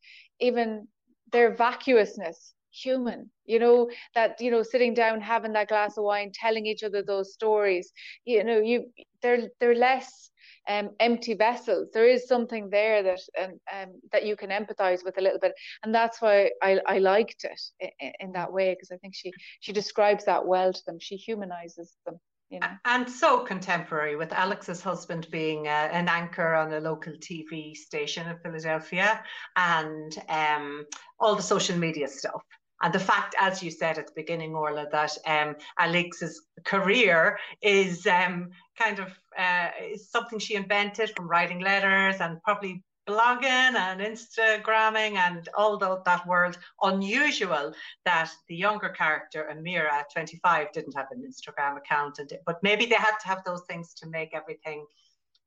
even 0.41 0.87
their 1.33 1.55
vacuousness 1.55 2.55
human 2.73 3.31
you 3.47 3.59
know 3.59 3.89
that 4.15 4.41
you 4.41 4.51
know 4.51 4.63
sitting 4.63 4.95
down 4.95 5.21
having 5.21 5.53
that 5.53 5.69
glass 5.69 5.97
of 5.97 6.05
wine 6.05 6.33
telling 6.35 6.67
each 6.67 6.83
other 6.83 7.03
those 7.03 7.33
stories. 7.33 7.93
You 8.25 8.43
know 8.43 8.59
you 8.61 8.87
they're 9.23 9.49
they're 9.61 9.75
less 9.77 10.31
um, 10.69 10.91
empty 11.01 11.35
vessels. 11.35 11.89
There 11.93 12.09
is 12.09 12.29
something 12.29 12.71
there 12.71 13.03
that 13.03 13.21
um, 13.41 13.61
um, 13.73 14.01
that 14.13 14.25
you 14.25 14.37
can 14.37 14.51
empathize 14.51 15.05
with 15.05 15.19
a 15.19 15.21
little 15.21 15.39
bit, 15.39 15.53
and 15.83 15.95
that's 15.95 16.21
why 16.21 16.51
I, 16.63 16.81
I 16.87 16.99
liked 16.99 17.45
it 17.45 17.61
in, 18.01 18.13
in 18.21 18.33
that 18.33 18.53
way 18.53 18.75
because 18.75 18.91
I 18.91 18.97
think 18.97 19.15
she 19.15 19.33
she 19.61 19.73
describes 19.73 20.25
that 20.25 20.47
well 20.47 20.73
to 20.73 20.83
them. 20.87 20.99
She 21.01 21.17
humanizes 21.17 21.97
them. 22.07 22.19
You 22.51 22.61
know? 22.61 22.69
And 22.85 23.11
so 23.11 23.41
contemporary, 23.41 24.17
with 24.17 24.33
Alix's 24.33 24.81
husband 24.81 25.29
being 25.31 25.67
uh, 25.67 25.89
an 25.93 26.09
anchor 26.09 26.55
on 26.55 26.73
a 26.73 26.81
local 26.81 27.15
TV 27.15 27.75
station 27.75 28.29
in 28.29 28.39
Philadelphia, 28.39 29.23
and 29.57 30.17
um, 30.29 30.85
all 31.19 31.35
the 31.35 31.43
social 31.43 31.77
media 31.77 32.07
stuff 32.07 32.43
and 32.85 32.93
the 32.93 33.01
fact, 33.01 33.35
as 33.41 33.63
you 33.63 33.71
said 33.71 33.97
at 33.97 34.09
the 34.09 34.13
beginning, 34.15 34.55
Orla, 34.55 34.87
that 34.93 35.17
um, 35.27 35.57
Alix's 35.79 36.43
career 36.67 37.39
is 37.63 38.07
um, 38.07 38.51
kind 38.79 38.99
of 38.99 39.09
uh, 39.39 39.71
is 39.83 40.11
something 40.11 40.39
she 40.39 40.55
invented 40.55 41.11
from 41.17 41.27
writing 41.27 41.61
letters 41.61 42.17
and 42.21 42.43
probably 42.43 42.85
blogging 43.09 43.75
and 43.75 44.03
Instagramming 44.03 45.17
and 45.17 45.49
all 45.57 45.79
the, 45.79 46.03
that 46.05 46.27
world. 46.27 46.59
Unusual 46.83 47.73
that 48.05 48.31
the 48.49 48.55
younger 48.55 48.91
character, 48.91 49.49
Emira, 49.51 49.91
at 49.91 50.13
25, 50.13 50.71
didn't 50.73 50.95
have 50.95 51.09
an 51.11 51.25
Instagram 51.27 51.79
account, 51.79 52.19
and 52.19 52.31
but 52.45 52.63
maybe 52.63 52.85
they 52.85 52.97
had 52.97 53.17
to 53.23 53.29
have 53.29 53.43
those 53.45 53.63
things 53.67 53.95
to 53.95 54.09
make 54.11 54.35
everything 54.35 54.85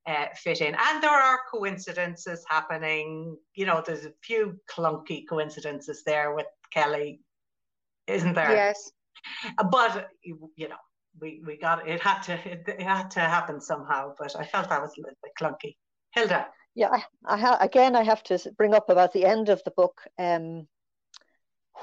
uh, 0.07 0.25
fit 0.33 0.61
in. 0.61 0.73
And 0.73 1.03
there 1.03 1.11
are 1.11 1.41
coincidences 1.51 2.43
happening. 2.49 3.37
You 3.53 3.67
know, 3.67 3.83
there's 3.85 4.05
a 4.05 4.13
few 4.23 4.59
clunky 4.67 5.27
coincidences 5.29 6.01
there 6.03 6.33
with 6.33 6.47
Kelley, 6.71 7.21
isn't 8.07 8.33
there? 8.33 8.51
Yes. 8.51 8.91
But 9.71 10.09
you 10.23 10.69
know, 10.69 10.75
we 11.19 11.41
we 11.45 11.57
got 11.57 11.87
it 11.87 12.01
had 12.01 12.21
to 12.23 12.33
it, 12.33 12.63
it 12.67 12.81
had 12.81 13.09
to 13.11 13.19
happen 13.19 13.59
somehow. 13.59 14.13
But 14.17 14.35
I 14.35 14.45
felt 14.45 14.69
that 14.69 14.81
was 14.81 14.91
a 14.97 15.01
little 15.01 15.17
bit 15.23 15.31
clunky. 15.39 15.75
Hilda. 16.11 16.47
Yeah, 16.75 16.89
I, 16.91 17.03
I 17.25 17.37
ha- 17.37 17.57
again 17.59 17.95
I 17.95 18.03
have 18.03 18.23
to 18.23 18.39
bring 18.57 18.73
up 18.73 18.89
about 18.89 19.13
the 19.13 19.25
end 19.25 19.49
of 19.49 19.63
the 19.63 19.71
book. 19.71 20.01
Um, 20.17 20.67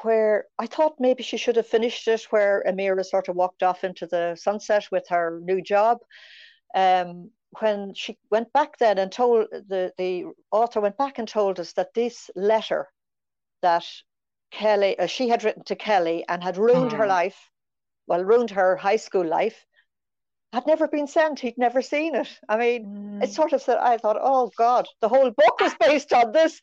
where 0.03 0.47
I 0.59 0.66
thought 0.66 0.95
maybe 0.99 1.22
she 1.22 1.37
should 1.37 1.57
have 1.57 1.68
finished 1.68 2.09
it, 2.09 2.25
where 2.31 2.64
Emira 2.66 3.05
sort 3.05 3.29
of 3.29 3.37
walked 3.37 3.62
off 3.62 3.85
into 3.85 4.07
the 4.07 4.35
sunset 4.37 4.89
with 4.91 5.07
her 5.09 5.41
new 5.45 5.62
job. 5.62 5.99
Um, 6.75 7.31
when 7.61 7.95
she 7.95 8.18
went 8.31 8.53
back 8.53 8.79
then 8.79 8.99
and 8.99 9.12
told 9.12 9.47
the, 9.51 9.93
the 9.97 10.25
author 10.51 10.81
went 10.81 10.99
back 10.99 11.18
and 11.18 11.29
told 11.29 11.61
us 11.61 11.72
that 11.75 11.95
this 11.95 12.29
letter 12.35 12.89
that 13.62 13.87
Kelley, 14.55 14.98
uh, 14.98 15.07
she 15.07 15.28
had 15.28 15.44
written 15.44 15.64
to 15.64 15.76
Kelley 15.76 16.24
and 16.28 16.42
had 16.42 16.57
ruined 16.57 16.92
her 16.92 17.05
hmm. 17.05 17.11
life, 17.11 17.50
well, 18.07 18.24
ruined 18.24 18.50
her 18.50 18.76
high 18.76 18.96
school 18.96 19.26
life, 19.26 19.66
had 20.55 20.66
never 20.68 20.86
been 20.86 21.09
sent. 21.09 21.40
He'd 21.40 21.59
never 21.59 21.82
seen 21.82 22.14
it. 22.14 22.28
I 22.48 22.57
mean, 22.57 22.86
mm. 22.86 23.22
it 23.24 23.32
sort 23.32 23.52
of 23.52 23.61
said, 23.61 23.78
I 23.78 23.98
thought, 23.98 24.16
oh 24.20 24.52
God, 24.57 24.86
the 25.00 25.09
whole 25.09 25.30
book 25.32 25.61
was 25.61 25.74
based 25.80 26.12
on 26.12 26.30
this. 26.30 26.61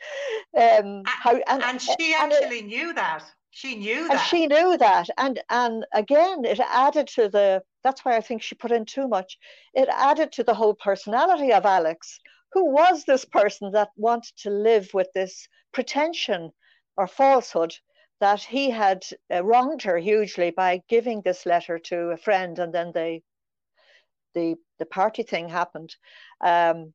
Um, 0.58 1.04
how, 1.06 1.36
and, 1.36 1.62
and 1.62 1.82
she 1.82 2.16
actually 2.18 2.60
it, 2.60 2.66
knew 2.68 2.94
that. 2.94 3.24
She 3.52 3.76
knew 3.76 4.08
that. 4.08 4.12
And 4.12 4.22
she 4.22 4.48
knew 4.48 4.78
that. 4.78 5.10
And 5.18 5.42
and 5.50 5.86
again, 5.94 6.46
it 6.46 6.62
added 6.62 7.08
to 7.16 7.28
the 7.28 7.64
that's 7.84 8.06
why 8.06 8.16
I 8.16 8.22
think 8.22 8.42
she 8.42 8.56
put 8.56 8.72
in 8.72 8.86
too 8.86 9.10
much. 9.10 9.38
It 9.74 9.90
added 9.92 10.32
to 10.34 10.44
the 10.44 10.54
whole 10.54 10.74
personality 10.74 11.52
of 11.52 11.66
Alix. 11.66 12.20
Who 12.54 12.72
was 12.72 13.04
this 13.04 13.26
person 13.26 13.74
that 13.74 13.90
wanted 13.98 14.36
to 14.44 14.50
live 14.50 14.90
with 14.94 15.10
this 15.14 15.48
pretension 15.74 16.52
or 16.98 17.08
falsehood 17.08 17.74
that 18.20 18.42
he 18.42 18.70
had 18.70 19.04
uh, 19.34 19.44
wronged 19.44 19.82
her 19.82 19.98
hugely 19.98 20.52
by 20.52 20.82
giving 20.88 21.22
this 21.22 21.46
letter 21.46 21.80
to 21.80 22.12
a 22.12 22.18
friend 22.18 22.60
and 22.60 22.74
then 22.74 22.92
the 22.94 23.20
the 24.34 24.56
the 24.80 24.86
party 24.86 25.24
thing 25.24 25.50
happened 25.50 25.96
um, 26.42 26.94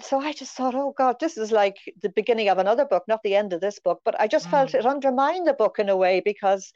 so 0.00 0.20
I 0.20 0.32
just 0.32 0.54
thought, 0.54 0.74
oh 0.74 0.94
God, 0.96 1.16
this 1.20 1.36
is 1.38 1.52
like 1.52 1.76
the 2.02 2.10
beginning 2.10 2.48
of 2.48 2.58
another 2.58 2.84
book, 2.84 3.04
not 3.08 3.22
the 3.22 3.34
end 3.34 3.52
of 3.52 3.60
this 3.60 3.78
book. 3.78 4.00
But 4.04 4.20
I 4.20 4.26
just 4.26 4.46
mm. 4.48 4.50
felt 4.50 4.74
it 4.74 4.86
undermined 4.86 5.46
the 5.46 5.54
book 5.54 5.78
in 5.78 5.88
a 5.88 5.96
way 5.96 6.20
because 6.24 6.72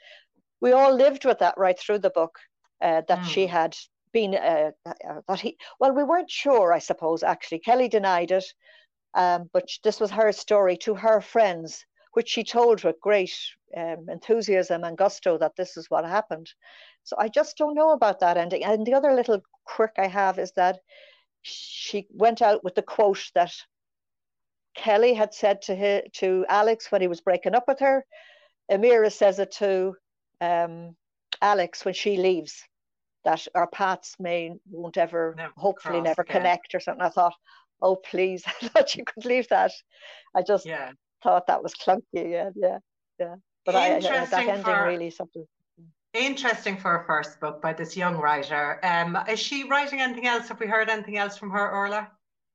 we 0.60 0.72
all 0.72 0.94
lived 0.94 1.24
with 1.24 1.38
that 1.40 1.58
right 1.58 1.78
through 1.78 1.98
the 1.98 2.10
book 2.10 2.38
uh, 2.80 3.02
that 3.08 3.20
mm. 3.20 3.24
she 3.24 3.46
had 3.46 3.76
been 4.12 4.34
uh, 4.34 4.70
uh, 4.86 5.20
that 5.28 5.40
he. 5.40 5.56
Well, 5.78 5.92
we 5.92 6.04
weren't 6.04 6.30
sure, 6.30 6.72
I 6.72 6.78
suppose. 6.78 7.22
Actually, 7.22 7.60
Kelley 7.60 7.88
denied 7.88 8.30
it, 8.30 8.44
um, 9.14 9.50
but 9.52 9.68
this 9.84 10.00
was 10.00 10.10
her 10.10 10.32
story 10.32 10.76
to 10.78 10.94
her 10.94 11.20
friends, 11.20 11.84
which 12.12 12.28
she 12.28 12.44
told 12.44 12.84
with 12.84 13.00
great 13.00 13.34
um, 13.76 14.06
enthusiasm 14.08 14.84
and 14.84 14.98
gusto 14.98 15.38
that 15.38 15.56
this 15.56 15.76
is 15.76 15.90
what 15.90 16.04
happened. 16.04 16.50
So 17.04 17.16
I 17.18 17.28
just 17.28 17.56
don't 17.56 17.74
know 17.74 17.90
about 17.90 18.20
that 18.20 18.36
ending. 18.36 18.64
And 18.64 18.86
the 18.86 18.94
other 18.94 19.12
little 19.12 19.40
quirk 19.64 19.94
I 19.98 20.06
have 20.06 20.38
is 20.38 20.52
that 20.52 20.80
she 21.42 22.06
went 22.10 22.42
out 22.42 22.62
with 22.62 22.74
the 22.74 22.82
quote 22.82 23.30
that 23.34 23.52
Kelley 24.74 25.14
had 25.14 25.34
said 25.34 25.62
to 25.62 25.76
her, 25.76 26.02
to 26.14 26.46
Alix 26.48 26.90
when 26.90 27.00
he 27.00 27.08
was 27.08 27.20
breaking 27.20 27.54
up 27.54 27.64
with 27.66 27.80
her. 27.80 28.04
Emira 28.70 29.12
says 29.12 29.38
it 29.38 29.52
to 29.52 29.94
um, 30.40 30.96
Alix 31.40 31.84
when 31.84 31.94
she 31.94 32.16
leaves 32.16 32.62
that 33.24 33.46
our 33.54 33.66
paths 33.66 34.16
may 34.18 34.52
won't 34.70 34.96
ever, 34.96 35.34
never 35.36 35.52
hopefully, 35.56 36.00
never 36.00 36.24
connect 36.24 36.74
or 36.74 36.80
something. 36.80 37.02
I 37.04 37.08
thought, 37.08 37.34
oh 37.80 37.96
please, 37.96 38.44
I 38.62 38.68
thought 38.68 38.96
you 38.96 39.04
could 39.04 39.24
leave 39.24 39.48
that. 39.48 39.72
I 40.34 40.42
just 40.42 40.66
yeah. 40.66 40.92
Thought 41.22 41.46
that 41.46 41.62
was 41.62 41.74
clunky. 41.74 42.02
Yeah, 42.14 42.50
yeah, 42.54 42.78
yeah. 43.18 43.34
But 43.64 43.76
I, 43.76 43.96
I, 43.96 44.00
that 44.00 44.32
ending 44.32 44.64
for, 44.64 44.86
really 44.86 45.10
something. 45.10 45.46
Interesting 46.14 46.76
for 46.76 47.02
a 47.02 47.06
first 47.06 47.40
book 47.40 47.62
by 47.62 47.72
this 47.72 47.96
young 47.96 48.16
writer. 48.16 48.84
Um, 48.84 49.16
is 49.28 49.38
she 49.38 49.64
writing 49.64 50.00
anything 50.00 50.26
else? 50.26 50.48
Have 50.48 50.60
we 50.60 50.66
heard 50.66 50.88
anything 50.88 51.16
else 51.16 51.38
from 51.38 51.50
her, 51.50 51.70
Orla? 51.70 52.10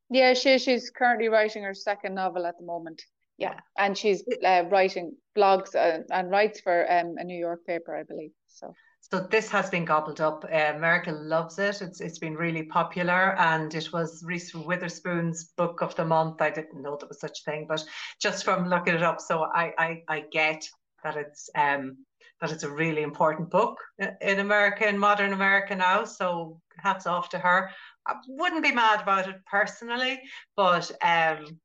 Yeah, 0.10 0.34
she 0.34 0.58
she's 0.60 0.90
currently 0.90 1.28
writing 1.28 1.64
her 1.64 1.74
second 1.74 2.16
novel 2.16 2.46
at 2.46 2.58
the 2.58 2.66
moment. 2.66 3.02
Yeah, 3.38 3.60
and 3.78 3.98
she's 3.98 4.24
uh, 4.44 4.64
writing 4.70 5.16
blogs 5.38 5.76
uh, 5.76 6.04
and 6.12 6.32
writes 6.32 6.60
for 6.62 6.92
um, 6.92 7.16
a 7.18 7.24
New 7.24 7.38
York 7.38 7.66
paper, 7.66 7.96
I 7.96 8.04
believe. 8.04 8.32
So. 8.48 8.74
So 9.00 9.20
this 9.32 9.50
has 9.50 9.70
been 9.70 9.86
gobbled 9.86 10.20
up. 10.20 10.44
Uh, 10.44 10.74
America 10.76 11.12
loves 11.12 11.60
it. 11.60 11.82
It's 11.82 12.02
it's 12.02 12.20
been 12.20 12.36
really 12.36 12.64
popular, 12.64 13.36
and 13.38 13.74
it 13.74 13.94
was 13.94 14.22
Reese 14.26 14.54
Witherspoon's 14.54 15.46
book 15.56 15.82
of 15.82 15.96
the 15.96 16.04
month. 16.04 16.42
I 16.42 16.50
didn't 16.50 16.82
know 16.82 16.98
there 16.98 17.08
was 17.08 17.22
such 17.22 17.40
a 17.40 17.44
thing, 17.50 17.68
but 17.70 17.84
just 18.22 18.44
from 18.44 18.68
looking 18.70 18.96
it 18.96 19.04
up, 19.04 19.22
so 19.22 19.44
I 19.44 19.74
I, 19.78 20.04
I 20.10 20.20
get 20.32 20.68
that 21.04 21.16
it's 21.16 21.50
um 21.56 21.98
that 22.42 22.52
it's 22.52 22.64
a 22.64 22.70
really 22.70 23.02
important 23.02 23.50
book 23.50 23.78
in 24.22 24.40
America, 24.40 24.88
in 24.88 24.98
modern 24.98 25.34
America 25.34 25.76
now. 25.76 26.04
So 26.04 26.60
hats 26.78 27.08
off 27.08 27.30
to 27.30 27.40
her. 27.40 27.72
I 28.06 28.16
wouldn't 28.28 28.64
be 28.64 28.72
mad 28.74 29.02
about 29.02 29.28
it 29.28 29.38
personally, 29.50 30.22
but 30.56 30.92
um, 31.02 31.60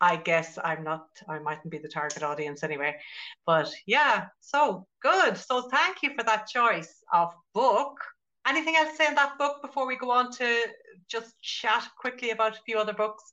I 0.00 0.16
guess 0.16 0.58
I'm 0.62 0.84
not, 0.84 1.06
I 1.28 1.38
mightn't 1.38 1.70
be 1.70 1.78
the 1.78 1.88
target 1.88 2.22
audience 2.22 2.62
anyway. 2.62 2.96
But 3.46 3.72
yeah, 3.86 4.26
so 4.40 4.86
good. 5.02 5.36
So 5.36 5.68
thank 5.70 6.02
you 6.02 6.10
for 6.14 6.22
that 6.24 6.46
choice 6.46 7.02
of 7.12 7.32
book. 7.54 7.96
Anything 8.46 8.76
else 8.76 8.90
to 8.90 8.96
say 8.96 9.06
in 9.08 9.14
that 9.14 9.38
book 9.38 9.62
before 9.62 9.86
we 9.86 9.96
go 9.96 10.10
on 10.10 10.30
to 10.32 10.66
just 11.08 11.40
chat 11.40 11.88
quickly 11.98 12.30
about 12.30 12.56
a 12.56 12.60
few 12.64 12.78
other 12.78 12.92
books? 12.92 13.32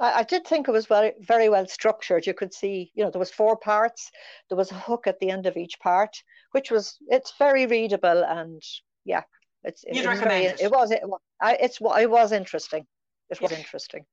I, 0.00 0.20
I 0.20 0.22
did 0.22 0.46
think 0.46 0.68
it 0.68 0.72
was 0.72 0.86
very, 0.86 1.12
very 1.20 1.48
well 1.48 1.66
structured. 1.66 2.26
You 2.26 2.34
could 2.34 2.54
see, 2.54 2.90
you 2.94 3.04
know, 3.04 3.10
there 3.10 3.18
was 3.18 3.30
four 3.30 3.56
parts. 3.56 4.10
There 4.48 4.56
was 4.56 4.70
a 4.70 4.78
hook 4.78 5.06
at 5.06 5.18
the 5.18 5.30
end 5.30 5.46
of 5.46 5.56
each 5.56 5.78
part, 5.80 6.22
which 6.52 6.70
was 6.70 6.96
it's 7.08 7.34
very 7.38 7.66
readable 7.66 8.24
and 8.24 8.62
yeah, 9.04 9.22
it's 9.64 9.84
You'd 9.86 10.04
it, 10.04 10.08
recommend 10.08 10.30
very, 10.30 10.44
it. 10.44 10.60
it 10.60 10.70
was 10.70 10.90
it, 10.90 11.02
I, 11.40 11.54
it's 11.54 11.78
it 11.80 12.10
was 12.10 12.32
interesting. 12.32 12.86
It 13.30 13.40
was 13.40 13.52
interesting. 13.52 14.06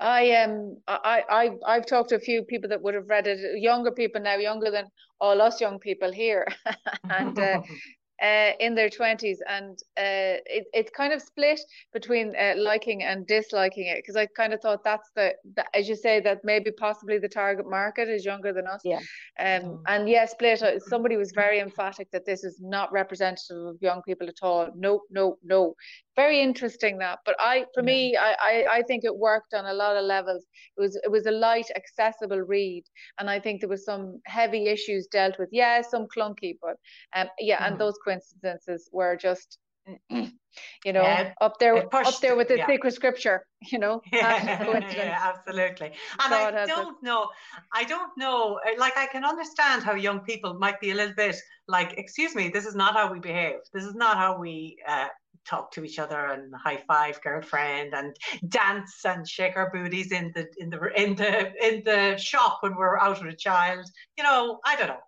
I 0.00 0.32
um 0.42 0.76
I 0.86 1.22
I 1.28 1.50
I've 1.66 1.86
talked 1.86 2.10
to 2.10 2.16
a 2.16 2.20
few 2.20 2.42
people 2.42 2.68
that 2.68 2.82
would 2.82 2.94
have 2.94 3.08
read 3.08 3.26
it, 3.26 3.60
younger 3.60 3.90
people 3.90 4.20
now, 4.20 4.36
younger 4.36 4.70
than 4.70 4.86
all 5.20 5.40
us 5.40 5.60
young 5.60 5.78
people 5.78 6.12
here, 6.12 6.46
and 7.10 7.38
uh, 7.38 7.62
uh, 8.22 8.52
in 8.60 8.74
their 8.74 8.88
20s 8.88 9.38
and 9.48 9.78
uh, 9.98 10.40
it, 10.46 10.64
it's 10.72 10.90
kind 10.90 11.12
of 11.12 11.20
split 11.20 11.60
between 11.92 12.34
uh, 12.36 12.54
liking 12.56 13.02
and 13.02 13.26
disliking 13.26 13.86
it. 13.86 13.96
Because 13.96 14.16
I 14.16 14.26
kind 14.26 14.54
of 14.54 14.60
thought 14.60 14.82
that's 14.84 15.10
the, 15.14 15.34
the, 15.54 15.64
as 15.76 15.88
you 15.88 15.96
say 15.96 16.20
that 16.20 16.40
maybe 16.42 16.70
possibly 16.70 17.18
the 17.18 17.28
target 17.28 17.68
market 17.68 18.08
is 18.08 18.24
younger 18.24 18.52
than 18.52 18.66
us. 18.66 18.80
Yeah. 18.84 19.00
Um, 19.38 19.62
mm. 19.62 19.82
and 19.88 20.08
yes 20.08 20.32
split. 20.32 20.62
Uh, 20.62 20.78
somebody 20.78 21.16
was 21.16 21.32
very 21.32 21.60
emphatic 21.60 22.10
that 22.12 22.24
this 22.24 22.42
is 22.42 22.58
not 22.60 22.90
representative 22.92 23.66
of 23.66 23.76
young 23.80 24.02
people 24.02 24.28
at 24.28 24.38
all. 24.42 24.68
No 24.74 25.02
no 25.10 25.36
no 25.44 25.74
very 26.16 26.40
interesting 26.40 26.98
that 26.98 27.18
but 27.24 27.36
i 27.38 27.64
for 27.74 27.82
yeah. 27.82 27.86
me 27.86 28.16
I, 28.16 28.34
I 28.40 28.66
i 28.78 28.82
think 28.82 29.04
it 29.04 29.16
worked 29.16 29.54
on 29.54 29.66
a 29.66 29.74
lot 29.74 29.96
of 29.96 30.04
levels. 30.04 30.44
It 30.76 30.80
was 30.80 30.96
it 30.96 31.10
was 31.10 31.26
a 31.26 31.30
light 31.30 31.70
accessible 31.76 32.40
read 32.40 32.84
and 33.18 33.30
i 33.30 33.38
think 33.38 33.60
there 33.60 33.68
was 33.68 33.84
some 33.84 34.20
heavy 34.26 34.66
issues 34.66 35.06
dealt 35.06 35.38
with. 35.38 35.48
Yeah 35.52 35.82
some 35.82 36.06
clunky 36.14 36.56
but 36.60 36.76
um 37.14 37.28
yeah 37.38 37.58
mm. 37.62 37.66
and 37.66 37.80
those 37.80 37.94
coincidences 38.04 38.88
were 38.92 39.16
just 39.16 39.58
you 40.10 40.92
know 40.92 41.02
yeah, 41.02 41.32
up 41.40 41.58
there 41.60 41.86
pushed, 41.88 42.08
up 42.08 42.20
there 42.20 42.34
with 42.36 42.48
the 42.48 42.56
yeah. 42.56 42.66
sacred 42.66 42.92
scripture 42.92 43.46
you 43.72 43.78
know 43.78 44.00
yeah, 44.12 45.32
absolutely. 45.34 45.92
And 46.22 46.34
i 46.34 46.66
don't 46.66 47.00
know 47.02 47.28
i 47.72 47.84
don't 47.84 48.10
know 48.16 48.58
uh, 48.66 48.78
like 48.78 48.96
i 48.96 49.06
can 49.06 49.24
understand 49.24 49.82
how 49.82 49.94
young 49.94 50.20
people 50.20 50.54
might 50.54 50.80
be 50.80 50.90
a 50.90 50.94
little 50.94 51.14
bit 51.14 51.36
like 51.68 51.94
excuse 51.98 52.34
me 52.34 52.48
this 52.48 52.66
is 52.66 52.74
not 52.74 52.94
how 52.94 53.12
we 53.12 53.18
behave. 53.18 53.56
This 53.72 53.84
is 53.84 53.94
not 53.94 54.16
how 54.16 54.38
we 54.38 54.76
uh, 54.86 55.08
talk 55.48 55.70
to 55.72 55.84
each 55.84 55.98
other 55.98 56.26
and 56.26 56.52
high 56.54 56.82
five 56.88 57.20
girlfriend 57.22 57.94
and 57.94 58.16
dance 58.48 59.04
and 59.04 59.28
shake 59.28 59.56
our 59.56 59.70
booties 59.70 60.12
in 60.12 60.32
the 60.34 60.46
in 60.58 60.70
the 60.70 61.02
in 61.02 61.14
the 61.14 61.66
in 61.66 61.82
the 61.84 62.16
shop 62.16 62.58
when 62.60 62.74
we're 62.76 62.98
out 62.98 63.22
with 63.22 63.32
a 63.32 63.36
child. 63.36 63.86
You 64.16 64.24
know, 64.24 64.60
I 64.64 64.76
don't 64.76 64.88
know. 64.88 65.00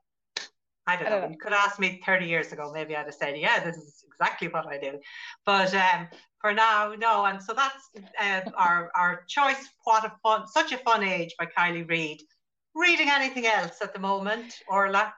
I 0.87 0.97
don't, 0.97 1.07
I 1.07 1.11
don't 1.11 1.21
know. 1.21 1.27
know. 1.27 1.33
You 1.33 1.39
could 1.39 1.53
ask 1.53 1.79
me 1.79 2.01
30 2.05 2.27
years 2.27 2.51
ago, 2.53 2.73
maybe 2.73 2.97
I'd 2.97 3.05
have 3.05 3.15
said, 3.15 3.37
yeah, 3.37 3.63
this 3.63 3.77
is 3.77 4.05
exactly 4.07 4.49
what 4.49 4.67
I 4.67 4.79
do. 4.79 4.99
But 5.45 5.75
um, 5.75 6.09
for 6.41 6.55
now, 6.55 6.95
no. 6.99 7.27
And 7.27 7.43
so 7.43 7.53
that's 7.53 7.91
uh, 8.19 8.51
our, 8.57 8.91
our 8.97 9.25
choice. 9.29 9.69
What 9.85 10.07
a 10.07 10.13
fun, 10.23 10.47
such 10.47 10.73
a 10.73 10.79
fun 10.79 11.05
age 11.05 11.35
by 11.39 11.45
Kiley 11.47 11.87
Reid. 11.87 12.23
Reading 12.75 13.09
anything 13.11 13.47
else 13.47 13.83
at 13.83 13.93
the 13.93 13.99
moment, 13.99 14.55
Orla? 14.67 15.13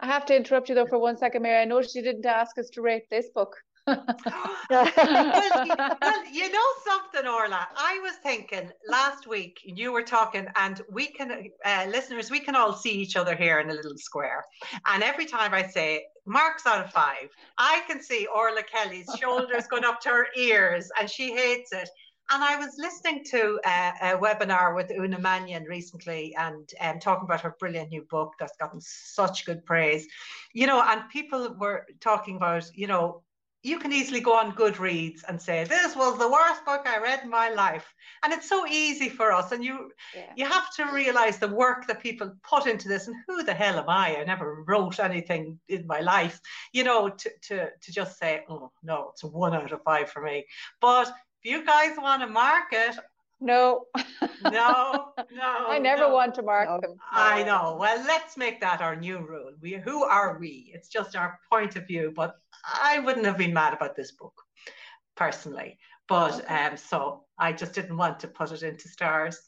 I 0.00 0.06
have 0.06 0.24
to 0.26 0.36
interrupt 0.36 0.70
you 0.70 0.74
though 0.74 0.86
for 0.86 0.98
one 0.98 1.18
second, 1.18 1.42
Mary. 1.42 1.60
I 1.60 1.66
noticed 1.66 1.94
you 1.94 2.02
didn't 2.02 2.24
ask 2.24 2.56
us 2.56 2.70
to 2.70 2.80
rate 2.80 3.10
this 3.10 3.28
book. 3.28 3.56
Well, 3.86 4.06
well, 4.70 6.26
you 6.32 6.52
know 6.52 6.68
something, 6.86 7.26
Orla. 7.26 7.68
I 7.76 7.98
was 8.02 8.14
thinking 8.22 8.70
last 8.88 9.26
week 9.26 9.60
you 9.64 9.92
were 9.92 10.02
talking, 10.02 10.46
and 10.56 10.80
we 10.90 11.08
can, 11.08 11.50
uh, 11.64 11.86
listeners, 11.88 12.30
we 12.30 12.40
can 12.40 12.54
all 12.54 12.72
see 12.72 12.92
each 12.92 13.16
other 13.16 13.34
here 13.34 13.60
in 13.60 13.70
a 13.70 13.74
little 13.74 13.96
square. 13.96 14.44
And 14.86 15.02
every 15.02 15.26
time 15.26 15.54
I 15.54 15.66
say 15.66 16.04
marks 16.26 16.66
out 16.66 16.84
of 16.84 16.90
five, 16.92 17.28
I 17.58 17.82
can 17.86 18.02
see 18.02 18.26
Orla 18.34 18.62
Kelly's 18.62 19.08
shoulders 19.20 19.66
going 19.66 19.84
up 19.84 20.00
to 20.02 20.08
her 20.10 20.26
ears, 20.36 20.90
and 20.98 21.08
she 21.08 21.32
hates 21.32 21.72
it. 21.72 21.88
And 22.32 22.44
I 22.44 22.54
was 22.54 22.76
listening 22.78 23.24
to 23.32 23.58
a, 23.66 23.92
a 24.02 24.18
webinar 24.18 24.76
with 24.76 24.92
Una 24.92 25.18
Mannion 25.18 25.64
recently 25.64 26.32
and 26.36 26.70
um, 26.80 27.00
talking 27.00 27.24
about 27.24 27.40
her 27.40 27.56
brilliant 27.58 27.90
new 27.90 28.02
book 28.02 28.34
that's 28.38 28.56
gotten 28.56 28.80
such 28.80 29.44
good 29.44 29.66
praise. 29.66 30.06
You 30.52 30.68
know, 30.68 30.80
and 30.80 31.08
people 31.08 31.56
were 31.58 31.86
talking 31.98 32.36
about, 32.36 32.70
you 32.72 32.86
know, 32.86 33.22
you 33.62 33.78
can 33.78 33.92
easily 33.92 34.20
go 34.20 34.34
on 34.34 34.52
Goodreads 34.52 35.22
and 35.28 35.40
say, 35.40 35.64
this 35.64 35.94
was 35.94 36.18
the 36.18 36.30
worst 36.30 36.64
book 36.64 36.82
I 36.86 36.98
read 36.98 37.20
in 37.24 37.30
my 37.30 37.50
life. 37.50 37.92
And 38.22 38.32
it's 38.32 38.48
so 38.48 38.66
easy 38.66 39.08
for 39.08 39.32
us. 39.32 39.52
And 39.52 39.62
you 39.62 39.90
yeah. 40.14 40.32
you 40.36 40.46
have 40.46 40.74
to 40.76 40.86
realize 40.92 41.38
the 41.38 41.48
work 41.48 41.86
that 41.86 42.02
people 42.02 42.32
put 42.42 42.66
into 42.66 42.88
this 42.88 43.06
and 43.06 43.16
who 43.26 43.42
the 43.42 43.54
hell 43.54 43.78
am 43.78 43.88
I? 43.88 44.16
I 44.16 44.24
never 44.24 44.64
wrote 44.66 44.98
anything 44.98 45.58
in 45.68 45.86
my 45.86 46.00
life, 46.00 46.40
you 46.72 46.84
know, 46.84 47.10
to, 47.10 47.30
to, 47.48 47.68
to 47.80 47.92
just 47.92 48.18
say, 48.18 48.44
oh 48.48 48.70
no, 48.82 49.10
it's 49.12 49.24
a 49.24 49.26
one 49.26 49.54
out 49.54 49.72
of 49.72 49.82
five 49.82 50.10
for 50.10 50.22
me. 50.22 50.46
But 50.80 51.08
if 51.42 51.50
you 51.50 51.64
guys 51.64 51.96
want 51.98 52.22
to 52.22 52.28
mark 52.28 52.72
it, 52.72 52.96
no. 53.40 53.86
no, 54.44 55.12
no. 55.32 55.66
I 55.68 55.78
never 55.78 56.02
no. 56.02 56.14
want 56.14 56.34
to 56.34 56.42
mark 56.42 56.68
no. 56.68 56.78
them. 56.80 56.96
I 57.10 57.42
know. 57.42 57.76
Well, 57.80 57.98
let's 58.06 58.36
make 58.36 58.60
that 58.60 58.82
our 58.82 58.94
new 58.94 59.18
rule. 59.18 59.52
We 59.60 59.74
who 59.74 60.04
are 60.04 60.38
we? 60.38 60.70
It's 60.74 60.88
just 60.88 61.16
our 61.16 61.38
point 61.50 61.76
of 61.76 61.86
view, 61.86 62.12
but 62.14 62.36
I 62.64 62.98
wouldn't 62.98 63.26
have 63.26 63.38
been 63.38 63.54
mad 63.54 63.74
about 63.74 63.96
this 63.96 64.12
book 64.12 64.34
personally. 65.16 65.78
But 66.08 66.44
um 66.50 66.76
so 66.76 67.24
I 67.38 67.52
just 67.52 67.72
didn't 67.72 67.96
want 67.96 68.20
to 68.20 68.28
put 68.28 68.52
it 68.52 68.62
into 68.62 68.88
stars. 68.88 69.38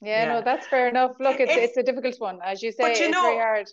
Yeah, 0.00 0.24
yeah. 0.24 0.32
no, 0.32 0.42
that's 0.42 0.66
fair 0.66 0.88
enough. 0.88 1.12
Look, 1.20 1.38
it's, 1.38 1.52
it's, 1.52 1.62
it's 1.62 1.76
a 1.76 1.82
difficult 1.82 2.20
one. 2.20 2.38
As 2.44 2.62
you 2.62 2.72
say, 2.72 2.98
you 2.98 3.06
it's 3.06 3.14
know, 3.14 3.22
very 3.22 3.38
hard. 3.38 3.68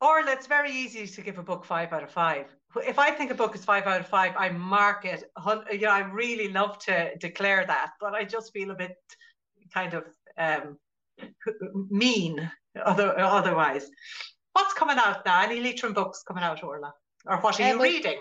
Or 0.00 0.20
it's 0.20 0.46
very 0.46 0.72
easy 0.72 1.06
to 1.06 1.20
give 1.20 1.38
a 1.38 1.42
book 1.42 1.64
five 1.64 1.92
out 1.92 2.02
of 2.02 2.10
five 2.10 2.46
if 2.76 2.98
I 2.98 3.10
think 3.10 3.30
a 3.30 3.34
book 3.34 3.54
is 3.54 3.64
five 3.64 3.86
out 3.86 4.00
of 4.00 4.06
five, 4.06 4.34
I 4.36 4.50
mark 4.50 5.04
it. 5.04 5.24
You 5.72 5.80
know, 5.80 5.90
I 5.90 6.00
really 6.00 6.52
love 6.52 6.78
to 6.80 7.16
declare 7.18 7.64
that, 7.66 7.92
but 8.00 8.14
I 8.14 8.24
just 8.24 8.52
feel 8.52 8.70
a 8.70 8.74
bit 8.74 8.96
kind 9.74 9.94
of 9.94 10.04
um, 10.38 10.78
mean 11.90 12.50
other, 12.84 13.18
otherwise. 13.18 13.90
What's 14.52 14.74
coming 14.74 14.98
out 14.98 15.24
now? 15.26 15.42
Any 15.42 15.60
Leitrim 15.60 15.92
books 15.92 16.22
coming 16.22 16.44
out, 16.44 16.62
Orla? 16.62 16.92
Or 17.26 17.38
what 17.38 17.60
are 17.60 17.66
you 17.66 17.74
um, 17.74 17.80
reading? 17.80 18.20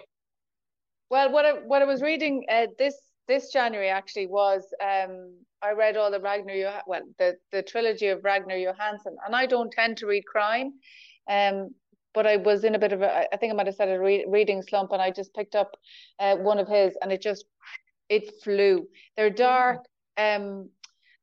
Well, 1.09 1.31
what 1.31 1.45
I, 1.45 1.53
what 1.53 1.81
I 1.81 1.85
was 1.85 2.01
reading 2.01 2.45
uh, 2.51 2.67
this 2.77 2.95
this 3.27 3.51
January 3.51 3.89
actually 3.89 4.27
was 4.27 4.63
um, 4.83 5.35
I 5.61 5.71
read 5.71 5.97
all 5.97 6.11
the 6.11 6.19
Ragnar 6.19 6.81
well 6.85 7.01
the 7.17 7.37
the 7.51 7.61
trilogy 7.61 8.07
of 8.07 8.23
Ragnar 8.23 8.55
Jónasson, 8.55 9.15
and 9.25 9.35
I 9.35 9.45
don't 9.45 9.71
tend 9.71 9.97
to 9.97 10.07
read 10.07 10.25
crime. 10.25 10.73
Um, 11.29 11.69
but 12.13 12.25
I 12.25 12.37
was 12.37 12.63
in 12.63 12.75
a 12.75 12.79
bit 12.79 12.91
of 12.91 13.01
a, 13.01 13.33
I 13.33 13.37
think 13.37 13.53
I 13.53 13.55
might 13.55 13.67
have 13.67 13.75
said 13.75 13.89
a 13.89 13.99
re- 13.99 14.25
reading 14.27 14.61
slump, 14.61 14.91
and 14.91 15.01
I 15.01 15.11
just 15.11 15.33
picked 15.33 15.55
up 15.55 15.75
uh, 16.19 16.37
one 16.37 16.57
of 16.57 16.67
his, 16.67 16.97
and 17.01 17.11
it 17.11 17.21
just, 17.21 17.45
it 18.09 18.31
flew. 18.43 18.87
They're 19.15 19.29
dark, 19.29 19.85
um, 20.17 20.69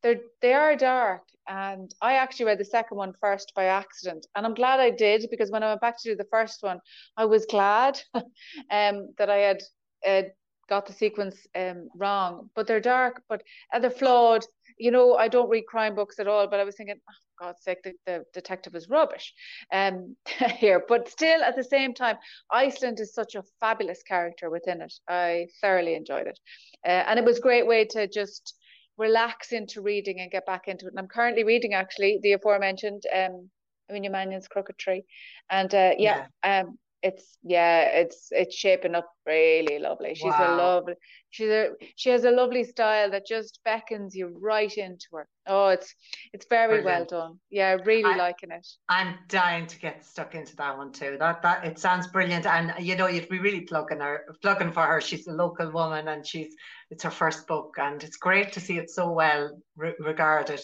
they're 0.03 0.21
they 0.41 0.53
are 0.53 0.77
dark, 0.77 1.23
and 1.49 1.95
I 2.01 2.15
actually 2.15 2.47
read 2.47 2.59
the 2.59 2.65
second 2.65 2.97
one 2.97 3.13
first 3.21 3.53
by 3.55 3.65
accident, 3.65 4.27
and 4.35 4.47
I'm 4.47 4.55
glad 4.55 4.81
I 4.81 4.91
did 4.91 5.27
because 5.31 5.51
when 5.51 5.63
I 5.63 5.69
went 5.69 5.81
back 5.81 6.01
to 6.03 6.11
do 6.11 6.17
the 6.17 6.29
first 6.31 6.63
one, 6.63 6.81
I 7.17 7.25
was 7.25 7.47
glad, 7.47 8.01
um, 8.15 9.15
that 9.19 9.31
I 9.31 9.37
had 9.37 9.63
uh, 10.07 10.23
got 10.69 10.87
the 10.87 10.93
sequence 10.93 11.47
um 11.55 11.89
wrong. 11.97 12.51
But 12.55 12.67
they're 12.67 12.81
dark, 12.81 13.23
but 13.29 13.43
uh, 13.73 13.79
they're 13.79 13.91
flawed. 13.91 14.45
You 14.79 14.91
know, 14.91 15.15
I 15.15 15.29
don't 15.29 15.49
read 15.49 15.67
crime 15.67 15.95
books 15.95 16.19
at 16.19 16.29
all, 16.29 16.47
but 16.49 16.61
I 16.61 16.65
was 16.65 16.77
thinking, 16.77 17.01
oh, 17.09 17.45
God's 17.47 17.63
sake, 17.63 17.83
the, 17.83 17.95
the 18.07 18.25
detective 18.35 18.75
is 18.75 18.89
rubbish 18.89 19.33
um, 19.73 20.17
here. 20.59 20.85
But 20.87 21.09
still, 21.09 21.43
at 21.43 21.57
the 21.57 21.65
same 21.65 21.95
time, 21.95 22.17
Iceland 22.51 23.01
is 23.01 23.15
such 23.15 23.35
a 23.35 23.45
fabulous 23.61 24.03
character 24.03 24.51
within 24.51 24.83
it. 24.83 24.93
I 25.09 25.49
thoroughly 25.61 25.95
enjoyed 25.95 26.27
it. 26.27 26.39
Uh, 26.85 27.05
and 27.07 27.19
it 27.19 27.25
was 27.25 27.39
a 27.39 27.43
great 27.43 27.67
way 27.67 27.85
to 27.87 28.07
just 28.07 28.55
relax 28.99 29.53
into 29.53 29.81
reading 29.81 30.21
and 30.21 30.31
get 30.31 30.47
back 30.47 30.69
into 30.69 30.87
it. 30.87 30.91
And 30.91 30.99
I'm 30.99 31.09
currently 31.09 31.45
reading, 31.45 31.75
actually, 31.75 32.19
the 32.23 32.33
aforementioned 32.33 33.03
um, 33.15 33.51
Una 33.93 34.11
Mannion's 34.11 34.49
Crooked 34.49 34.79
Tree. 34.79 35.05
And 35.51 35.75
uh, 35.75 35.93
yeah, 35.99 36.27
yeah. 36.45 36.61
Um, 36.61 36.79
it's 37.03 37.39
yeah, 37.43 37.83
it's 37.83 38.29
it's 38.31 38.55
shaping 38.55 38.95
up 38.95 39.09
really 39.27 39.79
lovely. 39.79 40.15
She's 40.15 40.25
wow. 40.25 40.55
a 40.55 40.57
lovely 40.57 40.95
she's 41.37 41.51
a 41.51 41.71
she 41.97 42.11
has 42.11 42.25
a 42.25 42.31
lovely 42.31 42.65
style 42.65 43.11
that 43.11 43.27
just 43.27 43.61
beckons 43.65 44.15
you 44.15 44.37
right 44.41 44.73
into 44.77 45.07
her. 45.13 45.29
Oh, 45.47 45.69
it's 45.69 45.95
it's 46.33 46.47
very 46.49 46.81
Brilliant. 46.83 47.11
well 47.13 47.21
done. 47.21 47.39
Yeah, 47.51 47.77
really 47.85 48.13
I, 48.13 48.17
liking 48.17 48.51
it. 48.51 48.67
I'm 48.89 49.17
dying 49.29 49.67
to 49.67 49.79
get 49.79 50.05
stuck 50.05 50.35
into 50.35 50.57
that 50.57 50.77
one 50.77 50.93
too. 50.93 51.17
That 51.19 51.43
that 51.43 51.65
it 51.65 51.79
sounds 51.79 52.07
brilliant, 52.09 52.47
and 52.47 52.73
you 52.79 52.97
know 52.97 53.07
you'd 53.07 53.29
be 53.29 53.39
really 53.39 53.61
plugging 53.61 54.01
her, 54.01 54.25
plugging 54.43 54.73
for 54.73 54.83
her. 54.83 55.01
She's 55.01 55.27
a 55.27 55.33
local 55.33 55.71
woman, 55.71 56.09
and 56.09 56.27
she's 56.27 56.55
it's 56.91 57.05
her 57.05 57.11
first 57.11 57.47
book, 57.47 57.75
and 57.79 58.03
it's 58.03 58.17
great 58.17 58.53
to 58.53 58.61
see 58.61 58.79
it 58.79 58.91
so 58.91 59.11
well 59.11 59.61
re- 59.77 59.95
regarded. 59.99 60.61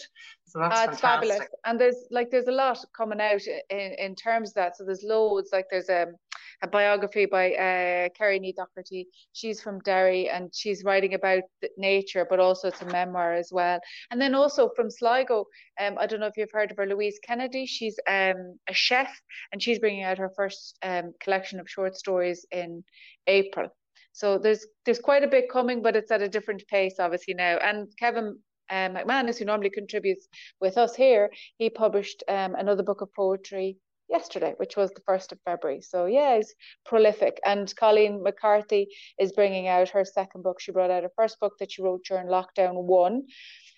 So 0.53 0.59
that's 0.59 0.79
uh, 0.79 0.87
it's 0.91 1.01
fabulous, 1.01 1.39
and 1.65 1.79
there's 1.79 2.05
like 2.11 2.29
there's 2.29 2.47
a 2.47 2.51
lot 2.51 2.77
coming 2.95 3.19
out 3.19 3.41
in 3.71 3.95
in 3.97 4.13
terms 4.13 4.49
of 4.49 4.53
that. 4.53 4.77
So 4.77 4.85
there's 4.85 5.01
loads. 5.03 5.49
Like 5.51 5.65
there's 5.71 5.89
a 5.89 6.03
um, 6.03 6.15
a 6.61 6.67
biography 6.67 7.25
by 7.25 7.53
uh, 7.53 8.09
Kerri 8.17 8.39
ní 8.39 8.53
Dochartaigh. 8.55 9.07
She's 9.31 9.59
from 9.59 9.79
Derry 9.79 10.29
and 10.29 10.53
she's 10.53 10.83
writing 10.83 11.15
about 11.15 11.41
nature, 11.75 12.27
but 12.29 12.39
also 12.39 12.67
it's 12.67 12.83
a 12.83 12.85
memoir 12.85 13.33
as 13.33 13.49
well. 13.51 13.79
And 14.11 14.21
then 14.21 14.35
also 14.35 14.69
from 14.75 14.91
Sligo, 14.91 15.47
um, 15.81 15.97
I 15.97 16.05
don't 16.05 16.19
know 16.19 16.27
if 16.27 16.37
you've 16.37 16.51
heard 16.53 16.69
of 16.69 16.77
her, 16.77 16.85
Louise 16.85 17.19
Kennedy. 17.25 17.65
She's 17.65 17.97
um, 18.07 18.57
a 18.69 18.73
chef 18.73 19.09
and 19.51 19.61
she's 19.61 19.79
bringing 19.79 20.03
out 20.03 20.19
her 20.19 20.31
first 20.35 20.77
um, 20.83 21.13
collection 21.19 21.59
of 21.59 21.67
short 21.67 21.97
stories 21.97 22.45
in 22.51 22.83
April. 23.25 23.69
So 24.11 24.37
there's 24.37 24.67
there's 24.85 24.99
quite 24.99 25.23
a 25.23 25.27
bit 25.27 25.49
coming, 25.51 25.81
but 25.81 25.95
it's 25.95 26.11
at 26.11 26.21
a 26.21 26.29
different 26.29 26.63
pace, 26.67 26.97
obviously 26.99 27.33
now. 27.33 27.57
And 27.57 27.87
Kevin 27.97 28.37
um, 28.73 28.95
McManus, 28.95 29.37
who 29.37 29.45
normally 29.45 29.69
contributes 29.69 30.27
with 30.59 30.77
us 30.77 30.95
here, 30.95 31.29
he 31.57 31.69
published 31.69 32.23
um, 32.27 32.55
another 32.55 32.83
book 32.83 33.01
of 33.01 33.13
poetry 33.13 33.77
yesterday, 34.09 34.53
which 34.57 34.75
was 34.75 34.91
the 34.91 35.01
1st 35.01 35.33
of 35.33 35.39
February. 35.45 35.81
So, 35.81 36.05
yeah, 36.05 36.37
he's 36.37 36.53
prolific. 36.85 37.39
And 37.45 37.73
Colleen 37.75 38.23
McCarthy 38.23 38.87
is 39.19 39.31
bringing 39.31 39.67
out 39.67 39.89
her 39.89 40.05
second 40.05 40.43
book. 40.43 40.59
She 40.59 40.71
brought 40.71 40.91
out 40.91 41.03
her 41.03 41.11
first 41.15 41.39
book 41.39 41.53
that 41.59 41.71
she 41.71 41.83
wrote 41.83 42.03
during 42.07 42.27
lockdown 42.27 42.83
one. 42.83 43.23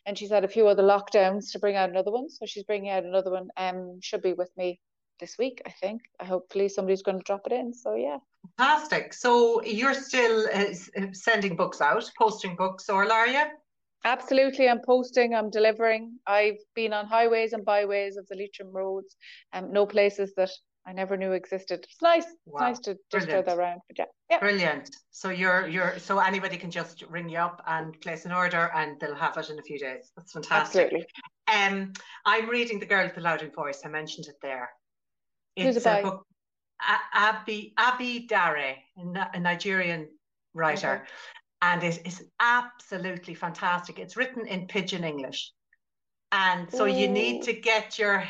And 0.05 0.17
she's 0.17 0.31
had 0.31 0.45
a 0.45 0.55
few 0.55 0.67
other 0.67 0.83
lockdowns 0.83 1.51
to 1.51 1.59
bring 1.59 1.75
out 1.75 1.89
another 1.89 2.11
one. 2.11 2.29
So 2.29 2.45
she's 2.45 2.63
bringing 2.63 2.89
out 2.89 3.03
another 3.03 3.31
one. 3.31 3.49
Um, 3.57 3.99
should 4.01 4.21
be 4.21 4.33
with 4.33 4.51
me 4.55 4.79
this 5.19 5.37
week, 5.37 5.61
I 5.65 5.71
think. 5.71 6.01
Hopefully 6.21 6.69
somebody's 6.69 7.01
going 7.01 7.17
to 7.17 7.23
drop 7.23 7.41
it 7.45 7.53
in. 7.53 7.73
So 7.73 7.95
yeah. 7.95 8.17
Fantastic. 8.57 9.13
So 9.13 9.63
you're 9.63 9.93
still 9.93 10.47
uh, 10.53 10.73
sending 11.13 11.55
books 11.55 11.81
out, 11.81 12.09
posting 12.17 12.55
books, 12.55 12.89
or 12.89 13.05
Laria? 13.05 13.47
Absolutely, 14.05 14.69
I'm 14.69 14.81
posting, 14.85 15.33
I'm 15.33 15.49
delivering. 15.49 16.19
I've 16.27 16.59
been 16.75 16.93
on 16.93 17.07
highways 17.07 17.53
and 17.53 17.65
byways 17.65 18.17
of 18.17 18.27
the 18.27 18.35
Leitrim 18.35 18.71
roads, 18.71 19.15
and 19.51 19.65
um, 19.65 19.73
no 19.73 19.87
places 19.87 20.33
that 20.37 20.51
I 20.87 20.93
never 20.93 21.17
knew 21.17 21.31
existed. 21.31 21.79
It's 21.83 22.01
nice. 22.01 22.25
Wow. 22.45 22.69
It's 22.69 22.77
nice 22.77 22.79
to 22.81 22.97
just 23.11 23.27
throw 23.27 23.41
that 23.41 23.57
around. 23.57 23.81
But 23.87 23.97
yeah, 23.97 24.05
yeah. 24.29 24.39
Brilliant. 24.39 24.95
So 25.09 25.29
you're 25.29 25.67
you're 25.67 25.97
so 25.97 26.19
anybody 26.19 26.57
can 26.57 26.69
just 26.69 27.03
ring 27.09 27.27
you 27.27 27.39
up 27.39 27.63
and 27.65 27.99
place 28.01 28.25
an 28.25 28.31
order 28.31 28.69
and 28.75 28.99
they'll 28.99 29.15
have 29.15 29.35
it 29.37 29.49
in 29.49 29.57
a 29.57 29.63
few 29.63 29.79
days. 29.79 30.11
That's 30.15 30.33
fantastic. 30.33 30.83
Absolutely. 30.83 31.07
Um 31.51 31.93
I'm 32.25 32.47
reading 32.47 32.79
The 32.79 32.85
Girl 32.85 33.05
with 33.05 33.15
the 33.15 33.21
Louding 33.21 33.51
Voice. 33.51 33.81
I 33.83 33.89
mentioned 33.89 34.27
it 34.27 34.35
there. 34.43 34.69
It's 35.55 35.77
Who's 35.77 35.85
a 35.85 36.01
book 36.03 36.27
Abi 37.15 37.73
Abi 37.77 38.27
Dare, 38.27 38.75
a 39.33 39.39
Nigerian 39.39 40.09
writer. 40.53 41.07
And 41.65 41.83
it 41.83 42.05
is 42.05 42.23
absolutely 42.39 43.33
fantastic. 43.33 43.97
It's 43.97 44.15
written 44.15 44.45
in 44.45 44.67
pidgin 44.67 45.03
English. 45.03 45.51
And 46.31 46.71
so 46.71 46.85
Ooh. 46.85 46.87
you 46.87 47.07
need 47.07 47.41
to 47.43 47.53
get 47.53 47.97
your 47.97 48.23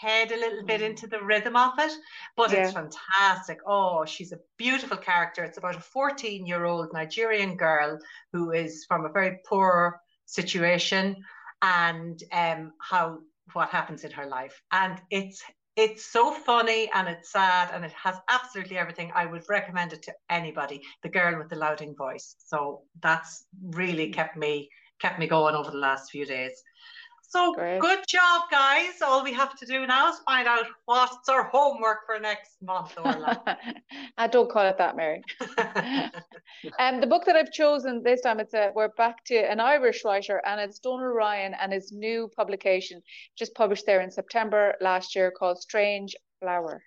head 0.00 0.30
a 0.32 0.36
little 0.36 0.66
bit 0.66 0.82
into 0.82 1.06
the 1.06 1.22
rhythm 1.22 1.56
of 1.56 1.72
it, 1.78 1.92
but 2.36 2.52
yeah. 2.52 2.64
it's 2.64 2.74
fantastic. 2.74 3.58
Oh, 3.66 4.04
she's 4.04 4.32
a 4.32 4.38
beautiful 4.58 4.98
character. 4.98 5.42
It's 5.44 5.56
about 5.56 5.76
a 5.76 5.80
14 5.80 6.44
year 6.44 6.66
old 6.66 6.92
Nigerian 6.92 7.56
girl 7.56 7.98
who 8.34 8.52
is 8.52 8.84
from 8.84 9.06
a 9.06 9.12
very 9.12 9.38
poor 9.46 9.98
situation 10.26 11.16
and 11.62 12.22
um, 12.32 12.72
how 12.80 13.20
what 13.54 13.70
happens 13.70 14.04
in 14.04 14.10
her 14.10 14.26
life. 14.26 14.60
And 14.72 15.00
it's 15.10 15.42
it's 15.76 16.06
so 16.06 16.32
funny 16.32 16.88
and 16.94 17.08
it's 17.08 17.32
sad 17.32 17.70
and 17.72 17.84
it 17.84 17.92
has 17.92 18.16
absolutely 18.28 18.78
everything. 18.78 19.10
I 19.14 19.26
would 19.26 19.44
recommend 19.48 19.92
it 19.92 20.02
to 20.02 20.14
anybody. 20.30 20.80
The 21.02 21.08
girl 21.08 21.38
with 21.38 21.48
the 21.48 21.56
louding 21.56 21.94
voice. 21.96 22.36
So 22.38 22.82
that's 23.02 23.46
really 23.62 24.10
kept 24.10 24.36
me 24.36 24.68
kept 25.00 25.18
me 25.18 25.26
going 25.26 25.54
over 25.54 25.70
the 25.70 25.76
last 25.76 26.10
few 26.10 26.24
days. 26.24 26.62
So 27.34 27.52
Great. 27.52 27.80
good 27.80 28.04
job, 28.06 28.42
guys. 28.48 29.02
All 29.02 29.24
we 29.24 29.32
have 29.32 29.58
to 29.58 29.66
do 29.66 29.84
now 29.88 30.08
is 30.12 30.20
find 30.20 30.46
out 30.46 30.66
what's 30.84 31.28
our 31.28 31.42
homework 31.42 32.06
for 32.06 32.20
next 32.20 32.62
month. 32.62 32.94
I 34.16 34.28
don't 34.28 34.48
call 34.48 34.64
it 34.68 34.78
that, 34.78 34.94
Mary. 34.94 35.20
um, 36.78 37.00
the 37.00 37.08
book 37.08 37.24
that 37.24 37.34
I've 37.34 37.50
chosen 37.50 38.04
this 38.04 38.20
time, 38.20 38.38
it's 38.38 38.54
a 38.54 38.70
we're 38.72 38.90
back 38.96 39.24
to 39.24 39.34
an 39.34 39.58
Irish 39.58 40.04
writer, 40.04 40.40
and 40.46 40.60
it's 40.60 40.78
Donal 40.78 41.08
Ryan 41.08 41.54
and 41.60 41.72
his 41.72 41.90
new 41.90 42.30
publication, 42.36 43.02
just 43.36 43.52
published 43.56 43.84
there 43.84 44.00
in 44.02 44.12
September 44.12 44.76
last 44.80 45.16
year, 45.16 45.32
called 45.36 45.58
Strange 45.58 46.14
Flower. 46.38 46.84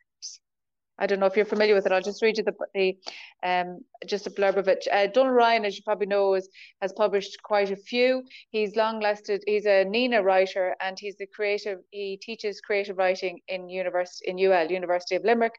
I 1.00 1.06
don't 1.06 1.20
know 1.20 1.26
if 1.26 1.36
you're 1.36 1.46
familiar 1.46 1.76
with 1.76 1.86
it. 1.86 1.92
I'll 1.92 2.02
just 2.02 2.22
read 2.22 2.38
you 2.38 2.44
the, 2.44 2.56
the 2.74 2.98
um, 3.44 3.82
just 4.06 4.28
a 4.28 4.32
blurb 4.32 4.58
of 4.58 4.68
it. 4.68 4.88
Uh, 4.92 5.08
Ryan, 5.22 5.66
as 5.66 5.76
you 5.76 5.84
probably 5.84 6.08
know, 6.08 6.34
is, 6.34 6.50
has 6.82 6.92
published 6.94 7.38
quite 7.44 7.72
a 7.72 7.76
few. 7.76 8.24
He's 8.50 8.76
long 8.76 9.00
listed. 9.00 9.44
He's 9.46 9.66
a 9.66 9.86
Nenagh 9.86 10.24
writer, 10.24 10.76
and 10.82 10.98
he's 11.00 11.16
the 11.18 11.28
creative. 11.28 11.80
He 11.92 12.18
teaches 12.18 12.62
creative 12.62 12.98
writing 12.98 13.40
in 13.48 13.70
university 13.70 14.30
in 14.30 14.40
UL, 14.40 14.72
University 14.72 15.16
of 15.16 15.24
Limerick. 15.24 15.54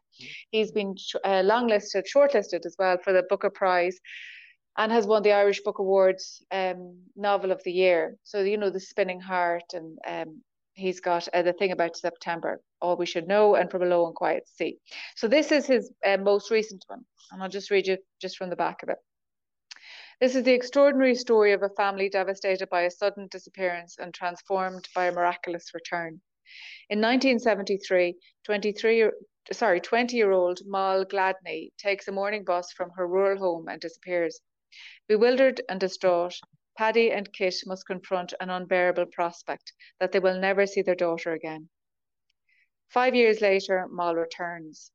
He's 0.51 0.71
been 0.71 0.95
uh, 1.23 1.41
long 1.45 1.67
listed, 1.67 2.05
shortlisted 2.05 2.65
as 2.65 2.75
well 2.77 2.97
for 3.03 3.13
the 3.13 3.23
Booker 3.29 3.49
Prize, 3.49 3.99
and 4.77 4.91
has 4.91 5.07
won 5.07 5.23
the 5.23 5.33
Irish 5.33 5.61
Book 5.61 5.79
Awards 5.79 6.43
um, 6.51 6.97
Novel 7.15 7.51
of 7.51 7.63
the 7.63 7.71
Year. 7.71 8.17
So 8.23 8.41
you 8.41 8.57
know 8.57 8.69
the 8.69 8.79
Spinning 8.79 9.21
Heart 9.21 9.73
and 9.73 9.97
um, 10.07 10.41
he's 10.79 10.99
got 10.99 11.27
uh, 11.33 11.41
the 11.41 11.53
thing 11.53 11.71
about 11.71 11.97
September, 11.97 12.61
all 12.81 12.97
we 12.97 13.05
should 13.05 13.27
know, 13.27 13.55
and 13.55 13.69
from 13.69 13.83
a 13.83 13.85
low 13.85 14.07
and 14.07 14.15
quiet 14.15 14.47
sea. 14.47 14.77
So 15.15 15.27
this 15.27 15.51
is 15.51 15.67
his 15.67 15.91
uh, 16.05 16.17
most 16.17 16.49
recent 16.49 16.83
one, 16.87 17.05
and 17.31 17.43
I'll 17.43 17.49
just 17.49 17.69
read 17.69 17.87
you 17.87 17.97
just 18.21 18.37
from 18.37 18.49
the 18.49 18.55
back 18.55 18.81
of 18.83 18.89
it. 18.89 18.97
This 20.21 20.35
is 20.35 20.43
the 20.43 20.53
extraordinary 20.53 21.15
story 21.15 21.53
of 21.53 21.63
a 21.63 21.69
family 21.69 22.09
devastated 22.09 22.69
by 22.69 22.81
a 22.81 22.91
sudden 22.91 23.27
disappearance 23.29 23.97
and 23.99 24.13
transformed 24.13 24.87
by 24.95 25.05
a 25.05 25.11
miraculous 25.11 25.73
return. 25.73 26.21
In 26.89 26.99
1973, 26.99 28.15
23 28.45 29.11
sorry, 29.51 29.81
20-year-old 29.81 30.59
Moll 30.65 31.05
Gladney 31.05 31.71
takes 31.77 32.07
a 32.07 32.11
morning 32.11 32.43
bus 32.43 32.71
from 32.71 32.91
her 32.91 33.07
rural 33.07 33.37
home 33.37 33.67
and 33.67 33.81
disappears. 33.81 34.41
Bewildered 35.07 35.61
and 35.69 35.79
distraught, 35.79 36.39
Paddy 36.79 37.11
and 37.11 37.33
Kit 37.33 37.55
must 37.65 37.85
confront 37.85 38.33
an 38.39 38.49
unbearable 38.49 39.07
prospect 39.07 39.73
that 39.99 40.13
they 40.13 40.19
will 40.19 40.39
never 40.39 40.65
see 40.65 40.81
their 40.81 40.95
daughter 40.95 41.33
again. 41.33 41.67
Five 42.87 43.15
years 43.15 43.41
later, 43.41 43.85
Moll 43.91 44.15
returns. 44.15 44.89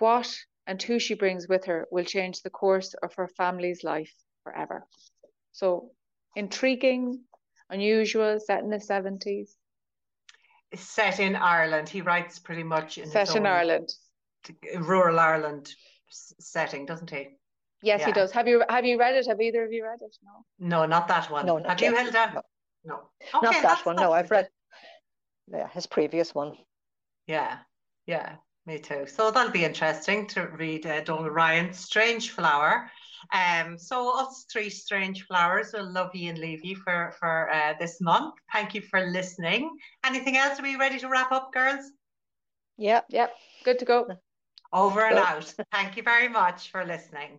What 0.00 0.30
and 0.66 0.82
who 0.82 0.98
she 0.98 1.14
brings 1.14 1.48
with 1.48 1.64
her 1.64 1.88
will 1.90 2.04
change 2.04 2.42
the 2.42 2.50
course 2.50 2.92
of 3.02 3.14
her 3.14 3.26
family's 3.26 3.82
life 3.82 4.12
forever. 4.44 4.86
So, 5.52 5.92
intriguing, 6.36 7.24
unusual, 7.70 8.38
set 8.38 8.62
in 8.62 8.68
the 8.68 8.76
70s. 8.76 9.48
Set 10.74 11.20
in 11.20 11.36
Ireland. 11.36 11.88
He 11.88 12.02
writes 12.02 12.38
pretty 12.38 12.64
much 12.64 12.98
in 12.98 13.08
set 13.08 13.34
in 13.34 13.46
Ireland, 13.46 13.88
rural 14.76 15.18
Ireland 15.18 15.74
setting, 16.10 16.84
doesn't 16.84 17.08
he? 17.08 17.28
Yes, 17.82 18.00
yeah. 18.00 18.06
he 18.06 18.12
does. 18.12 18.30
Have 18.32 18.46
you 18.46 18.62
have 18.68 18.84
you 18.84 18.98
read 18.98 19.14
it? 19.14 19.26
Have 19.26 19.40
either 19.40 19.64
of 19.64 19.72
you 19.72 19.84
read 19.84 20.00
it? 20.00 20.16
No. 20.22 20.68
No, 20.68 20.86
not 20.86 21.08
that 21.08 21.30
one. 21.30 21.46
No, 21.46 21.62
have 21.62 21.80
you 21.80 21.94
held 21.94 22.14
No. 22.14 22.42
no. 22.84 23.00
Okay, 23.34 23.60
not 23.60 23.62
that 23.62 23.86
one. 23.86 23.96
No, 23.96 24.12
I've 24.12 24.30
read. 24.30 24.48
Yeah, 25.52 25.68
his 25.68 25.86
previous 25.86 26.34
one. 26.34 26.56
Yeah, 27.26 27.58
yeah, 28.06 28.36
me 28.66 28.78
too. 28.78 29.06
So 29.06 29.30
that'll 29.30 29.52
be 29.52 29.64
interesting 29.64 30.26
to 30.28 30.46
read 30.46 30.86
uh, 30.86 31.02
Donal 31.02 31.30
Ryan, 31.30 31.72
Strange 31.72 32.30
Flower. 32.30 32.90
Um, 33.32 33.78
so 33.78 34.18
us 34.18 34.44
three 34.52 34.70
strange 34.70 35.24
flowers 35.26 35.72
will 35.72 35.90
love 35.90 36.14
you 36.14 36.30
and 36.30 36.38
leave 36.38 36.64
you 36.64 36.76
for 36.76 37.14
for 37.18 37.50
uh, 37.52 37.74
this 37.80 38.00
month. 38.00 38.34
Thank 38.52 38.74
you 38.74 38.80
for 38.82 39.00
listening. 39.00 39.70
Anything 40.04 40.36
else? 40.36 40.58
Are 40.58 40.62
we 40.62 40.76
ready 40.76 40.98
to 41.00 41.08
wrap 41.08 41.32
up, 41.32 41.52
girls? 41.52 41.90
Yep, 42.78 43.06
yep. 43.10 43.34
Good 43.64 43.78
to 43.80 43.84
go. 43.84 44.06
Over 44.72 45.06
and 45.06 45.18
out. 45.18 45.52
Thank 45.72 45.96
you 45.96 46.02
very 46.02 46.28
much 46.28 46.70
for 46.70 46.84
listening. 46.84 47.38